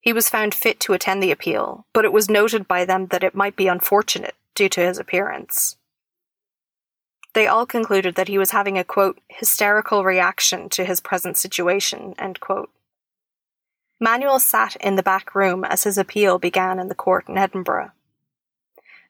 He 0.00 0.14
was 0.14 0.30
found 0.30 0.54
fit 0.54 0.80
to 0.80 0.94
attend 0.94 1.22
the 1.22 1.30
appeal, 1.30 1.86
but 1.92 2.06
it 2.06 2.12
was 2.12 2.30
noted 2.30 2.66
by 2.66 2.86
them 2.86 3.08
that 3.08 3.22
it 3.22 3.34
might 3.34 3.56
be 3.56 3.68
unfortunate 3.68 4.34
due 4.54 4.70
to 4.70 4.80
his 4.80 4.98
appearance. 4.98 5.76
They 7.32 7.46
all 7.46 7.66
concluded 7.66 8.16
that 8.16 8.28
he 8.28 8.38
was 8.38 8.50
having 8.50 8.76
a 8.76 8.84
quote, 8.84 9.20
hysterical 9.28 10.04
reaction 10.04 10.68
to 10.70 10.84
his 10.84 11.00
present 11.00 11.38
situation, 11.38 12.14
end 12.18 12.40
quote. 12.40 12.70
Manuel 14.00 14.40
sat 14.40 14.76
in 14.76 14.96
the 14.96 15.02
back 15.02 15.34
room 15.34 15.64
as 15.64 15.84
his 15.84 15.98
appeal 15.98 16.38
began 16.38 16.78
in 16.78 16.88
the 16.88 16.94
court 16.94 17.28
in 17.28 17.36
Edinburgh. 17.36 17.92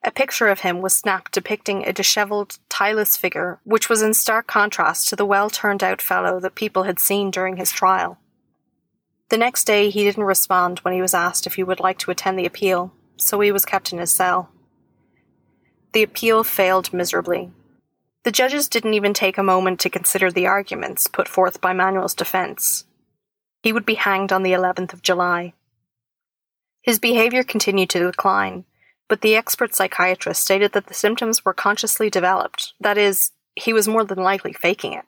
A 0.02 0.10
picture 0.10 0.48
of 0.48 0.60
him 0.60 0.80
was 0.80 0.96
snapped 0.96 1.32
depicting 1.32 1.86
a 1.86 1.92
dishevelled, 1.92 2.58
tieless 2.68 3.16
figure, 3.16 3.60
which 3.64 3.88
was 3.88 4.02
in 4.02 4.14
stark 4.14 4.46
contrast 4.46 5.08
to 5.08 5.16
the 5.16 5.26
well 5.26 5.50
turned 5.50 5.82
out 5.82 6.02
fellow 6.02 6.40
that 6.40 6.54
people 6.54 6.84
had 6.84 6.98
seen 6.98 7.30
during 7.30 7.56
his 7.56 7.70
trial. 7.70 8.18
The 9.28 9.36
next 9.36 9.64
day, 9.64 9.90
he 9.90 10.02
didn't 10.02 10.24
respond 10.24 10.80
when 10.80 10.92
he 10.94 11.02
was 11.02 11.14
asked 11.14 11.46
if 11.46 11.54
he 11.54 11.62
would 11.62 11.80
like 11.80 11.98
to 11.98 12.10
attend 12.10 12.38
the 12.38 12.46
appeal, 12.46 12.92
so 13.16 13.38
he 13.40 13.52
was 13.52 13.64
kept 13.64 13.92
in 13.92 13.98
his 13.98 14.10
cell. 14.10 14.50
The 15.92 16.02
appeal 16.02 16.42
failed 16.44 16.92
miserably. 16.92 17.52
The 18.24 18.32
judges 18.32 18.68
didn't 18.68 18.94
even 18.94 19.14
take 19.14 19.38
a 19.38 19.42
moment 19.42 19.80
to 19.80 19.90
consider 19.90 20.30
the 20.30 20.46
arguments 20.46 21.06
put 21.06 21.26
forth 21.26 21.60
by 21.60 21.72
Manuel's 21.72 22.14
defense, 22.14 22.84
he 23.62 23.72
would 23.72 23.84
be 23.84 23.94
hanged 23.94 24.32
on 24.32 24.42
the 24.42 24.52
11th 24.52 24.92
of 24.92 25.02
July. 25.02 25.52
His 26.82 26.98
behavior 26.98 27.42
continued 27.42 27.90
to 27.90 28.06
decline, 28.06 28.64
but 29.08 29.20
the 29.20 29.36
expert 29.36 29.74
psychiatrist 29.74 30.42
stated 30.42 30.72
that 30.72 30.86
the 30.86 30.94
symptoms 30.94 31.44
were 31.44 31.52
consciously 31.52 32.08
developed, 32.08 32.72
that 32.80 32.96
is, 32.96 33.32
he 33.54 33.72
was 33.72 33.88
more 33.88 34.04
than 34.04 34.18
likely 34.18 34.52
faking 34.52 34.94
it. 34.94 35.04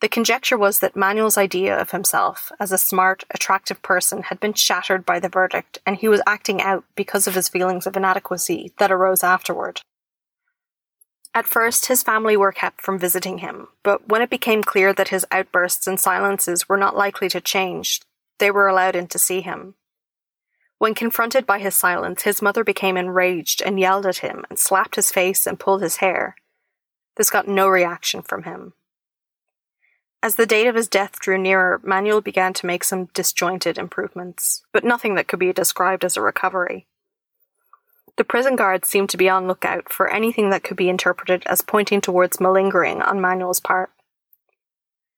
The 0.00 0.08
conjecture 0.08 0.58
was 0.58 0.80
that 0.80 0.96
Manuel's 0.96 1.38
idea 1.38 1.78
of 1.78 1.92
himself 1.92 2.50
as 2.58 2.72
a 2.72 2.78
smart, 2.78 3.24
attractive 3.30 3.80
person 3.82 4.24
had 4.24 4.40
been 4.40 4.52
shattered 4.52 5.06
by 5.06 5.20
the 5.20 5.28
verdict, 5.28 5.78
and 5.86 5.96
he 5.96 6.08
was 6.08 6.20
acting 6.26 6.60
out 6.60 6.84
because 6.96 7.28
of 7.28 7.36
his 7.36 7.48
feelings 7.48 7.86
of 7.86 7.96
inadequacy 7.96 8.72
that 8.78 8.90
arose 8.90 9.22
afterward. 9.22 9.82
At 11.34 11.46
first, 11.46 11.86
his 11.86 12.02
family 12.02 12.36
were 12.36 12.52
kept 12.52 12.82
from 12.82 12.98
visiting 12.98 13.38
him, 13.38 13.68
but 13.82 14.08
when 14.08 14.20
it 14.20 14.28
became 14.28 14.62
clear 14.62 14.92
that 14.92 15.08
his 15.08 15.26
outbursts 15.30 15.86
and 15.86 15.98
silences 15.98 16.68
were 16.68 16.76
not 16.76 16.96
likely 16.96 17.28
to 17.30 17.40
change, 17.40 18.02
they 18.38 18.50
were 18.50 18.68
allowed 18.68 18.96
in 18.96 19.06
to 19.08 19.18
see 19.18 19.40
him. 19.40 19.74
When 20.76 20.94
confronted 20.94 21.46
by 21.46 21.58
his 21.60 21.74
silence, 21.74 22.22
his 22.22 22.42
mother 22.42 22.64
became 22.64 22.96
enraged 22.96 23.62
and 23.62 23.80
yelled 23.80 24.04
at 24.04 24.18
him 24.18 24.44
and 24.50 24.58
slapped 24.58 24.96
his 24.96 25.12
face 25.12 25.46
and 25.46 25.58
pulled 25.58 25.80
his 25.80 25.98
hair. 25.98 26.36
This 27.16 27.30
got 27.30 27.48
no 27.48 27.68
reaction 27.68 28.20
from 28.20 28.42
him. 28.42 28.74
As 30.24 30.34
the 30.34 30.46
date 30.46 30.66
of 30.66 30.74
his 30.74 30.88
death 30.88 31.18
drew 31.18 31.38
nearer, 31.38 31.80
Manuel 31.82 32.20
began 32.20 32.52
to 32.54 32.66
make 32.66 32.84
some 32.84 33.06
disjointed 33.14 33.78
improvements, 33.78 34.62
but 34.72 34.84
nothing 34.84 35.14
that 35.14 35.28
could 35.28 35.38
be 35.38 35.52
described 35.52 36.04
as 36.04 36.16
a 36.16 36.20
recovery. 36.20 36.86
The 38.16 38.24
prison 38.24 38.56
guards 38.56 38.88
seemed 38.88 39.08
to 39.10 39.16
be 39.16 39.28
on 39.28 39.46
lookout 39.46 39.90
for 39.90 40.08
anything 40.08 40.50
that 40.50 40.62
could 40.62 40.76
be 40.76 40.88
interpreted 40.88 41.42
as 41.46 41.62
pointing 41.62 42.00
towards 42.00 42.40
malingering 42.40 43.00
on 43.00 43.20
Manuel's 43.20 43.60
part. 43.60 43.90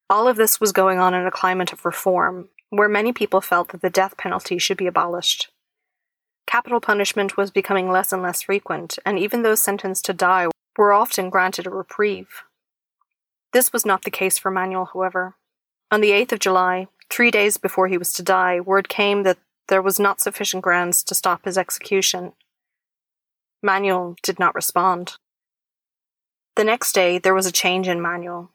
All 0.09 0.29
of 0.29 0.37
this 0.37 0.61
was 0.61 0.73
going 0.73 0.99
on 0.99 1.15
in 1.15 1.27
a 1.27 1.31
climate 1.31 1.73
of 1.73 1.85
reform, 1.85 2.51
where 2.71 2.89
many 2.89 3.13
people 3.13 3.41
felt 3.41 3.71
that 3.71 3.81
the 3.81 3.91
death 3.91 4.17
penalty 4.17 4.59
should 4.59 4.77
be 4.77 4.87
abolished. 4.87 5.51
Capital 6.47 6.81
punishment 6.81 7.37
was 7.37 7.51
becoming 7.51 7.91
less 7.91 8.13
and 8.13 8.23
less 8.23 8.43
frequent, 8.43 8.99
and 9.05 9.19
even 9.19 9.43
those 9.43 9.61
sentenced 9.61 10.05
to 10.05 10.13
die 10.13 10.49
were 10.77 10.93
often 10.93 11.31
granted 11.31 11.67
a 11.67 11.71
reprieve. 11.71 12.43
This 13.53 13.73
was 13.73 13.87
not 13.87 14.03
the 14.03 14.11
case 14.11 14.39
for 14.39 14.51
Manuel, 14.51 14.91
however. 14.93 15.37
On 15.91 16.01
the 16.01 16.11
8th 16.11 16.33
of 16.33 16.39
July, 16.41 16.89
three 17.09 17.31
days 17.31 17.57
before 17.57 17.89
he 17.89 17.99
was 17.99 18.13
to 18.15 18.23
die, 18.23 18.61
word 18.61 18.89
came 18.89 19.23
that 19.23 19.39
there 19.69 19.83
was 19.83 19.99
not 19.99 20.21
sufficient 20.21 20.63
grounds 20.63 21.03
to 21.05 21.15
stop 21.15 21.45
his 21.45 21.57
execution, 21.57 22.33
Manuel 23.65 24.15
did 24.23 24.39
not 24.39 24.55
respond. 24.55 25.17
The 26.55 26.65
next 26.65 26.93
day, 26.93 27.19
there 27.19 27.35
was 27.35 27.47
a 27.47 27.53
change 27.53 27.89
in 27.89 28.01
Manuel. 28.01 28.51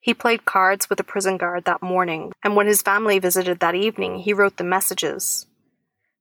He 0.00 0.12
played 0.12 0.44
cards 0.44 0.90
with 0.90 1.00
a 1.00 1.04
prison 1.04 1.38
guard 1.38 1.64
that 1.64 1.82
morning, 1.82 2.30
and 2.42 2.54
when 2.54 2.66
his 2.66 2.82
family 2.82 3.18
visited 3.18 3.60
that 3.60 3.74
evening, 3.74 4.18
he 4.18 4.34
wrote 4.34 4.58
the 4.58 4.62
messages. 4.64 5.46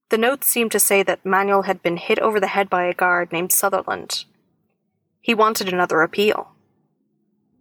The 0.09 0.17
notes 0.17 0.49
seemed 0.49 0.71
to 0.71 0.79
say 0.79 1.03
that 1.03 1.25
Manuel 1.25 1.63
had 1.63 1.83
been 1.83 1.97
hit 1.97 2.17
over 2.19 2.39
the 2.39 2.47
head 2.47 2.69
by 2.69 2.85
a 2.85 2.93
guard 2.93 3.33
named 3.33 3.51
Sutherland. 3.51 4.23
He 5.19 5.33
wanted 5.33 5.67
another 5.67 6.01
appeal. 6.01 6.53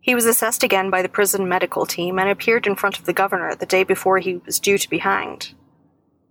He 0.01 0.15
was 0.15 0.27
assessed 0.27 0.63
again 0.63 0.91
by 0.91 1.03
the 1.03 1.09
prison 1.09 1.49
medical 1.49 1.87
team 1.87 2.21
and 2.21 2.29
appeared 2.29 2.69
in 2.69 2.77
front 2.77 3.01
of 3.01 3.07
the 3.07 3.13
governor 3.13 3.57
the 3.57 3.67
day 3.67 3.83
before 3.83 4.21
he 4.21 4.37
was 4.37 4.61
due 4.61 4.79
to 4.79 4.91
be 4.91 4.99
hanged. 4.99 5.55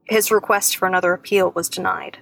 His 0.05 0.31
request 0.31 0.77
for 0.77 0.87
another 0.87 1.11
appeal 1.11 1.51
was 1.51 1.67
denied. 1.67 2.19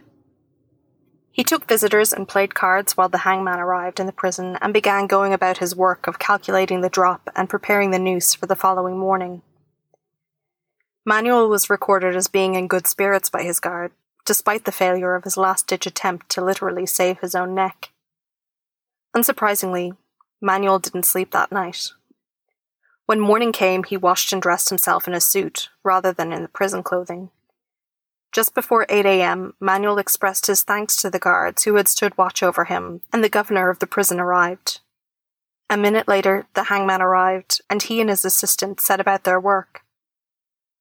He 1.32 1.44
took 1.44 1.68
visitors 1.68 2.12
and 2.12 2.28
played 2.28 2.56
cards 2.56 2.98
while 2.98 3.10
the 3.10 3.20
hangman 3.20 3.60
arrived 3.60 4.00
in 4.00 4.06
the 4.08 4.12
prison 4.12 4.58
and 4.62 4.74
began 4.74 5.08
going 5.08 5.34
about 5.34 5.60
his 5.60 5.76
work 5.76 6.08
of 6.08 6.20
calculating 6.20 6.82
the 6.82 6.90
drop 6.90 7.30
and 7.36 7.50
preparing 7.50 7.92
the 7.92 8.00
noose 8.00 8.34
for 8.34 8.46
the 8.46 8.56
following 8.56 8.98
morning. 8.98 9.42
Manuel 11.06 11.48
was 11.48 11.70
recorded 11.70 12.16
as 12.16 12.28
being 12.28 12.56
in 12.56 12.68
good 12.68 12.88
spirits 12.88 13.30
by 13.30 13.44
his 13.44 13.60
guard, 13.60 13.92
despite 14.26 14.66
the 14.66 14.72
failure 14.72 15.16
of 15.16 15.24
his 15.24 15.38
last 15.38 15.68
ditch 15.68 15.86
attempt 15.86 16.30
to 16.30 16.44
literally 16.44 16.86
save 16.86 17.20
his 17.20 17.36
own 17.36 17.56
neck. 17.56 17.92
Unsurprisingly, 19.16 19.96
Manuel 20.42 20.80
didn't 20.80 21.04
sleep 21.04 21.32
that 21.32 21.52
night. 21.52 21.90
When 23.06 23.20
morning 23.20 23.52
came, 23.52 23.84
he 23.84 23.98
washed 23.98 24.32
and 24.32 24.42
dressed 24.42 24.70
himself 24.70 25.08
in 25.08 25.16
a 25.16 25.22
suit 25.22 25.70
rather 25.84 26.14
than 26.14 26.32
in 26.32 26.44
the 26.44 26.48
prison 26.48 26.84
clothing. 26.84 27.32
Just 28.32 28.54
before 28.54 28.86
8 28.90 29.06
a.m., 29.06 29.54
Manuel 29.60 29.98
expressed 29.98 30.46
his 30.46 30.62
thanks 30.62 30.96
to 30.98 31.10
the 31.10 31.20
guards 31.20 31.64
who 31.64 31.76
had 31.76 31.88
stood 31.88 32.18
watch 32.18 32.44
over 32.44 32.66
him, 32.66 33.02
and 33.12 33.24
the 33.24 33.30
governor 33.30 33.70
of 33.70 33.80
the 33.80 33.88
prison 33.88 34.20
arrived. 34.20 34.82
A 35.70 35.78
minute 35.78 36.08
later, 36.08 36.48
the 36.54 36.66
hangman 36.66 37.02
arrived, 37.02 37.62
and 37.70 37.82
he 37.82 38.02
and 38.02 38.10
his 38.10 38.26
assistant 38.26 38.82
set 38.82 39.00
about 39.00 39.24
their 39.24 39.40
work. 39.40 39.82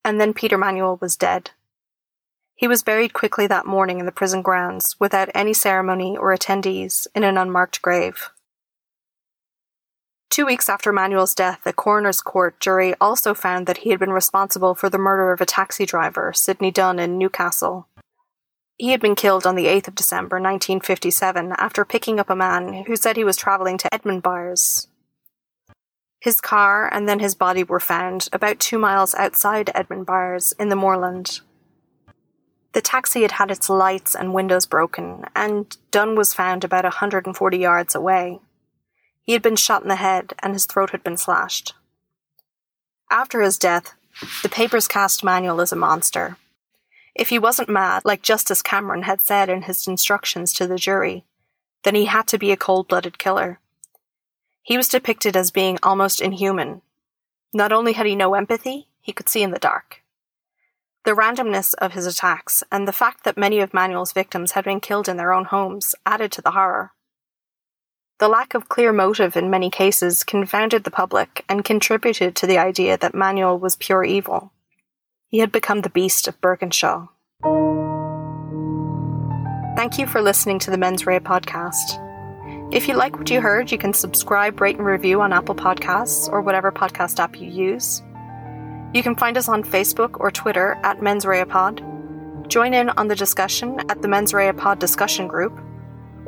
And 0.05 0.21
then 0.21 0.35
Peter 0.35 0.59
Manuel 0.59 0.99
was 1.01 1.17
dead. 1.17 1.51
He 2.55 2.69
was 2.69 2.83
buried 2.83 3.13
quickly 3.13 3.47
that 3.47 3.67
morning 3.67 4.01
in 4.01 4.07
the 4.07 4.13
prison 4.13 4.43
grounds, 4.43 4.97
without 4.99 5.31
any 5.35 5.55
ceremony 5.55 6.17
or 6.17 6.35
attendees, 6.37 7.07
in 7.15 7.25
an 7.25 7.39
unmarked 7.39 7.81
grave. 7.81 8.31
Two 10.31 10.45
weeks 10.45 10.69
after 10.69 10.93
Manuel's 10.93 11.35
death, 11.35 11.61
a 11.65 11.73
coroner's 11.73 12.21
court 12.21 12.61
jury 12.61 12.95
also 13.01 13.35
found 13.35 13.67
that 13.67 13.79
he 13.79 13.91
had 13.91 13.99
been 13.99 14.13
responsible 14.13 14.75
for 14.75 14.91
the 14.91 14.99
murder 14.99 15.33
of 15.33 15.41
a 15.41 15.47
taxi 15.47 15.87
driver, 15.87 16.33
Sidney 16.35 16.71
Dunn, 16.71 16.99
in 16.99 17.19
Newcastle. 17.19 17.89
He 18.77 18.91
had 18.91 19.01
been 19.01 19.17
killed 19.17 19.47
on 19.47 19.57
the 19.57 19.67
8th 19.67 19.89
of 19.89 19.95
December 19.97 20.37
1957 20.37 21.53
after 21.59 21.85
picking 21.85 22.21
up 22.21 22.31
a 22.31 22.37
man 22.37 22.85
who 22.87 22.95
said 22.95 23.17
he 23.17 23.25
was 23.25 23.37
travelling 23.37 23.79
to 23.79 23.93
Edmund 23.93 24.23
Edmundbyers. 24.23 24.87
His 26.21 26.41
car 26.41 26.93
and 26.93 27.09
then 27.09 27.21
his 27.21 27.35
body 27.35 27.65
were 27.65 27.81
found 27.81 28.29
about 28.33 28.61
two 28.61 28.79
miles 28.79 29.15
outside 29.15 29.71
Edmund 29.75 30.07
Edmundbyers 30.07 30.53
in 30.61 30.69
the 30.69 30.77
moorland. 30.77 31.41
The 32.73 32.81
taxi 32.81 33.23
had 33.23 33.33
had 33.33 33.51
its 33.51 33.69
lights 33.69 34.15
and 34.15 34.35
windows 34.35 34.67
broken, 34.67 35.25
and 35.35 35.77
Dunn 35.91 36.15
was 36.15 36.35
found 36.35 36.63
about 36.63 36.85
140 36.85 37.59
yards 37.59 37.95
away. 37.95 38.41
He 39.29 39.35
had 39.35 39.43
been 39.43 39.57
shot 39.57 39.83
in 39.83 39.89
the 39.89 39.97
head 39.97 40.33
and 40.43 40.55
his 40.55 40.65
throat 40.65 40.89
had 40.89 41.05
been 41.05 41.19
slashed. 41.19 41.75
After 43.11 43.43
his 43.43 43.59
death, 43.59 43.93
the 44.43 44.49
papers 44.49 44.89
cast 44.89 45.23
Manuel 45.23 45.61
as 45.61 45.71
a 45.71 45.77
monster. 45.77 46.39
If 47.15 47.29
he 47.29 47.39
wasn't 47.39 47.69
mad, 47.69 48.07
like 48.07 48.23
Justice 48.23 48.63
Cameron 48.63 49.03
had 49.03 49.21
said 49.21 49.51
in 49.51 49.65
his 49.65 49.87
instructions 49.87 50.55
to 50.55 50.67
the 50.67 50.79
jury, 50.79 51.27
then 51.85 51.95
he 51.95 52.07
had 52.07 52.27
to 52.29 52.39
be 52.39 52.53
a 52.53 52.57
cold 52.57 52.89
blooded 52.89 53.19
killer. 53.19 53.61
He 54.63 54.79
was 54.79 54.89
depicted 54.89 55.37
as 55.37 55.51
being 55.51 55.79
almost 55.83 56.23
inhuman. 56.23 56.81
Not 57.53 57.71
only 57.71 57.93
had 57.93 58.07
he 58.07 58.17
no 58.17 58.33
empathy, 58.33 58.89
he 59.03 59.13
could 59.13 59.29
see 59.29 59.43
in 59.43 59.51
the 59.51 59.59
dark. 59.59 60.03
The 61.05 61.15
randomness 61.15 61.75
of 61.75 61.93
his 61.93 62.07
attacks 62.07 62.65
and 62.73 62.89
the 62.89 62.95
fact 62.95 63.25
that 63.25 63.37
many 63.37 63.61
of 63.61 63.75
Manuel's 63.75 64.13
victims 64.13 64.53
had 64.53 64.65
been 64.65 64.81
killed 64.81 65.07
in 65.07 65.19
their 65.19 65.35
own 65.35 65.45
homes 65.45 65.95
added 66.07 66.33
to 66.33 66.41
the 66.41 66.53
horror. 66.53 66.93
The 68.19 68.29
lack 68.29 68.55
of 68.55 68.69
clear 68.69 68.93
motive 68.93 69.37
in 69.37 69.49
many 69.49 69.71
cases 69.71 70.25
confounded 70.25 70.83
the 70.83 70.91
public 70.91 71.45
and 71.49 71.65
contributed 71.65 72.35
to 72.35 72.49
the 72.49 72.59
idea 72.59 72.99
that 72.99 73.15
Manuel 73.15 73.57
was 73.57 73.77
pure 73.77 74.03
evil. 74.03 74.53
He 75.29 75.39
had 75.39 75.53
become 75.53 75.83
the 75.83 75.91
beast 75.91 76.27
of 76.27 76.41
Birkenshaw. 76.41 77.09
Thank 79.77 79.99
you 79.99 80.09
for 80.09 80.21
listening 80.21 80.59
to 80.61 80.73
the 80.73 80.79
Mens 80.79 81.07
Rea 81.07 81.21
podcast. 81.21 82.05
If 82.75 82.89
you 82.89 82.95
like 82.95 83.17
what 83.17 83.31
you 83.31 83.41
heard, 83.41 83.71
you 83.71 83.79
can 83.79 83.95
subscribe, 83.95 84.61
rate, 84.61 84.79
and 84.79 84.85
review 84.85 85.21
on 85.21 85.33
Apple 85.33 85.55
Podcasts 85.55 86.29
or 86.29 86.41
whatever 86.41 86.73
podcast 86.73 87.21
app 87.21 87.41
you 87.41 87.49
use. 87.49 88.03
You 88.95 89.05
can 89.05 89.15
find 89.15 89.37
us 89.37 89.49
on 89.49 89.63
Facebook 89.63 90.19
or 90.19 90.33
Twitter 90.33 90.77
at 90.83 91.01
Mens 91.01 91.25
Rea 91.25 91.45
Pod. 91.45 91.85
Join 92.49 92.75
in 92.75 92.91
on 92.91 93.07
the 93.07 93.15
discussion 93.15 93.79
at 93.89 94.03
the 94.03 94.09
Mens 94.09 94.35
Rea 94.35 94.53
Pod 94.53 94.81
discussion 94.81 95.29
group 95.29 95.57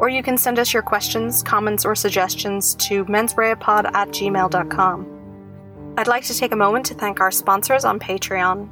or 0.01 0.09
you 0.09 0.23
can 0.23 0.39
send 0.39 0.59
us 0.59 0.73
your 0.73 0.83
questions, 0.83 1.43
comments, 1.43 1.85
or 1.85 1.95
suggestions 1.95 2.75
to 2.77 3.05
mensreapod 3.05 3.85
at 3.95 4.09
gmail.com. 4.09 5.95
I'd 5.99 6.09
like 6.09 6.25
to 6.25 6.35
take 6.35 6.53
a 6.53 6.57
moment 6.57 6.87
to 6.87 6.95
thank 6.95 7.21
our 7.21 7.31
sponsors 7.31 7.85
on 7.85 8.01
Patreon. 8.01 8.67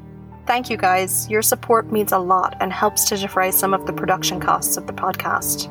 Thank 0.47 0.70
you 0.70 0.79
guys. 0.79 1.29
Your 1.29 1.43
support 1.43 1.93
means 1.93 2.12
a 2.12 2.18
lot 2.18 2.57
and 2.61 2.72
helps 2.72 3.05
to 3.11 3.18
defray 3.18 3.51
some 3.51 3.74
of 3.74 3.85
the 3.85 3.93
production 3.93 4.41
costs 4.41 4.79
of 4.79 4.87
the 4.87 4.95
podcast. 4.95 5.70